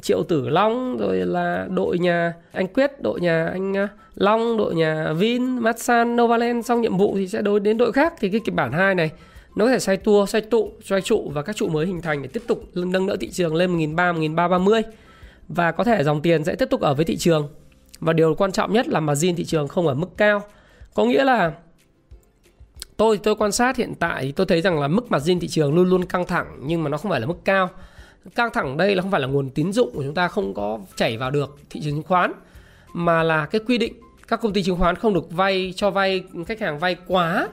triệu 0.00 0.22
tử 0.22 0.48
long, 0.48 0.96
rồi 0.96 1.16
là 1.16 1.66
đội 1.70 1.98
nhà 1.98 2.34
anh 2.52 2.66
quyết, 2.66 3.02
đội 3.02 3.20
nhà 3.20 3.46
anh 3.46 3.76
à, 3.76 3.88
long, 4.14 4.56
đội 4.56 4.74
nhà 4.74 5.12
vin 5.12 5.58
masan 5.58 6.16
novaland 6.16 6.66
xong 6.66 6.80
nhiệm 6.80 6.96
vụ 6.96 7.14
thì 7.16 7.28
sẽ 7.28 7.42
đối 7.42 7.60
đến 7.60 7.78
đội 7.78 7.92
khác. 7.92 8.14
Thì 8.20 8.28
cái 8.28 8.40
kịch 8.44 8.54
bản 8.54 8.72
hai 8.72 8.94
này, 8.94 9.10
nó 9.56 9.64
có 9.64 9.70
thể 9.70 9.78
xoay 9.78 9.96
tua 9.96 10.26
xoay 10.26 10.42
tụ 10.42 10.70
xoay 10.84 11.00
trụ 11.00 11.30
và 11.34 11.42
các 11.42 11.56
trụ 11.56 11.68
mới 11.68 11.86
hình 11.86 12.00
thành 12.00 12.22
để 12.22 12.28
tiếp 12.32 12.42
tục 12.46 12.64
nâng 12.74 13.06
đỡ 13.06 13.16
thị 13.20 13.30
trường 13.30 13.54
lên 13.54 13.78
1.300 13.78 14.34
1.330 14.34 14.82
và 15.48 15.72
có 15.72 15.84
thể 15.84 16.04
dòng 16.04 16.22
tiền 16.22 16.44
sẽ 16.44 16.54
tiếp 16.54 16.70
tục 16.70 16.80
ở 16.80 16.94
với 16.94 17.04
thị 17.04 17.16
trường. 17.16 17.48
Và 18.00 18.12
điều 18.12 18.34
quan 18.34 18.52
trọng 18.52 18.72
nhất 18.72 18.88
là 18.88 19.00
margin 19.00 19.36
thị 19.36 19.44
trường 19.44 19.68
không 19.68 19.86
ở 19.86 19.94
mức 19.94 20.16
cao. 20.16 20.42
Có 20.94 21.04
nghĩa 21.04 21.24
là 21.24 21.52
tôi 23.00 23.18
tôi 23.18 23.34
quan 23.34 23.52
sát 23.52 23.76
hiện 23.76 23.94
tại 23.94 24.22
thì 24.22 24.32
tôi 24.32 24.46
thấy 24.46 24.60
rằng 24.60 24.80
là 24.80 24.88
mức 24.88 25.10
margin 25.10 25.40
thị 25.40 25.48
trường 25.48 25.74
luôn 25.74 25.88
luôn 25.88 26.04
căng 26.04 26.26
thẳng, 26.26 26.58
nhưng 26.62 26.82
mà 26.82 26.90
nó 26.90 26.96
không 26.96 27.10
phải 27.10 27.20
là 27.20 27.26
mức 27.26 27.44
cao. 27.44 27.70
Căng 28.34 28.50
thẳng 28.52 28.76
đây 28.76 28.94
là 28.96 29.02
không 29.02 29.10
phải 29.10 29.20
là 29.20 29.26
nguồn 29.26 29.50
tín 29.50 29.72
dụng 29.72 29.90
của 29.94 30.02
chúng 30.02 30.14
ta 30.14 30.28
không 30.28 30.54
có 30.54 30.78
chảy 30.96 31.16
vào 31.16 31.30
được 31.30 31.58
thị 31.70 31.80
trường 31.84 31.94
chứng 31.94 32.02
khoán, 32.02 32.32
mà 32.94 33.22
là 33.22 33.46
cái 33.46 33.60
quy 33.66 33.78
định 33.78 33.92
các 34.28 34.40
công 34.40 34.52
ty 34.52 34.62
chứng 34.62 34.76
khoán 34.76 34.96
không 34.96 35.14
được 35.14 35.30
vay 35.30 35.72
cho 35.76 35.90
vay, 35.90 36.24
khách 36.46 36.60
hàng 36.60 36.78
vay 36.78 36.96
quá 37.06 37.48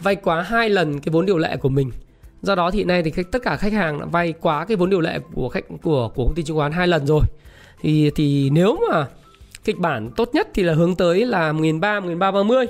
vay 0.00 0.16
quá 0.16 0.42
hai 0.42 0.68
lần 0.68 1.00
cái 1.00 1.10
vốn 1.12 1.26
điều 1.26 1.38
lệ 1.38 1.56
của 1.56 1.68
mình. 1.68 1.90
Do 2.42 2.54
đó 2.54 2.70
thì 2.70 2.78
hiện 2.78 2.88
nay 2.88 3.02
thì 3.02 3.22
tất 3.32 3.42
cả 3.42 3.56
khách 3.56 3.72
hàng 3.72 4.00
đã 4.00 4.06
vay 4.06 4.32
quá 4.40 4.64
cái 4.64 4.76
vốn 4.76 4.90
điều 4.90 5.00
lệ 5.00 5.18
của 5.34 5.48
khách, 5.48 5.64
của 5.82 6.10
của 6.14 6.24
công 6.24 6.34
ty 6.34 6.42
chứng 6.42 6.56
khoán 6.56 6.72
hai 6.72 6.86
lần 6.86 7.06
rồi. 7.06 7.22
Thì 7.80 8.10
thì 8.14 8.50
nếu 8.50 8.78
mà 8.90 9.06
kịch 9.64 9.78
bản 9.78 10.10
tốt 10.16 10.30
nhất 10.32 10.48
thì 10.54 10.62
là 10.62 10.74
hướng 10.74 10.96
tới 10.96 11.26
là 11.26 11.52
1300 11.52 12.04
1330 12.04 12.66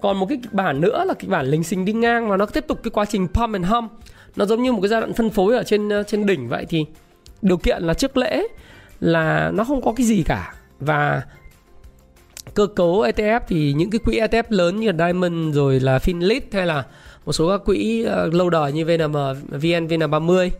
còn 0.00 0.16
một 0.16 0.26
cái 0.26 0.38
kịch 0.42 0.52
bản 0.52 0.80
nữa 0.80 1.04
là 1.06 1.14
kịch 1.14 1.30
bản 1.30 1.46
lính 1.46 1.64
xình 1.64 1.84
đi 1.84 1.92
ngang 1.92 2.28
và 2.28 2.36
nó 2.36 2.46
tiếp 2.46 2.64
tục 2.68 2.80
cái 2.82 2.90
quá 2.90 3.04
trình 3.04 3.28
pump 3.28 3.52
and 3.52 3.66
hum. 3.66 3.88
Nó 4.36 4.44
giống 4.44 4.62
như 4.62 4.72
một 4.72 4.80
cái 4.82 4.88
giai 4.88 5.00
đoạn 5.00 5.12
phân 5.12 5.30
phối 5.30 5.56
ở 5.56 5.62
trên 5.62 5.88
ờ, 5.88 6.02
trên 6.02 6.26
đỉnh 6.26 6.48
vậy 6.48 6.66
thì 6.68 6.86
điều 7.42 7.56
kiện 7.56 7.82
là 7.82 7.94
trước 7.94 8.16
lễ 8.16 8.46
là 9.00 9.50
nó 9.54 9.64
không 9.64 9.82
có 9.82 9.92
cái 9.96 10.06
gì 10.06 10.22
cả. 10.22 10.54
Và 10.80 11.22
cơ 12.54 12.66
cấu 12.66 13.02
ETF 13.02 13.40
thì 13.48 13.72
những 13.72 13.90
cái 13.90 13.98
quỹ 13.98 14.20
ETF 14.20 14.42
lớn 14.48 14.80
như 14.80 14.92
là 14.92 15.06
Diamond 15.06 15.56
rồi 15.56 15.80
là 15.80 15.98
Finlit 15.98 16.40
hay 16.52 16.66
là 16.66 16.84
một 17.26 17.32
số 17.32 17.50
các 17.50 17.64
quỹ 17.64 18.04
ờ, 18.04 18.30
lâu 18.32 18.50
đời 18.50 18.72
như 18.72 18.84
VNM, 18.84 19.12
VN, 19.48 19.86
VN30 19.86 20.50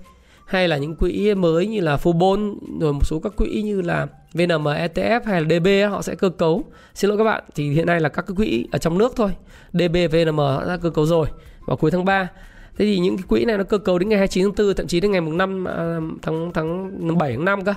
hay 0.46 0.68
là 0.68 0.76
những 0.76 0.96
quỹ 0.96 1.34
mới 1.34 1.66
như 1.66 1.80
là 1.80 1.96
Fubon 1.96 2.56
rồi 2.80 2.92
một 2.92 3.06
số 3.06 3.20
các 3.20 3.32
quỹ 3.36 3.62
như 3.62 3.80
là 3.80 4.06
VNM 4.32 4.64
ETF 4.64 5.20
hay 5.24 5.42
là 5.42 5.58
DB 5.58 5.68
họ 5.90 6.02
sẽ 6.02 6.14
cơ 6.14 6.28
cấu. 6.28 6.64
Xin 6.94 7.08
lỗi 7.08 7.18
các 7.18 7.24
bạn, 7.24 7.44
thì 7.54 7.70
hiện 7.70 7.86
nay 7.86 8.00
là 8.00 8.08
các 8.08 8.24
cái 8.26 8.34
quỹ 8.36 8.66
ở 8.72 8.78
trong 8.78 8.98
nước 8.98 9.12
thôi. 9.16 9.30
DB 9.72 9.96
VNM 10.12 10.38
họ 10.38 10.64
đã 10.64 10.76
cơ 10.76 10.90
cấu 10.90 11.06
rồi 11.06 11.26
vào 11.66 11.76
cuối 11.76 11.90
tháng 11.90 12.04
3. 12.04 12.28
Thế 12.76 12.84
thì 12.84 12.98
những 12.98 13.16
cái 13.16 13.24
quỹ 13.28 13.44
này 13.44 13.58
nó 13.58 13.64
cơ 13.64 13.78
cấu 13.78 13.98
đến 13.98 14.08
ngày 14.08 14.18
29 14.18 14.44
tháng 14.44 14.66
4 14.66 14.74
thậm 14.76 14.86
chí 14.86 15.00
đến 15.00 15.10
ngày 15.10 15.20
mùng 15.20 15.38
5 15.38 15.64
à, 15.64 16.00
tháng 16.22 16.50
tháng 16.54 17.18
7 17.18 17.32
tháng 17.32 17.44
5 17.44 17.64
cơ. 17.64 17.74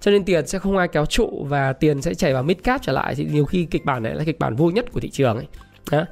Cho 0.00 0.10
nên 0.10 0.24
tiền 0.24 0.46
sẽ 0.46 0.58
không 0.58 0.76
ai 0.76 0.88
kéo 0.88 1.06
trụ 1.06 1.46
và 1.48 1.72
tiền 1.72 2.02
sẽ 2.02 2.14
chảy 2.14 2.34
vào 2.34 2.42
mid 2.42 2.56
cap 2.64 2.82
trở 2.82 2.92
lại 2.92 3.14
thì 3.14 3.24
nhiều 3.32 3.44
khi 3.44 3.64
kịch 3.64 3.84
bản 3.84 4.02
này 4.02 4.14
là 4.14 4.24
kịch 4.24 4.38
bản 4.38 4.56
vui 4.56 4.72
nhất 4.72 4.92
của 4.92 5.00
thị 5.00 5.10
trường 5.10 5.36
ấy. 5.36 5.46
Đó 5.90 6.04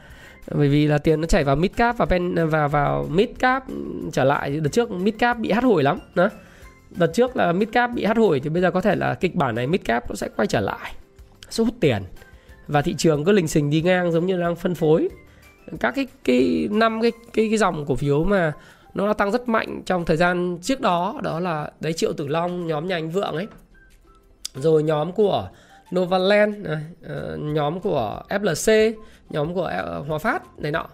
bởi 0.50 0.68
vì 0.68 0.86
là 0.86 0.98
tiền 0.98 1.20
nó 1.20 1.26
chảy 1.26 1.44
vào 1.44 1.56
mid 1.56 1.70
cap 1.76 1.98
và 1.98 2.06
pen 2.06 2.34
và 2.48 2.68
vào 2.68 3.06
mid 3.10 3.28
cap 3.38 3.64
trở 4.12 4.24
lại. 4.24 4.50
Đợt 4.60 4.68
trước 4.72 4.90
mid 4.90 5.14
cap 5.18 5.38
bị 5.38 5.50
hắt 5.50 5.64
hồi 5.64 5.82
lắm, 5.82 5.98
đó. 6.14 6.28
Đợt 6.90 7.10
trước 7.14 7.36
là 7.36 7.52
mid 7.52 7.68
cap 7.72 7.90
bị 7.94 8.04
hắt 8.04 8.16
hồi 8.16 8.40
thì 8.40 8.50
bây 8.50 8.62
giờ 8.62 8.70
có 8.70 8.80
thể 8.80 8.96
là 8.96 9.14
kịch 9.14 9.34
bản 9.34 9.54
này 9.54 9.66
mid 9.66 9.80
cap 9.84 10.10
nó 10.10 10.14
sẽ 10.14 10.28
quay 10.36 10.46
trở 10.46 10.60
lại, 10.60 10.94
sẽ 11.50 11.64
hút 11.64 11.74
tiền. 11.80 12.02
Và 12.68 12.82
thị 12.82 12.94
trường 12.98 13.24
cứ 13.24 13.32
lình 13.32 13.48
xình 13.48 13.70
đi 13.70 13.82
ngang 13.82 14.12
giống 14.12 14.26
như 14.26 14.40
đang 14.40 14.56
phân 14.56 14.74
phối. 14.74 15.08
Các 15.80 15.94
cái 15.94 16.06
cái 16.24 16.68
năm, 16.70 17.02
cái 17.02 17.12
cái 17.32 17.48
cái 17.48 17.58
dòng 17.58 17.86
cổ 17.86 17.94
phiếu 17.94 18.24
mà 18.24 18.52
nó 18.94 19.06
đã 19.06 19.12
tăng 19.12 19.30
rất 19.30 19.48
mạnh 19.48 19.82
trong 19.86 20.04
thời 20.04 20.16
gian 20.16 20.58
trước 20.62 20.80
đó 20.80 21.20
đó 21.22 21.40
là 21.40 21.70
đấy 21.80 21.92
triệu 21.92 22.12
tử 22.12 22.28
long, 22.28 22.66
nhóm 22.66 22.86
nhà 22.86 22.96
anh 22.96 23.10
vượng 23.10 23.34
ấy. 23.34 23.46
Rồi 24.54 24.82
nhóm 24.82 25.12
của 25.12 25.48
Novaland 25.94 26.66
ờ, 27.02 27.36
nhóm 27.36 27.80
của 27.80 28.22
FLC 28.28 28.94
nhóm 29.30 29.54
của 29.54 29.64
ờ, 29.64 30.04
Hòa 30.08 30.18
Phát 30.18 30.58
này 30.58 30.72
nọ. 30.72 30.88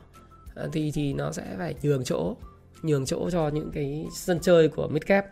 Ờ, 0.54 0.68
thì 0.72 0.90
thì 0.94 1.12
nó 1.12 1.32
sẽ 1.32 1.42
phải 1.58 1.74
nhường 1.82 2.04
chỗ 2.04 2.36
nhường 2.82 3.06
chỗ 3.06 3.30
cho 3.30 3.48
những 3.48 3.70
cái 3.74 4.06
sân 4.12 4.40
chơi 4.40 4.68
của 4.68 4.88
midcap. 4.88 5.26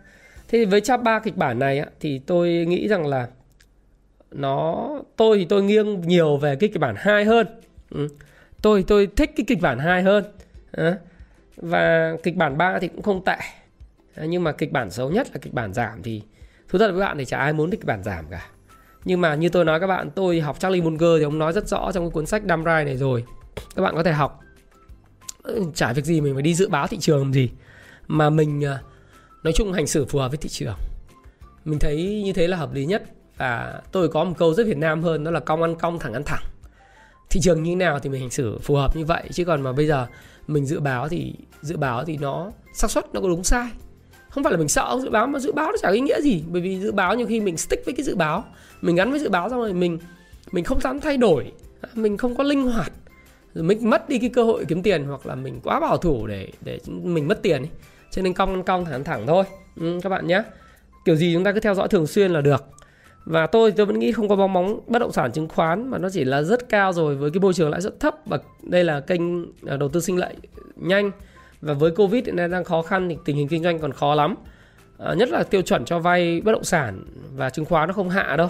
Thế 0.48 0.58
thì 0.58 0.64
với 0.64 0.80
chap 0.80 1.02
ba 1.02 1.18
kịch 1.18 1.36
bản 1.36 1.58
này 1.58 1.86
thì 2.00 2.18
tôi 2.18 2.48
nghĩ 2.68 2.88
rằng 2.88 3.06
là 3.06 3.28
nó 4.30 4.88
tôi 5.16 5.38
thì 5.38 5.44
tôi 5.44 5.62
nghiêng 5.62 6.00
nhiều 6.00 6.36
về 6.36 6.56
cái 6.56 6.68
kịch 6.68 6.80
bản 6.80 6.94
2 6.98 7.24
hơn. 7.24 7.46
Ừ. 7.90 8.08
tôi 8.62 8.84
tôi 8.86 9.08
thích 9.16 9.30
cái 9.36 9.44
kịch 9.48 9.60
bản 9.60 9.78
2 9.78 10.02
hơn. 10.02 10.24
À. 10.72 10.98
và 11.56 12.16
kịch 12.22 12.36
bản 12.36 12.58
3 12.58 12.78
thì 12.78 12.88
cũng 12.88 13.02
không 13.02 13.24
tệ. 13.24 13.36
À, 14.14 14.24
nhưng 14.24 14.44
mà 14.44 14.52
kịch 14.52 14.72
bản 14.72 14.90
xấu 14.90 15.10
nhất 15.10 15.28
là 15.32 15.38
kịch 15.42 15.54
bản 15.54 15.74
giảm 15.74 16.02
thì 16.02 16.22
thú 16.68 16.78
thật 16.78 16.90
với 16.90 17.00
bạn 17.00 17.18
thì 17.18 17.24
chả 17.24 17.38
ai 17.38 17.52
muốn 17.52 17.70
kịch 17.70 17.84
bản 17.84 18.02
giảm 18.02 18.24
cả 18.30 18.46
nhưng 19.04 19.20
mà 19.20 19.34
như 19.34 19.48
tôi 19.48 19.64
nói 19.64 19.80
các 19.80 19.86
bạn, 19.86 20.10
tôi 20.10 20.40
học 20.40 20.60
Charlie 20.60 20.82
Munger 20.82 21.18
thì 21.18 21.22
ông 21.24 21.38
nói 21.38 21.52
rất 21.52 21.68
rõ 21.68 21.92
trong 21.92 22.04
cái 22.04 22.10
cuốn 22.10 22.26
sách 22.26 22.42
Dumb 22.48 22.64
Ride 22.64 22.84
này 22.84 22.96
rồi. 22.96 23.24
Các 23.76 23.82
bạn 23.82 23.94
có 23.94 24.02
thể 24.02 24.12
học. 24.12 24.40
Chả 25.74 25.92
việc 25.92 26.04
gì 26.04 26.20
mình 26.20 26.34
phải 26.34 26.42
đi 26.42 26.54
dự 26.54 26.68
báo 26.68 26.86
thị 26.86 26.98
trường 27.00 27.18
làm 27.18 27.32
gì. 27.32 27.50
Mà 28.06 28.30
mình 28.30 28.64
à, 28.64 28.80
nói 29.42 29.52
chung 29.52 29.72
hành 29.72 29.86
xử 29.86 30.04
phù 30.04 30.18
hợp 30.18 30.28
với 30.28 30.38
thị 30.38 30.48
trường. 30.48 30.76
Mình 31.64 31.78
thấy 31.78 32.22
như 32.24 32.32
thế 32.32 32.48
là 32.48 32.56
hợp 32.56 32.74
lý 32.74 32.86
nhất. 32.86 33.02
Và 33.36 33.80
tôi 33.92 34.08
có 34.08 34.24
một 34.24 34.34
câu 34.38 34.54
rất 34.54 34.66
Việt 34.66 34.76
Nam 34.76 35.02
hơn, 35.02 35.24
đó 35.24 35.30
là 35.30 35.40
cong 35.40 35.62
ăn 35.62 35.74
cong, 35.74 35.98
thẳng 35.98 36.12
ăn 36.12 36.22
thẳng. 36.26 36.42
Thị 37.30 37.40
trường 37.40 37.62
như 37.62 37.70
thế 37.70 37.76
nào 37.76 37.98
thì 37.98 38.10
mình 38.10 38.20
hành 38.20 38.30
xử 38.30 38.58
phù 38.58 38.74
hợp 38.74 38.96
như 38.96 39.04
vậy. 39.04 39.28
Chứ 39.32 39.44
còn 39.44 39.62
mà 39.62 39.72
bây 39.72 39.86
giờ 39.86 40.06
mình 40.46 40.66
dự 40.66 40.80
báo 40.80 41.08
thì, 41.08 41.34
dự 41.62 41.76
báo 41.76 42.04
thì 42.04 42.16
nó 42.16 42.50
xác 42.74 42.90
suất 42.90 43.14
nó 43.14 43.20
có 43.20 43.28
đúng 43.28 43.44
sai 43.44 43.68
không 44.38 44.44
phải 44.44 44.52
là 44.52 44.58
mình 44.58 44.68
sợ 44.68 44.98
dự 45.02 45.10
báo 45.10 45.26
mà 45.26 45.38
dự 45.38 45.52
báo 45.52 45.70
nó 45.70 45.76
chẳng 45.82 45.92
ý 45.92 46.00
nghĩa 46.00 46.20
gì. 46.20 46.42
Bởi 46.50 46.62
vì 46.62 46.80
dự 46.80 46.92
báo 46.92 47.14
nhiều 47.14 47.26
khi 47.26 47.40
mình 47.40 47.56
stick 47.56 47.84
với 47.84 47.94
cái 47.94 48.04
dự 48.04 48.16
báo 48.16 48.44
mình 48.80 48.96
gắn 48.96 49.10
với 49.10 49.20
dự 49.20 49.28
báo 49.28 49.50
xong 49.50 49.58
rồi 49.58 49.72
mình 49.72 49.98
mình 50.52 50.64
không 50.64 50.80
dám 50.80 51.00
thay 51.00 51.16
đổi. 51.16 51.52
Mình 51.94 52.16
không 52.16 52.36
có 52.36 52.44
linh 52.44 52.62
hoạt. 52.62 52.92
Rồi 53.54 53.64
mình 53.64 53.90
mất 53.90 54.08
đi 54.08 54.18
cái 54.18 54.30
cơ 54.30 54.44
hội 54.44 54.64
kiếm 54.68 54.82
tiền 54.82 55.04
hoặc 55.04 55.26
là 55.26 55.34
mình 55.34 55.60
quá 55.64 55.80
bảo 55.80 55.96
thủ 55.96 56.26
để 56.26 56.48
để 56.60 56.78
mình 56.86 57.28
mất 57.28 57.42
tiền 57.42 57.62
ấy. 57.62 57.70
cho 58.10 58.22
nên 58.22 58.34
cong 58.34 58.62
cong 58.62 58.84
thẳng 58.84 59.04
thẳng 59.04 59.26
thôi. 59.26 59.44
Ừ, 59.80 59.98
các 60.02 60.08
bạn 60.08 60.26
nhé 60.26 60.42
kiểu 61.04 61.16
gì 61.16 61.34
chúng 61.34 61.44
ta 61.44 61.52
cứ 61.52 61.60
theo 61.60 61.74
dõi 61.74 61.88
thường 61.88 62.06
xuyên 62.06 62.30
là 62.30 62.40
được. 62.40 62.64
Và 63.24 63.46
tôi 63.46 63.72
tôi 63.72 63.86
vẫn 63.86 63.98
nghĩ 63.98 64.12
không 64.12 64.28
có 64.28 64.36
bóng 64.36 64.52
bóng 64.52 64.80
bất 64.86 64.98
động 64.98 65.12
sản 65.12 65.32
chứng 65.32 65.48
khoán 65.48 65.90
mà 65.90 65.98
nó 65.98 66.08
chỉ 66.10 66.24
là 66.24 66.42
rất 66.42 66.68
cao 66.68 66.92
rồi 66.92 67.14
với 67.16 67.30
cái 67.30 67.40
môi 67.40 67.54
trường 67.54 67.70
lãi 67.70 67.80
suất 67.80 68.00
thấp. 68.00 68.14
Và 68.26 68.38
đây 68.62 68.84
là 68.84 69.00
kênh 69.00 69.44
à, 69.66 69.76
đầu 69.76 69.88
tư 69.88 70.00
sinh 70.00 70.16
lợi 70.16 70.34
nhanh 70.76 71.10
và 71.60 71.74
với 71.74 71.90
covid 71.90 72.24
hiện 72.24 72.36
nay 72.36 72.48
đang 72.48 72.64
khó 72.64 72.82
khăn 72.82 73.08
thì 73.08 73.16
tình 73.24 73.36
hình 73.36 73.48
kinh 73.48 73.62
doanh 73.62 73.78
còn 73.78 73.92
khó 73.92 74.14
lắm. 74.14 74.34
À, 74.98 75.14
nhất 75.14 75.28
là 75.28 75.42
tiêu 75.42 75.62
chuẩn 75.62 75.84
cho 75.84 75.98
vay 75.98 76.40
bất 76.40 76.52
động 76.52 76.64
sản 76.64 77.04
và 77.36 77.50
chứng 77.50 77.64
khoán 77.64 77.88
nó 77.88 77.94
không 77.94 78.10
hạ 78.10 78.36
đâu. 78.36 78.48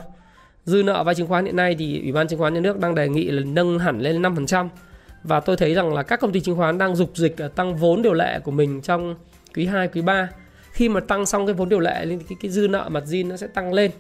Dư 0.65 0.83
nợ 0.83 1.05
vay 1.05 1.15
chứng 1.15 1.27
khoán 1.27 1.45
hiện 1.45 1.57
nay 1.57 1.77
thì 1.79 2.01
ủy 2.01 2.13
ban 2.13 2.29
chứng 2.29 2.39
khoán 2.39 2.55
nhà 2.55 2.61
nước 2.61 2.79
đang 2.79 2.95
đề 2.95 3.09
nghị 3.09 3.31
là 3.31 3.43
nâng 3.47 3.79
hẳn 3.79 4.01
lên 4.01 4.23
5% 4.23 4.69
và 5.25 5.41
tôi 5.41 5.57
thấy 5.57 5.75
rằng 5.75 5.95
là 5.95 6.03
các 6.03 6.21
công 6.21 6.33
ty 6.33 6.41
chứng 6.41 6.57
khoán 6.57 6.79
đang 6.79 6.97
dục 6.97 7.11
dịch 7.15 7.39
ờ, 7.39 7.49
tăng 7.49 7.77
vốn 7.77 8.03
điều 8.03 8.15
lệ 8.15 8.41
của 8.45 8.51
mình 8.51 8.81
trong 8.81 9.15
quý 9.55 9.67
2, 9.67 9.89
quý 9.89 10.03
3 10.03 10.29
khi 10.73 10.89
mà 10.89 11.01
tăng 11.01 11.27
xong 11.27 11.47
cái 11.47 11.55
vốn 11.55 11.69
điều 11.69 11.81
lệ 11.81 12.05
lên 12.05 12.21
cái, 12.29 12.37
cái 12.43 12.51
dư 12.51 12.69
nợ 12.69 12.89
mặt 12.89 13.05
zin 13.07 13.29
nó 13.29 13.37
sẽ 13.37 13.47
tăng 13.47 13.73
lên. 13.73 13.91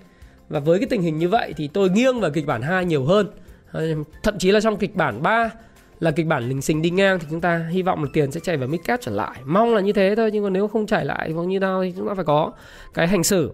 Và 0.48 0.60
với 0.60 0.78
cái 0.78 0.86
tình 0.90 1.02
hình 1.02 1.18
như 1.18 1.28
vậy 1.28 1.54
thì 1.56 1.68
tôi 1.68 1.90
nghiêng 1.90 2.20
vào 2.20 2.30
kịch 2.30 2.46
bản 2.46 2.62
2 2.62 2.84
nhiều 2.84 3.04
hơn. 3.04 3.26
Ờ, 3.72 3.86
thậm 4.22 4.38
chí 4.38 4.50
là 4.50 4.60
trong 4.60 4.76
kịch 4.76 4.96
bản 4.96 5.22
3 5.22 5.50
là 6.00 6.10
kịch 6.10 6.26
bản 6.26 6.48
lình 6.48 6.62
xình 6.62 6.82
đi 6.82 6.90
ngang 6.90 7.18
thì 7.18 7.26
chúng 7.30 7.40
ta 7.40 7.66
hy 7.70 7.82
vọng 7.82 8.04
là 8.04 8.10
tiền 8.12 8.32
sẽ 8.32 8.40
chảy 8.40 8.56
vào 8.56 8.68
Midcap 8.68 9.00
trở 9.00 9.12
lại. 9.12 9.36
Mong 9.44 9.74
là 9.74 9.80
như 9.80 9.92
thế 9.92 10.14
thôi, 10.16 10.30
nhưng 10.32 10.44
còn 10.44 10.52
nếu 10.52 10.68
không 10.68 10.86
chảy 10.86 11.04
lại 11.04 11.30
hoặc 11.30 11.46
như 11.46 11.58
nào 11.58 11.82
thì 11.82 11.92
chúng 11.96 12.08
ta 12.08 12.14
phải 12.14 12.24
có 12.24 12.52
cái 12.94 13.08
hành 13.08 13.24
xử. 13.24 13.50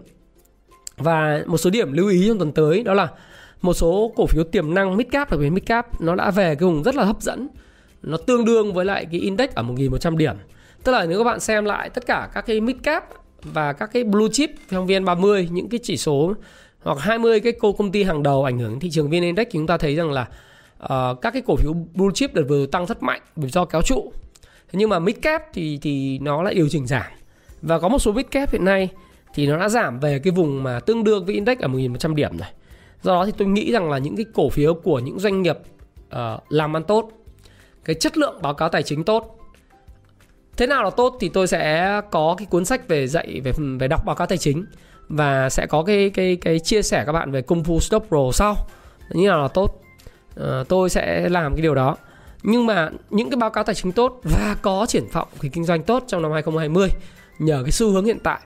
Và 0.97 1.43
một 1.45 1.57
số 1.57 1.69
điểm 1.69 1.93
lưu 1.93 2.09
ý 2.09 2.27
trong 2.27 2.37
tuần 2.37 2.51
tới, 2.51 2.83
đó 2.83 2.93
là 2.93 3.07
một 3.61 3.73
số 3.73 4.11
cổ 4.15 4.25
phiếu 4.25 4.43
tiềm 4.43 4.73
năng 4.73 4.97
Midcap 4.97 5.31
đặc 5.31 5.39
biệt 5.39 5.49
midcap 5.49 6.01
nó 6.01 6.15
đã 6.15 6.31
về 6.31 6.55
cái 6.55 6.65
vùng 6.65 6.83
rất 6.83 6.95
là 6.95 7.03
hấp 7.03 7.21
dẫn. 7.21 7.47
Nó 8.01 8.17
tương 8.17 8.45
đương 8.45 8.73
với 8.73 8.85
lại 8.85 9.05
cái 9.11 9.19
index 9.19 9.49
ở 9.49 9.63
1.100 9.63 10.17
điểm. 10.17 10.35
Tức 10.83 10.91
là 10.91 11.05
nếu 11.05 11.17
các 11.17 11.23
bạn 11.23 11.39
xem 11.39 11.65
lại 11.65 11.89
tất 11.89 12.05
cả 12.05 12.29
các 12.33 12.45
cái 12.45 12.61
Midcap 12.61 13.09
và 13.43 13.73
các 13.73 13.89
cái 13.93 14.03
blue 14.03 14.27
chip 14.31 14.49
trong 14.71 14.87
VN30, 14.87 15.47
những 15.51 15.69
cái 15.69 15.79
chỉ 15.83 15.97
số 15.97 16.33
hoặc 16.83 16.97
20 16.99 17.39
cái 17.39 17.53
cô 17.59 17.73
công 17.73 17.91
ty 17.91 18.03
hàng 18.03 18.23
đầu 18.23 18.43
ảnh 18.43 18.59
hưởng 18.59 18.69
đến 18.69 18.79
thị 18.79 18.89
trường 18.91 19.09
VN 19.09 19.21
Index 19.21 19.45
thì 19.45 19.51
chúng 19.51 19.67
ta 19.67 19.77
thấy 19.77 19.95
rằng 19.95 20.11
là 20.11 20.27
uh, 20.83 21.21
các 21.21 21.31
cái 21.31 21.41
cổ 21.45 21.55
phiếu 21.55 21.73
blue 21.73 22.13
chip 22.13 22.33
đợt 22.33 22.43
vừa 22.47 22.65
tăng 22.65 22.85
rất 22.85 23.03
mạnh 23.03 23.21
bởi 23.35 23.49
do 23.49 23.65
kéo 23.65 23.81
trụ. 23.81 24.13
Thế 24.43 24.79
nhưng 24.79 24.89
mà 24.89 24.99
mid 24.99 25.15
cap 25.21 25.43
thì 25.53 25.79
thì 25.81 26.19
nó 26.19 26.43
lại 26.43 26.53
điều 26.53 26.69
chỉnh 26.69 26.87
giảm. 26.87 27.05
Và 27.61 27.79
có 27.79 27.87
một 27.87 27.99
số 27.99 28.11
mid 28.11 28.25
cap 28.31 28.51
hiện 28.51 28.65
nay 28.65 28.89
thì 29.33 29.47
nó 29.47 29.57
đã 29.57 29.69
giảm 29.69 29.99
về 29.99 30.19
cái 30.19 30.31
vùng 30.31 30.63
mà 30.63 30.79
tương 30.79 31.03
đương 31.03 31.25
với 31.25 31.35
index 31.35 31.59
ở 31.59 31.67
1.100 31.67 32.15
điểm 32.15 32.37
rồi. 32.37 32.47
Do 33.01 33.13
đó 33.13 33.25
thì 33.25 33.31
tôi 33.37 33.47
nghĩ 33.47 33.71
rằng 33.71 33.89
là 33.89 33.97
những 33.97 34.15
cái 34.15 34.25
cổ 34.33 34.49
phiếu 34.49 34.73
của 34.73 34.99
những 34.99 35.19
doanh 35.19 35.41
nghiệp 35.41 35.57
uh, 36.07 36.41
làm 36.49 36.75
ăn 36.75 36.83
tốt 36.83 37.11
cái 37.85 37.95
chất 37.95 38.17
lượng 38.17 38.41
báo 38.41 38.53
cáo 38.53 38.69
tài 38.69 38.83
chính 38.83 39.03
tốt 39.03 39.35
thế 40.57 40.67
nào 40.67 40.83
là 40.83 40.89
tốt 40.89 41.17
thì 41.19 41.29
tôi 41.29 41.47
sẽ 41.47 42.01
có 42.11 42.35
cái 42.37 42.47
cuốn 42.49 42.65
sách 42.65 42.87
về 42.87 43.07
dạy 43.07 43.41
về 43.43 43.51
về 43.79 43.87
đọc 43.87 44.05
báo 44.05 44.15
cáo 44.15 44.27
tài 44.27 44.37
chính 44.37 44.65
và 45.09 45.49
sẽ 45.49 45.65
có 45.65 45.83
cái 45.83 46.09
cái 46.09 46.35
cái 46.35 46.59
chia 46.59 46.81
sẻ 46.81 47.03
các 47.05 47.11
bạn 47.11 47.31
về 47.31 47.41
công 47.41 47.63
phu 47.63 47.79
stop 47.79 48.05
pro 48.07 48.31
sau. 48.33 48.55
Như 49.09 49.27
nào 49.27 49.41
là 49.41 49.47
tốt 49.47 49.81
uh, 50.39 50.67
tôi 50.67 50.89
sẽ 50.89 51.29
làm 51.29 51.53
cái 51.55 51.61
điều 51.61 51.75
đó. 51.75 51.97
Nhưng 52.43 52.65
mà 52.65 52.89
những 53.09 53.29
cái 53.29 53.37
báo 53.37 53.49
cáo 53.49 53.63
tài 53.63 53.75
chính 53.75 53.91
tốt 53.91 54.19
và 54.23 54.55
có 54.61 54.85
triển 54.89 55.07
vọng 55.11 55.27
thì 55.39 55.49
kinh 55.49 55.63
doanh 55.63 55.83
tốt 55.83 56.03
trong 56.07 56.21
năm 56.21 56.31
2020 56.31 56.89
nhờ 57.39 57.61
cái 57.63 57.71
xu 57.71 57.91
hướng 57.91 58.05
hiện 58.05 58.19
tại 58.23 58.39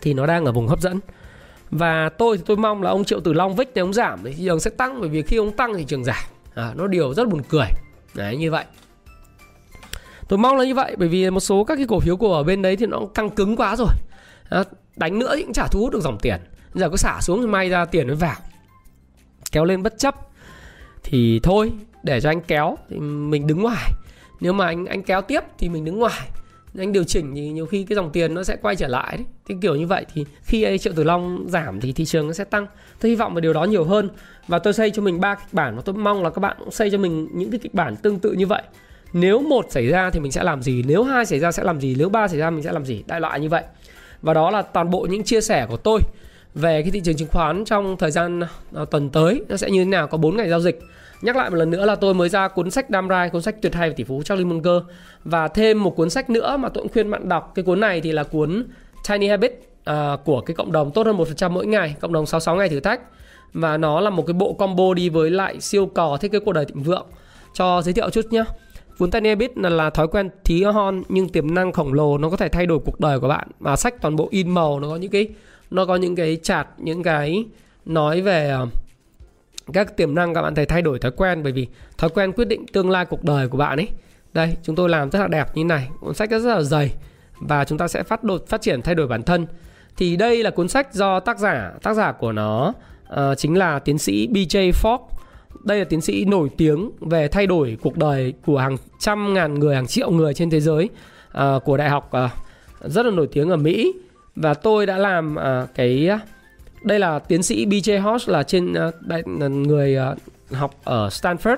thì 0.00 0.14
nó 0.14 0.26
đang 0.26 0.44
ở 0.44 0.52
vùng 0.52 0.68
hấp 0.68 0.80
dẫn. 0.80 1.00
Và 1.70 2.08
tôi 2.08 2.36
thì 2.36 2.42
tôi 2.46 2.56
mong 2.56 2.82
là 2.82 2.90
ông 2.90 3.04
triệu 3.04 3.20
tử 3.20 3.32
long 3.32 3.56
vích 3.56 3.74
này 3.74 3.80
ông 3.80 3.92
giảm 3.92 4.18
thì 4.24 4.32
thị 4.32 4.44
trường 4.44 4.60
sẽ 4.60 4.70
tăng 4.70 5.00
bởi 5.00 5.08
vì 5.08 5.22
khi 5.22 5.36
ông 5.36 5.52
tăng 5.52 5.72
thì 5.72 5.78
thị 5.78 5.84
trường 5.88 6.04
giảm. 6.04 6.24
À, 6.54 6.72
nó 6.76 6.86
điều 6.86 7.14
rất 7.14 7.28
buồn 7.28 7.42
cười. 7.48 7.66
Đấy 8.14 8.36
như 8.36 8.50
vậy. 8.50 8.64
Tôi 10.28 10.38
mong 10.38 10.56
là 10.56 10.64
như 10.64 10.74
vậy 10.74 10.96
bởi 10.98 11.08
vì 11.08 11.30
một 11.30 11.40
số 11.40 11.64
các 11.64 11.76
cái 11.76 11.86
cổ 11.88 12.00
phiếu 12.00 12.16
của 12.16 12.42
bên 12.46 12.62
đấy 12.62 12.76
thì 12.76 12.86
nó 12.86 13.00
căng 13.14 13.30
cứng 13.30 13.56
quá 13.56 13.76
rồi. 13.76 13.88
À, 14.48 14.64
đánh 14.96 15.18
nữa 15.18 15.32
thì 15.36 15.42
cũng 15.42 15.52
chả 15.52 15.66
thu 15.66 15.80
hút 15.80 15.92
được 15.92 16.00
dòng 16.00 16.18
tiền. 16.22 16.40
Giờ 16.74 16.88
có 16.88 16.96
xả 16.96 17.18
xuống 17.20 17.40
thì 17.40 17.46
may 17.46 17.68
ra 17.68 17.84
tiền 17.84 18.06
mới 18.06 18.16
vào. 18.16 18.36
Kéo 19.52 19.64
lên 19.64 19.82
bất 19.82 19.98
chấp 19.98 20.14
thì 21.04 21.40
thôi, 21.42 21.72
để 22.02 22.20
cho 22.20 22.30
anh 22.30 22.40
kéo 22.40 22.76
thì 22.90 22.96
mình 23.00 23.46
đứng 23.46 23.62
ngoài. 23.62 23.90
Nếu 24.40 24.52
mà 24.52 24.66
anh 24.66 24.86
anh 24.86 25.02
kéo 25.02 25.22
tiếp 25.22 25.40
thì 25.58 25.68
mình 25.68 25.84
đứng 25.84 25.98
ngoài. 25.98 26.28
Anh 26.78 26.92
điều 26.92 27.04
chỉnh 27.04 27.34
thì 27.34 27.48
nhiều 27.48 27.66
khi 27.66 27.84
cái 27.84 27.96
dòng 27.96 28.10
tiền 28.12 28.34
nó 28.34 28.42
sẽ 28.42 28.56
quay 28.56 28.76
trở 28.76 28.88
lại 28.88 29.16
đấy. 29.16 29.26
Thì 29.46 29.54
kiểu 29.62 29.76
như 29.76 29.86
vậy 29.86 30.06
thì 30.14 30.24
khi 30.42 30.62
ấy 30.62 30.78
triệu 30.78 30.92
tử 30.92 31.04
long 31.04 31.44
giảm 31.48 31.80
thì 31.80 31.92
thị 31.92 32.04
trường 32.04 32.26
nó 32.26 32.32
sẽ 32.32 32.44
tăng. 32.44 32.66
Tôi 33.00 33.10
hy 33.10 33.16
vọng 33.16 33.34
vào 33.34 33.40
điều 33.40 33.52
đó 33.52 33.64
nhiều 33.64 33.84
hơn. 33.84 34.08
Và 34.48 34.58
tôi 34.58 34.72
xây 34.72 34.90
cho 34.90 35.02
mình 35.02 35.20
ba 35.20 35.34
kịch 35.34 35.52
bản, 35.52 35.76
và 35.76 35.82
tôi 35.84 35.94
mong 35.94 36.22
là 36.22 36.30
các 36.30 36.40
bạn 36.40 36.56
cũng 36.58 36.70
xây 36.70 36.90
cho 36.90 36.98
mình 36.98 37.28
những 37.32 37.50
cái 37.50 37.60
kịch 37.62 37.74
bản 37.74 37.96
tương 37.96 38.18
tự 38.18 38.32
như 38.32 38.46
vậy. 38.46 38.62
Nếu 39.12 39.40
một 39.42 39.66
xảy 39.70 39.86
ra 39.86 40.10
thì 40.10 40.20
mình 40.20 40.32
sẽ 40.32 40.42
làm 40.42 40.62
gì, 40.62 40.84
nếu 40.86 41.02
hai 41.02 41.26
xảy 41.26 41.38
ra 41.38 41.52
sẽ 41.52 41.64
làm 41.64 41.80
gì, 41.80 41.94
nếu 41.98 42.08
ba 42.08 42.28
xảy 42.28 42.38
ra 42.38 42.50
mình 42.50 42.62
sẽ 42.62 42.72
làm 42.72 42.84
gì, 42.84 43.04
đại 43.06 43.20
loại 43.20 43.40
như 43.40 43.48
vậy. 43.48 43.62
Và 44.22 44.34
đó 44.34 44.50
là 44.50 44.62
toàn 44.62 44.90
bộ 44.90 45.06
những 45.10 45.24
chia 45.24 45.40
sẻ 45.40 45.66
của 45.68 45.76
tôi 45.76 46.00
về 46.54 46.82
cái 46.82 46.90
thị 46.90 47.00
trường 47.04 47.16
chứng 47.16 47.28
khoán 47.28 47.64
trong 47.64 47.96
thời 47.96 48.10
gian 48.10 48.40
uh, 48.80 48.90
tuần 48.90 49.10
tới 49.10 49.42
nó 49.48 49.56
sẽ 49.56 49.70
như 49.70 49.84
thế 49.84 49.90
nào 49.90 50.06
có 50.06 50.18
4 50.18 50.36
ngày 50.36 50.48
giao 50.48 50.60
dịch. 50.60 50.80
Nhắc 51.22 51.36
lại 51.36 51.50
một 51.50 51.56
lần 51.56 51.70
nữa 51.70 51.86
là 51.86 51.94
tôi 51.94 52.14
mới 52.14 52.28
ra 52.28 52.48
cuốn 52.48 52.70
sách 52.70 52.86
Dam 52.88 53.08
Rai 53.08 53.30
cuốn 53.30 53.42
sách 53.42 53.62
tuyệt 53.62 53.74
hay 53.74 53.88
về 53.88 53.94
tỷ 53.94 54.04
phú 54.04 54.22
Charlie 54.22 54.44
Munger. 54.44 54.82
Và 55.24 55.48
thêm 55.48 55.82
một 55.82 55.96
cuốn 55.96 56.10
sách 56.10 56.30
nữa 56.30 56.56
mà 56.56 56.68
tôi 56.68 56.82
cũng 56.82 56.92
khuyên 56.92 57.10
bạn 57.10 57.28
đọc 57.28 57.52
cái 57.54 57.64
cuốn 57.64 57.80
này 57.80 58.00
thì 58.00 58.12
là 58.12 58.24
cuốn 58.24 58.66
Tiny 59.08 59.28
Habit 59.28 59.52
uh, 59.52 59.66
à, 59.84 60.16
của 60.24 60.40
cái 60.40 60.54
cộng 60.54 60.72
đồng 60.72 60.90
tốt 60.90 61.06
hơn 61.06 61.16
một 61.16 61.28
phần 61.28 61.36
trăm 61.36 61.54
mỗi 61.54 61.66
ngày 61.66 61.96
cộng 62.00 62.12
đồng 62.12 62.26
66 62.26 62.56
ngày 62.56 62.68
thử 62.68 62.80
thách. 62.80 63.00
Và 63.52 63.76
nó 63.76 64.00
là 64.00 64.10
một 64.10 64.26
cái 64.26 64.34
bộ 64.34 64.52
combo 64.52 64.94
đi 64.94 65.08
với 65.08 65.30
lại 65.30 65.60
siêu 65.60 65.86
cò 65.86 66.16
thiết 66.20 66.32
kế 66.32 66.38
cuộc 66.38 66.52
đời 66.52 66.64
thịnh 66.64 66.82
vượng. 66.82 67.06
Cho 67.54 67.82
giới 67.82 67.94
thiệu 67.94 68.10
chút 68.10 68.24
nhé 68.30 68.44
cuốn 68.98 69.10
Tiny 69.10 69.28
Habit 69.28 69.58
là, 69.58 69.68
là 69.68 69.90
thói 69.90 70.08
quen 70.08 70.30
tí 70.44 70.62
hon 70.62 71.02
nhưng 71.08 71.28
tiềm 71.28 71.54
năng 71.54 71.72
khổng 71.72 71.92
lồ 71.92 72.18
nó 72.18 72.30
có 72.30 72.36
thể 72.36 72.48
thay 72.48 72.66
đổi 72.66 72.78
cuộc 72.78 73.00
đời 73.00 73.20
của 73.20 73.28
bạn. 73.28 73.48
Mà 73.60 73.76
sách 73.76 73.94
toàn 74.02 74.16
bộ 74.16 74.28
in 74.30 74.50
màu 74.50 74.80
nó 74.80 74.88
có 74.88 74.96
những 74.96 75.10
cái 75.10 75.28
nó 75.70 75.86
có 75.86 75.96
những 75.96 76.16
cái 76.16 76.38
chart 76.42 76.68
những 76.78 77.02
cái 77.02 77.44
nói 77.84 78.20
về 78.20 78.48
ờ, 78.48 78.66
các 79.72 79.96
tiềm 79.96 80.14
năng 80.14 80.34
các 80.34 80.42
bạn 80.42 80.54
thấy 80.54 80.66
thay 80.66 80.82
đổi 80.82 80.98
thói 80.98 81.10
quen. 81.10 81.42
Bởi 81.42 81.52
vì 81.52 81.66
thói 81.98 82.10
quen 82.10 82.32
quyết 82.32 82.48
định 82.48 82.66
tương 82.66 82.90
lai 82.90 83.04
cuộc 83.04 83.24
đời 83.24 83.48
của 83.48 83.58
bạn 83.58 83.78
ấy. 83.78 83.88
Đây 84.32 84.56
chúng 84.62 84.76
tôi 84.76 84.88
làm 84.88 85.10
rất 85.10 85.18
là 85.18 85.28
đẹp 85.28 85.56
như 85.56 85.64
này. 85.64 85.88
Cuốn 86.00 86.14
sách 86.14 86.30
rất 86.30 86.54
là 86.54 86.62
dày. 86.62 86.94
Và 87.40 87.64
chúng 87.64 87.78
ta 87.78 87.88
sẽ 87.88 88.02
phát 88.02 88.24
đột 88.24 88.48
phát 88.48 88.62
triển 88.62 88.82
thay 88.82 88.94
đổi 88.94 89.06
bản 89.06 89.22
thân. 89.22 89.46
Thì 89.96 90.16
đây 90.16 90.42
là 90.42 90.50
cuốn 90.50 90.68
sách 90.68 90.94
do 90.94 91.20
tác 91.20 91.38
giả 91.38 91.72
tác 91.82 91.94
giả 91.94 92.12
của 92.12 92.32
nó 92.32 92.72
uh, 93.12 93.38
chính 93.38 93.58
là 93.58 93.78
tiến 93.78 93.98
sĩ 93.98 94.28
BJ 94.28 94.72
Fogg. 94.82 94.98
Đây 95.64 95.78
là 95.78 95.84
tiến 95.84 96.00
sĩ 96.00 96.24
nổi 96.24 96.50
tiếng 96.56 96.90
về 97.00 97.28
thay 97.28 97.46
đổi 97.46 97.78
cuộc 97.82 97.96
đời 97.96 98.34
của 98.46 98.58
hàng 98.58 98.76
trăm 98.98 99.34
ngàn 99.34 99.54
người 99.54 99.74
hàng 99.74 99.86
triệu 99.86 100.10
người 100.10 100.34
trên 100.34 100.50
thế 100.50 100.60
giới 100.60 100.88
uh, 101.38 101.64
của 101.64 101.76
đại 101.76 101.90
học 101.90 102.10
uh, 102.24 102.30
rất 102.90 103.06
là 103.06 103.12
nổi 103.12 103.28
tiếng 103.32 103.50
ở 103.50 103.56
Mỹ 103.56 103.92
và 104.36 104.54
tôi 104.54 104.86
đã 104.86 104.98
làm 104.98 105.36
uh, 105.36 105.74
cái 105.74 106.10
đây 106.82 106.98
là 106.98 107.18
tiến 107.18 107.42
sĩ 107.42 107.66
BJ 107.66 108.00
Hodge 108.00 108.32
là 108.32 108.42
trên 108.42 108.72
uh, 108.72 108.94
đại, 109.00 109.22
người 109.50 109.96
uh, 110.12 110.18
học 110.52 110.74
ở 110.84 111.08
Stanford. 111.08 111.56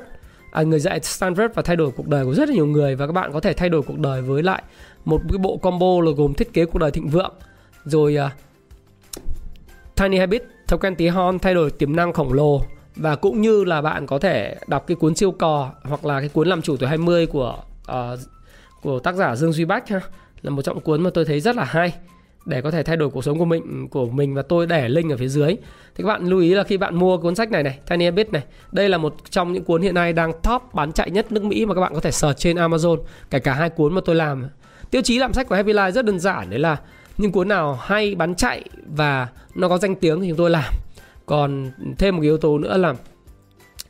À, 0.52 0.62
người 0.62 0.80
dạy 0.80 1.00
Stanford 1.00 1.48
và 1.54 1.62
thay 1.62 1.76
đổi 1.76 1.90
cuộc 1.96 2.08
đời 2.08 2.24
của 2.24 2.34
rất 2.34 2.48
là 2.48 2.54
nhiều 2.54 2.66
người. 2.66 2.94
Và 2.94 3.06
các 3.06 3.12
bạn 3.12 3.32
có 3.32 3.40
thể 3.40 3.52
thay 3.52 3.68
đổi 3.68 3.82
cuộc 3.82 3.98
đời 3.98 4.22
với 4.22 4.42
lại 4.42 4.62
một 5.04 5.20
cái 5.28 5.38
bộ 5.38 5.56
combo 5.56 6.00
là 6.04 6.10
gồm 6.16 6.34
thiết 6.34 6.52
kế 6.52 6.64
cuộc 6.64 6.78
đời 6.78 6.90
thịnh 6.90 7.08
vượng 7.08 7.34
rồi 7.84 8.16
uh, 8.26 8.32
Tiny 9.94 10.18
Habit 10.18 10.42
thói 10.66 10.78
quen 10.78 10.94
tí 10.94 11.08
hon 11.08 11.38
thay 11.38 11.54
đổi 11.54 11.70
tiềm 11.70 11.96
năng 11.96 12.12
khổng 12.12 12.32
lồ. 12.32 12.62
Và 12.96 13.16
cũng 13.16 13.40
như 13.40 13.64
là 13.64 13.82
bạn 13.82 14.06
có 14.06 14.18
thể 14.18 14.56
đọc 14.66 14.86
cái 14.86 14.94
cuốn 14.94 15.14
siêu 15.14 15.30
cò 15.30 15.70
hoặc 15.82 16.04
là 16.04 16.20
cái 16.20 16.28
cuốn 16.28 16.48
làm 16.48 16.62
chủ 16.62 16.76
tuổi 16.76 16.88
20 16.88 17.26
của 17.26 17.58
uh, 17.90 18.18
của 18.82 18.98
tác 18.98 19.14
giả 19.14 19.36
Dương 19.36 19.52
Duy 19.52 19.64
Bách 19.64 19.88
ha 19.88 20.00
là 20.42 20.50
một 20.50 20.62
trong 20.62 20.80
cuốn 20.80 21.02
mà 21.02 21.10
tôi 21.14 21.24
thấy 21.24 21.40
rất 21.40 21.56
là 21.56 21.64
hay 21.64 21.94
để 22.46 22.60
có 22.62 22.70
thể 22.70 22.82
thay 22.82 22.96
đổi 22.96 23.10
cuộc 23.10 23.24
sống 23.24 23.38
của 23.38 23.44
mình 23.44 23.88
của 23.88 24.06
mình 24.06 24.34
và 24.34 24.42
tôi 24.42 24.66
để 24.66 24.88
link 24.88 25.10
ở 25.10 25.16
phía 25.16 25.28
dưới. 25.28 25.56
Thì 25.94 26.04
các 26.04 26.06
bạn 26.06 26.26
lưu 26.26 26.40
ý 26.40 26.54
là 26.54 26.64
khi 26.64 26.76
bạn 26.76 26.94
mua 26.94 27.18
cuốn 27.18 27.34
sách 27.34 27.50
này 27.50 27.62
này, 27.62 27.78
Tiny 27.90 28.04
Habits 28.04 28.30
này, 28.30 28.42
đây 28.72 28.88
là 28.88 28.98
một 28.98 29.14
trong 29.30 29.52
những 29.52 29.64
cuốn 29.64 29.82
hiện 29.82 29.94
nay 29.94 30.12
đang 30.12 30.32
top 30.42 30.62
bán 30.74 30.92
chạy 30.92 31.10
nhất 31.10 31.32
nước 31.32 31.44
Mỹ 31.44 31.66
mà 31.66 31.74
các 31.74 31.80
bạn 31.80 31.94
có 31.94 32.00
thể 32.00 32.10
search 32.10 32.38
trên 32.38 32.56
Amazon. 32.56 32.98
Kể 33.30 33.38
cả 33.38 33.54
hai 33.54 33.70
cuốn 33.70 33.94
mà 33.94 34.00
tôi 34.04 34.16
làm. 34.16 34.48
Tiêu 34.90 35.02
chí 35.02 35.18
làm 35.18 35.32
sách 35.32 35.48
của 35.48 35.54
Happy 35.54 35.72
Life 35.72 35.90
rất 35.90 36.04
đơn 36.04 36.18
giản 36.18 36.50
đấy 36.50 36.58
là 36.58 36.76
những 37.18 37.32
cuốn 37.32 37.48
nào 37.48 37.78
hay 37.82 38.14
bán 38.14 38.34
chạy 38.34 38.64
và 38.86 39.28
nó 39.54 39.68
có 39.68 39.78
danh 39.78 39.94
tiếng 39.94 40.20
thì 40.20 40.28
chúng 40.28 40.38
tôi 40.38 40.50
làm. 40.50 40.74
Còn 41.26 41.70
thêm 41.98 42.16
một 42.16 42.20
cái 42.20 42.26
yếu 42.28 42.38
tố 42.38 42.58
nữa 42.58 42.76
là 42.76 42.94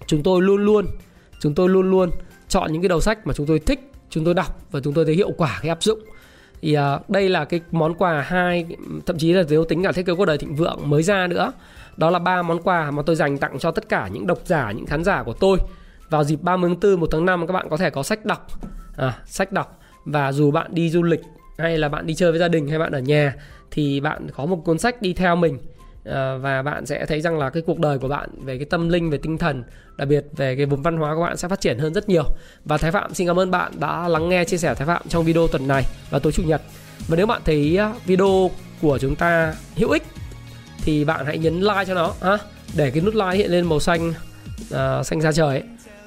chúng 0.07 0.23
tôi 0.23 0.43
luôn 0.43 0.65
luôn 0.65 0.87
chúng 1.41 1.55
tôi 1.55 1.69
luôn 1.69 1.91
luôn 1.91 2.11
chọn 2.49 2.73
những 2.73 2.83
cái 2.83 2.89
đầu 2.89 3.01
sách 3.01 3.27
mà 3.27 3.35
chúng 3.35 3.47
tôi 3.47 3.59
thích, 3.59 3.91
chúng 4.11 4.25
tôi 4.25 4.35
đọc 4.35 4.61
và 4.71 4.81
chúng 4.81 4.95
tôi 4.95 5.05
thấy 5.05 5.15
hiệu 5.15 5.31
quả 5.37 5.59
khi 5.61 5.69
áp 5.69 5.83
dụng 5.83 5.99
thì 6.63 6.77
uh, 6.79 7.11
đây 7.11 7.29
là 7.29 7.45
cái 7.45 7.61
món 7.71 7.95
quà 7.95 8.21
hai 8.21 8.67
thậm 9.07 9.19
chí 9.19 9.33
là 9.33 9.43
nếu 9.49 9.65
tính 9.65 9.83
cả 9.83 9.93
thiết 9.93 10.07
kế 10.07 10.15
cuộc 10.15 10.25
đời 10.25 10.39
thịnh 10.39 10.55
vượng 10.55 10.79
mới 10.85 11.03
ra 11.03 11.27
nữa. 11.27 11.53
Đó 11.97 12.11
là 12.11 12.19
ba 12.19 12.43
món 12.43 12.63
quà 12.63 12.91
mà 12.91 13.03
tôi 13.07 13.17
dành 13.17 13.39
tặng 13.39 13.59
cho 13.59 13.71
tất 13.71 13.89
cả 13.89 14.09
những 14.13 14.27
độc 14.27 14.39
giả 14.45 14.73
những 14.73 14.87
khán 14.87 15.05
giả 15.05 15.23
của 15.23 15.33
tôi. 15.33 15.59
Vào 16.11 16.25
dịp 16.25 16.43
30 16.43 16.71
tháng 16.71 16.91
4 16.93 17.01
1 17.01 17.09
tháng 17.11 17.27
5 17.27 17.47
các 17.47 17.53
bạn 17.53 17.67
có 17.71 17.77
thể 17.77 17.91
có 17.91 18.03
sách 18.03 18.25
đọc. 18.25 18.47
À, 18.97 19.19
sách 19.27 19.53
đọc. 19.53 19.81
Và 20.05 20.33
dù 20.33 20.51
bạn 20.51 20.71
đi 20.75 20.91
du 20.91 21.03
lịch 21.03 21.21
hay 21.59 21.79
là 21.79 21.89
bạn 21.89 22.07
đi 22.07 22.15
chơi 22.15 22.33
với 22.33 22.39
gia 22.41 22.49
đình 22.49 22.69
hay 22.69 22.79
bạn 22.79 22.93
ở 22.93 22.99
nhà 22.99 23.35
thì 23.71 24.01
bạn 24.01 24.27
có 24.37 24.47
một 24.47 24.63
cuốn 24.65 24.79
sách 24.79 25.03
đi 25.03 25.13
theo 25.13 25.37
mình. 25.37 25.59
Ờ, 26.07 26.39
và 26.39 26.63
bạn 26.63 26.87
sẽ 26.87 27.07
thấy 27.07 27.21
rằng 27.21 27.39
là 27.39 27.51
cái 27.51 27.63
cuộc 27.67 27.79
đời 27.79 27.99
của 27.99 28.09
bạn 28.09 28.29
về 28.45 28.59
cái 28.59 28.65
tâm 28.65 28.89
linh 28.89 29.11
về 29.11 29.19
tinh 29.19 29.39
thần 29.39 29.65
đặc 29.97 30.09
biệt 30.09 30.25
về 30.37 30.57
cái 30.57 30.67
vùng 30.67 30.83
văn 30.83 30.97
hóa 30.97 31.15
của 31.15 31.23
bạn 31.23 31.37
sẽ 31.37 31.49
phát 31.49 31.61
triển 31.61 31.79
hơn 31.79 31.95
rất 31.95 32.09
nhiều. 32.09 32.25
Và 32.65 32.79
Thái 32.79 32.91
Phạm 32.91 33.15
xin 33.15 33.27
cảm 33.27 33.39
ơn 33.39 33.51
bạn 33.51 33.73
đã 33.81 34.09
lắng 34.09 34.29
nghe 34.29 34.45
chia 34.45 34.57
sẻ 34.57 34.75
Thái 34.75 34.87
Phạm 34.87 35.03
trong 35.09 35.25
video 35.25 35.49
tuần 35.49 35.69
này 35.69 35.83
và 36.11 36.19
tối 36.19 36.33
chủ 36.33 36.43
nhật. 36.43 36.63
Và 37.09 37.17
nếu 37.17 37.27
bạn 37.27 37.43
thấy 37.45 37.79
video 38.07 38.51
của 38.83 38.99
chúng 38.99 39.17
ta 39.17 39.55
hữu 39.77 39.91
ích 39.91 40.03
thì 40.83 41.05
bạn 41.05 41.27
hãy 41.27 41.39
nhấn 41.39 41.61
like 41.61 41.85
cho 41.87 41.95
nó 41.95 42.15
ha 42.23 42.39
để 42.77 42.91
cái 42.91 43.01
nút 43.01 43.15
like 43.15 43.37
hiện 43.37 43.51
lên 43.51 43.67
màu 43.67 43.81
xanh 43.81 44.09
uh, 44.09 45.07
xanh 45.07 45.21
da 45.21 45.33
trời 45.33 45.49
ấy. 45.49 45.63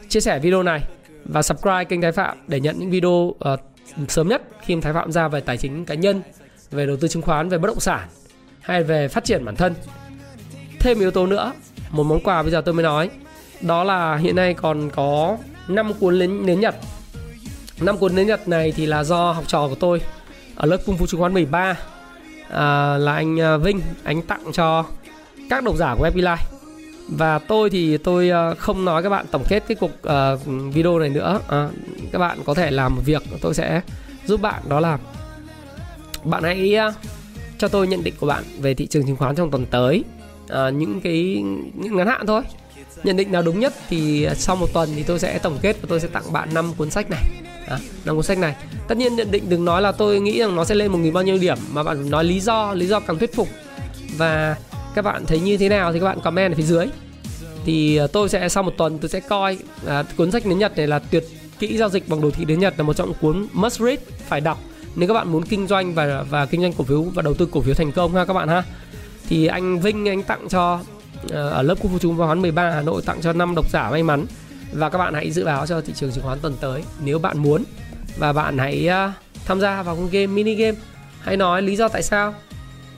chia 0.09 0.19
sẻ 0.19 0.39
video 0.39 0.63
này 0.63 0.83
và 1.25 1.41
subscribe 1.41 1.83
kênh 1.83 2.01
Thái 2.01 2.11
Phạm 2.11 2.37
để 2.47 2.59
nhận 2.59 2.79
những 2.79 2.89
video 2.89 3.11
uh, 3.11 3.59
sớm 4.07 4.27
nhất 4.27 4.41
khi 4.65 4.81
Thái 4.81 4.93
Phạm 4.93 5.11
ra 5.11 5.27
về 5.27 5.39
tài 5.39 5.57
chính 5.57 5.85
cá 5.85 5.93
nhân 5.93 6.21
về 6.71 6.85
đầu 6.85 6.97
tư 6.97 7.07
chứng 7.07 7.21
khoán 7.21 7.49
về 7.49 7.57
bất 7.57 7.67
động 7.67 7.79
sản 7.79 8.07
hay 8.62 8.84
về 8.84 9.07
phát 9.07 9.24
triển 9.24 9.45
bản 9.45 9.55
thân. 9.55 9.74
Thêm 10.80 10.99
yếu 10.99 11.12
tố 11.12 11.28
nữa 11.28 11.53
một 11.91 12.03
món 12.03 12.20
quà 12.20 12.41
bây 12.41 12.51
giờ 12.51 12.62
tôi 12.62 12.74
mới 12.74 12.84
nói. 12.84 13.10
Đó 13.62 13.84
là 13.84 14.16
hiện 14.16 14.36
nay 14.36 14.53
còn 14.53 14.89
có 14.89 15.38
5 15.68 15.93
cuốn 15.93 16.20
nến, 16.20 16.45
nến 16.45 16.60
nhật. 16.60 16.76
5 17.82 17.97
cuốn 17.97 18.16
nến 18.16 18.28
nhật 18.28 18.47
này 18.47 18.72
thì 18.72 18.86
là 18.86 19.03
do 19.03 19.32
học 19.32 19.43
trò 19.47 19.68
của 19.68 19.76
tôi 19.76 20.01
ở 20.55 20.66
lớp 20.66 20.78
cung 20.86 20.97
phu 20.97 21.07
chứng 21.07 21.20
khoán 21.20 21.34
13 21.34 21.76
à, 22.49 22.97
là 22.97 23.14
anh 23.14 23.41
à, 23.41 23.57
Vinh 23.57 23.82
anh 24.03 24.22
tặng 24.22 24.51
cho 24.53 24.86
các 25.49 25.64
độc 25.64 25.76
giả 25.76 25.95
của 25.95 26.03
Happy 26.03 26.22
Life. 26.22 26.45
Và 27.10 27.39
tôi 27.39 27.70
thì 27.70 27.97
tôi 27.97 28.30
à, 28.30 28.53
không 28.53 28.86
nói 28.86 29.03
các 29.03 29.10
bạn 29.10 29.26
tổng 29.32 29.43
kết 29.49 29.64
cái 29.68 29.76
cuộc 29.76 29.91
uh, 29.91 30.74
video 30.74 30.99
này 30.99 31.10
nữa. 31.10 31.39
À, 31.47 31.70
các 32.12 32.20
bạn 32.20 32.39
có 32.45 32.53
thể 32.53 32.72
làm 32.72 32.95
một 32.95 33.01
việc 33.05 33.24
tôi 33.41 33.53
sẽ 33.53 33.82
giúp 34.26 34.41
bạn. 34.41 34.64
Đó 34.68 34.80
là 34.80 34.97
bạn 36.24 36.43
hãy 36.43 36.76
uh, 36.88 36.93
cho 37.60 37.68
tôi 37.68 37.88
nhận 37.88 38.03
định 38.03 38.14
của 38.20 38.28
bạn 38.28 38.43
về 38.62 38.74
thị 38.74 38.88
trường 38.88 39.05
chứng 39.05 39.16
khoán 39.16 39.36
trong 39.36 39.51
tuần 39.51 39.66
tới. 39.66 40.03
À, 40.49 40.70
những 40.70 41.01
cái 41.01 41.43
những 41.76 41.97
ngắn 41.97 42.07
hạn 42.07 42.28
thôi. 42.28 42.41
Nhận 43.03 43.18
định 43.18 43.32
nào 43.32 43.41
đúng 43.41 43.60
nhất 43.60 43.74
thì 43.89 44.28
sau 44.36 44.55
một 44.55 44.74
tuần 44.74 44.89
thì 44.95 45.03
tôi 45.03 45.20
sẽ 45.20 45.39
tổng 45.39 45.57
kết 45.62 45.78
và 45.82 45.86
tôi 45.89 45.99
sẽ 45.99 46.07
tặng 46.07 46.34
bạn 46.34 46.53
năm 46.53 46.74
cuốn 46.78 46.91
sách 46.91 47.10
này. 47.10 47.24
À, 47.68 47.80
năm 48.05 48.16
cuốn 48.16 48.24
sách 48.24 48.38
này. 48.38 48.55
Tất 48.88 48.97
nhiên 48.97 49.16
nhận 49.16 49.32
định 49.32 49.49
đừng 49.49 49.66
nói 49.66 49.82
là 49.82 49.91
tôi 49.91 50.20
nghĩ 50.20 50.39
rằng 50.39 50.55
nó 50.55 50.66
sẽ 50.66 50.76
lên 50.76 50.91
một 50.91 50.97
nghìn 50.97 51.14
bao 51.14 51.24
nhiêu 51.24 51.38
điểm 51.38 51.57
mà 51.72 51.84
bạn 51.84 52.10
nói 52.10 52.24
lý 52.24 52.39
do 52.39 52.74
lý 52.74 52.88
do 52.88 52.99
càng 52.99 53.18
thuyết 53.18 53.36
phục. 53.36 53.47
Và 54.18 54.55
các 54.95 55.01
bạn 55.01 55.26
thấy 55.26 55.39
như 55.39 55.57
thế 55.57 55.70
nào 55.70 55.93
thì 55.93 55.99
các 55.99 56.05
bạn 56.05 56.20
comment 56.24 56.53
ở 56.53 56.55
phía 56.55 56.64
dưới. 56.64 56.88
Thì 57.66 57.95
ờ, 57.95 58.07
tôi 58.07 58.30
sẽ 58.30 58.49
sau 58.49 58.64
một 58.64 58.74
tuần 58.78 58.99
tôi 58.99 59.10
sẽ 59.10 59.20
coi 59.20 59.57
à, 59.88 60.03
cuốn 60.18 60.32
sách 60.32 60.45
đến 60.45 60.57
nhật 60.57 60.78
này 60.78 60.88
là 60.88 60.99
tuyệt 60.99 61.24
kỹ 61.60 61.78
giao 61.78 61.89
dịch 61.89 62.10
bằng 62.10 62.22
đồ 62.22 62.32
thị 62.32 62.45
đến 62.45 62.60
nhật 62.60 62.74
là 62.78 62.84
một 62.84 62.93
trong 62.93 63.07
những 63.07 63.18
cuốn 63.22 63.47
must 63.53 63.80
read 63.80 63.99
phải 64.28 64.41
đọc 64.41 64.60
nếu 64.95 65.07
các 65.07 65.13
bạn 65.13 65.31
muốn 65.31 65.43
kinh 65.43 65.67
doanh 65.67 65.93
và 65.93 66.23
và 66.29 66.45
kinh 66.45 66.61
doanh 66.61 66.73
cổ 66.73 66.83
phiếu 66.83 67.01
và 67.01 67.21
đầu 67.21 67.33
tư 67.33 67.47
cổ 67.51 67.61
phiếu 67.61 67.73
thành 67.73 67.91
công 67.91 68.15
ha 68.15 68.25
các 68.25 68.33
bạn 68.33 68.47
ha. 68.47 68.63
Thì 69.29 69.47
anh 69.47 69.79
Vinh 69.79 70.09
anh 70.09 70.23
tặng 70.23 70.49
cho 70.49 70.79
ờ, 71.29 71.49
ở 71.49 71.61
lớp 71.61 71.75
khu 71.79 71.89
phố 71.89 71.97
chúng 71.99 72.17
khoán 72.17 72.41
13 72.41 72.71
Hà 72.71 72.81
Nội 72.81 73.01
tặng 73.05 73.21
cho 73.21 73.33
5 73.33 73.55
độc 73.55 73.69
giả 73.69 73.89
may 73.91 74.03
mắn. 74.03 74.25
Và 74.73 74.89
các 74.89 74.97
bạn 74.97 75.13
hãy 75.13 75.31
dự 75.31 75.45
báo 75.45 75.67
cho 75.67 75.81
thị 75.81 75.93
trường 75.95 76.11
chứng 76.11 76.23
khoán 76.23 76.39
tuần 76.39 76.55
tới 76.61 76.83
nếu 77.03 77.19
bạn 77.19 77.37
muốn. 77.37 77.63
Và 78.17 78.33
bạn 78.33 78.57
hãy 78.57 78.89
uh, 78.89 79.11
tham 79.45 79.59
gia 79.59 79.83
vào 79.83 79.95
con 79.95 80.09
game 80.11 80.27
mini 80.27 80.55
game. 80.55 80.77
Hãy 81.21 81.37
nói 81.37 81.61
lý 81.61 81.75
do 81.75 81.87
tại 81.87 82.03
sao 82.03 82.33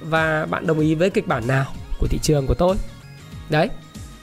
và 0.02 0.46
bạn 0.46 0.68
đồng 0.68 0.80
ý 0.80 0.96
với 0.96 1.10
kịch 1.10 1.28
bản 1.28 1.48
nào 1.48 1.66
của 2.00 2.08
thị 2.08 2.20
trường 2.22 2.48
của 2.48 2.54
tôi. 2.54 2.76
Đấy 3.50 3.70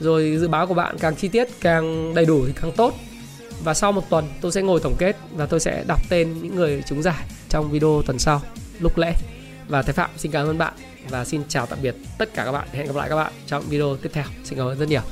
rồi 0.01 0.37
dự 0.41 0.49
báo 0.49 0.67
của 0.67 0.75
bạn 0.75 0.97
càng 0.99 1.17
chi 1.17 1.29
tiết 1.29 1.49
càng 1.61 2.15
đầy 2.15 2.27
đủ 2.27 2.47
thì 2.47 2.53
càng 2.61 2.73
tốt. 2.73 2.95
Và 3.65 3.75
sau 3.75 3.93
một 3.93 4.11
tuần 4.11 4.29
tôi 4.41 4.53
sẽ 4.53 4.63
ngồi 4.63 4.81
tổng 4.81 4.97
kết 4.99 5.17
và 5.33 5.47
tôi 5.47 5.61
sẽ 5.61 5.85
đọc 5.89 6.01
tên 6.09 6.43
những 6.43 6.55
người 6.55 6.83
trúng 6.87 7.03
giải 7.03 7.25
trong 7.49 7.71
video 7.71 8.03
tuần 8.07 8.19
sau. 8.19 8.43
Lúc 8.81 8.99
lễ. 8.99 9.13
Và 9.69 9.83
Thái 9.83 9.93
Phạm 9.93 10.11
xin 10.17 10.33
cảm 10.33 10.47
ơn 10.47 10.59
bạn 10.59 10.73
và 11.09 11.25
xin 11.25 11.43
chào 11.49 11.67
tạm 11.67 11.79
biệt 11.83 11.95
tất 12.19 12.35
cả 12.35 12.45
các 12.45 12.53
bạn. 12.53 12.69
Hẹn 12.73 12.87
gặp 12.87 12.97
lại 12.97 13.09
các 13.09 13.17
bạn 13.17 13.33
trong 13.47 13.63
video 13.69 13.97
tiếp 13.97 14.11
theo. 14.13 14.25
Xin 14.45 14.59
cảm 14.59 14.67
ơn 14.67 14.79
rất 14.79 14.89
nhiều. 14.89 15.03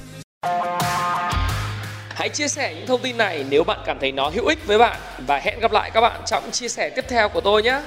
Hãy 2.08 2.28
chia 2.28 2.48
sẻ 2.48 2.74
những 2.74 2.86
thông 2.86 3.02
tin 3.02 3.16
này 3.16 3.44
nếu 3.50 3.64
bạn 3.64 3.80
cảm 3.86 3.98
thấy 4.00 4.12
nó 4.12 4.28
hữu 4.28 4.46
ích 4.46 4.66
với 4.66 4.78
bạn. 4.78 5.00
Và 5.26 5.38
hẹn 5.38 5.60
gặp 5.60 5.72
lại 5.72 5.90
các 5.94 6.00
bạn 6.00 6.20
trong 6.26 6.50
chia 6.50 6.68
sẻ 6.68 6.90
tiếp 6.96 7.04
theo 7.08 7.28
của 7.28 7.40
tôi 7.40 7.62
nhé. 7.62 7.80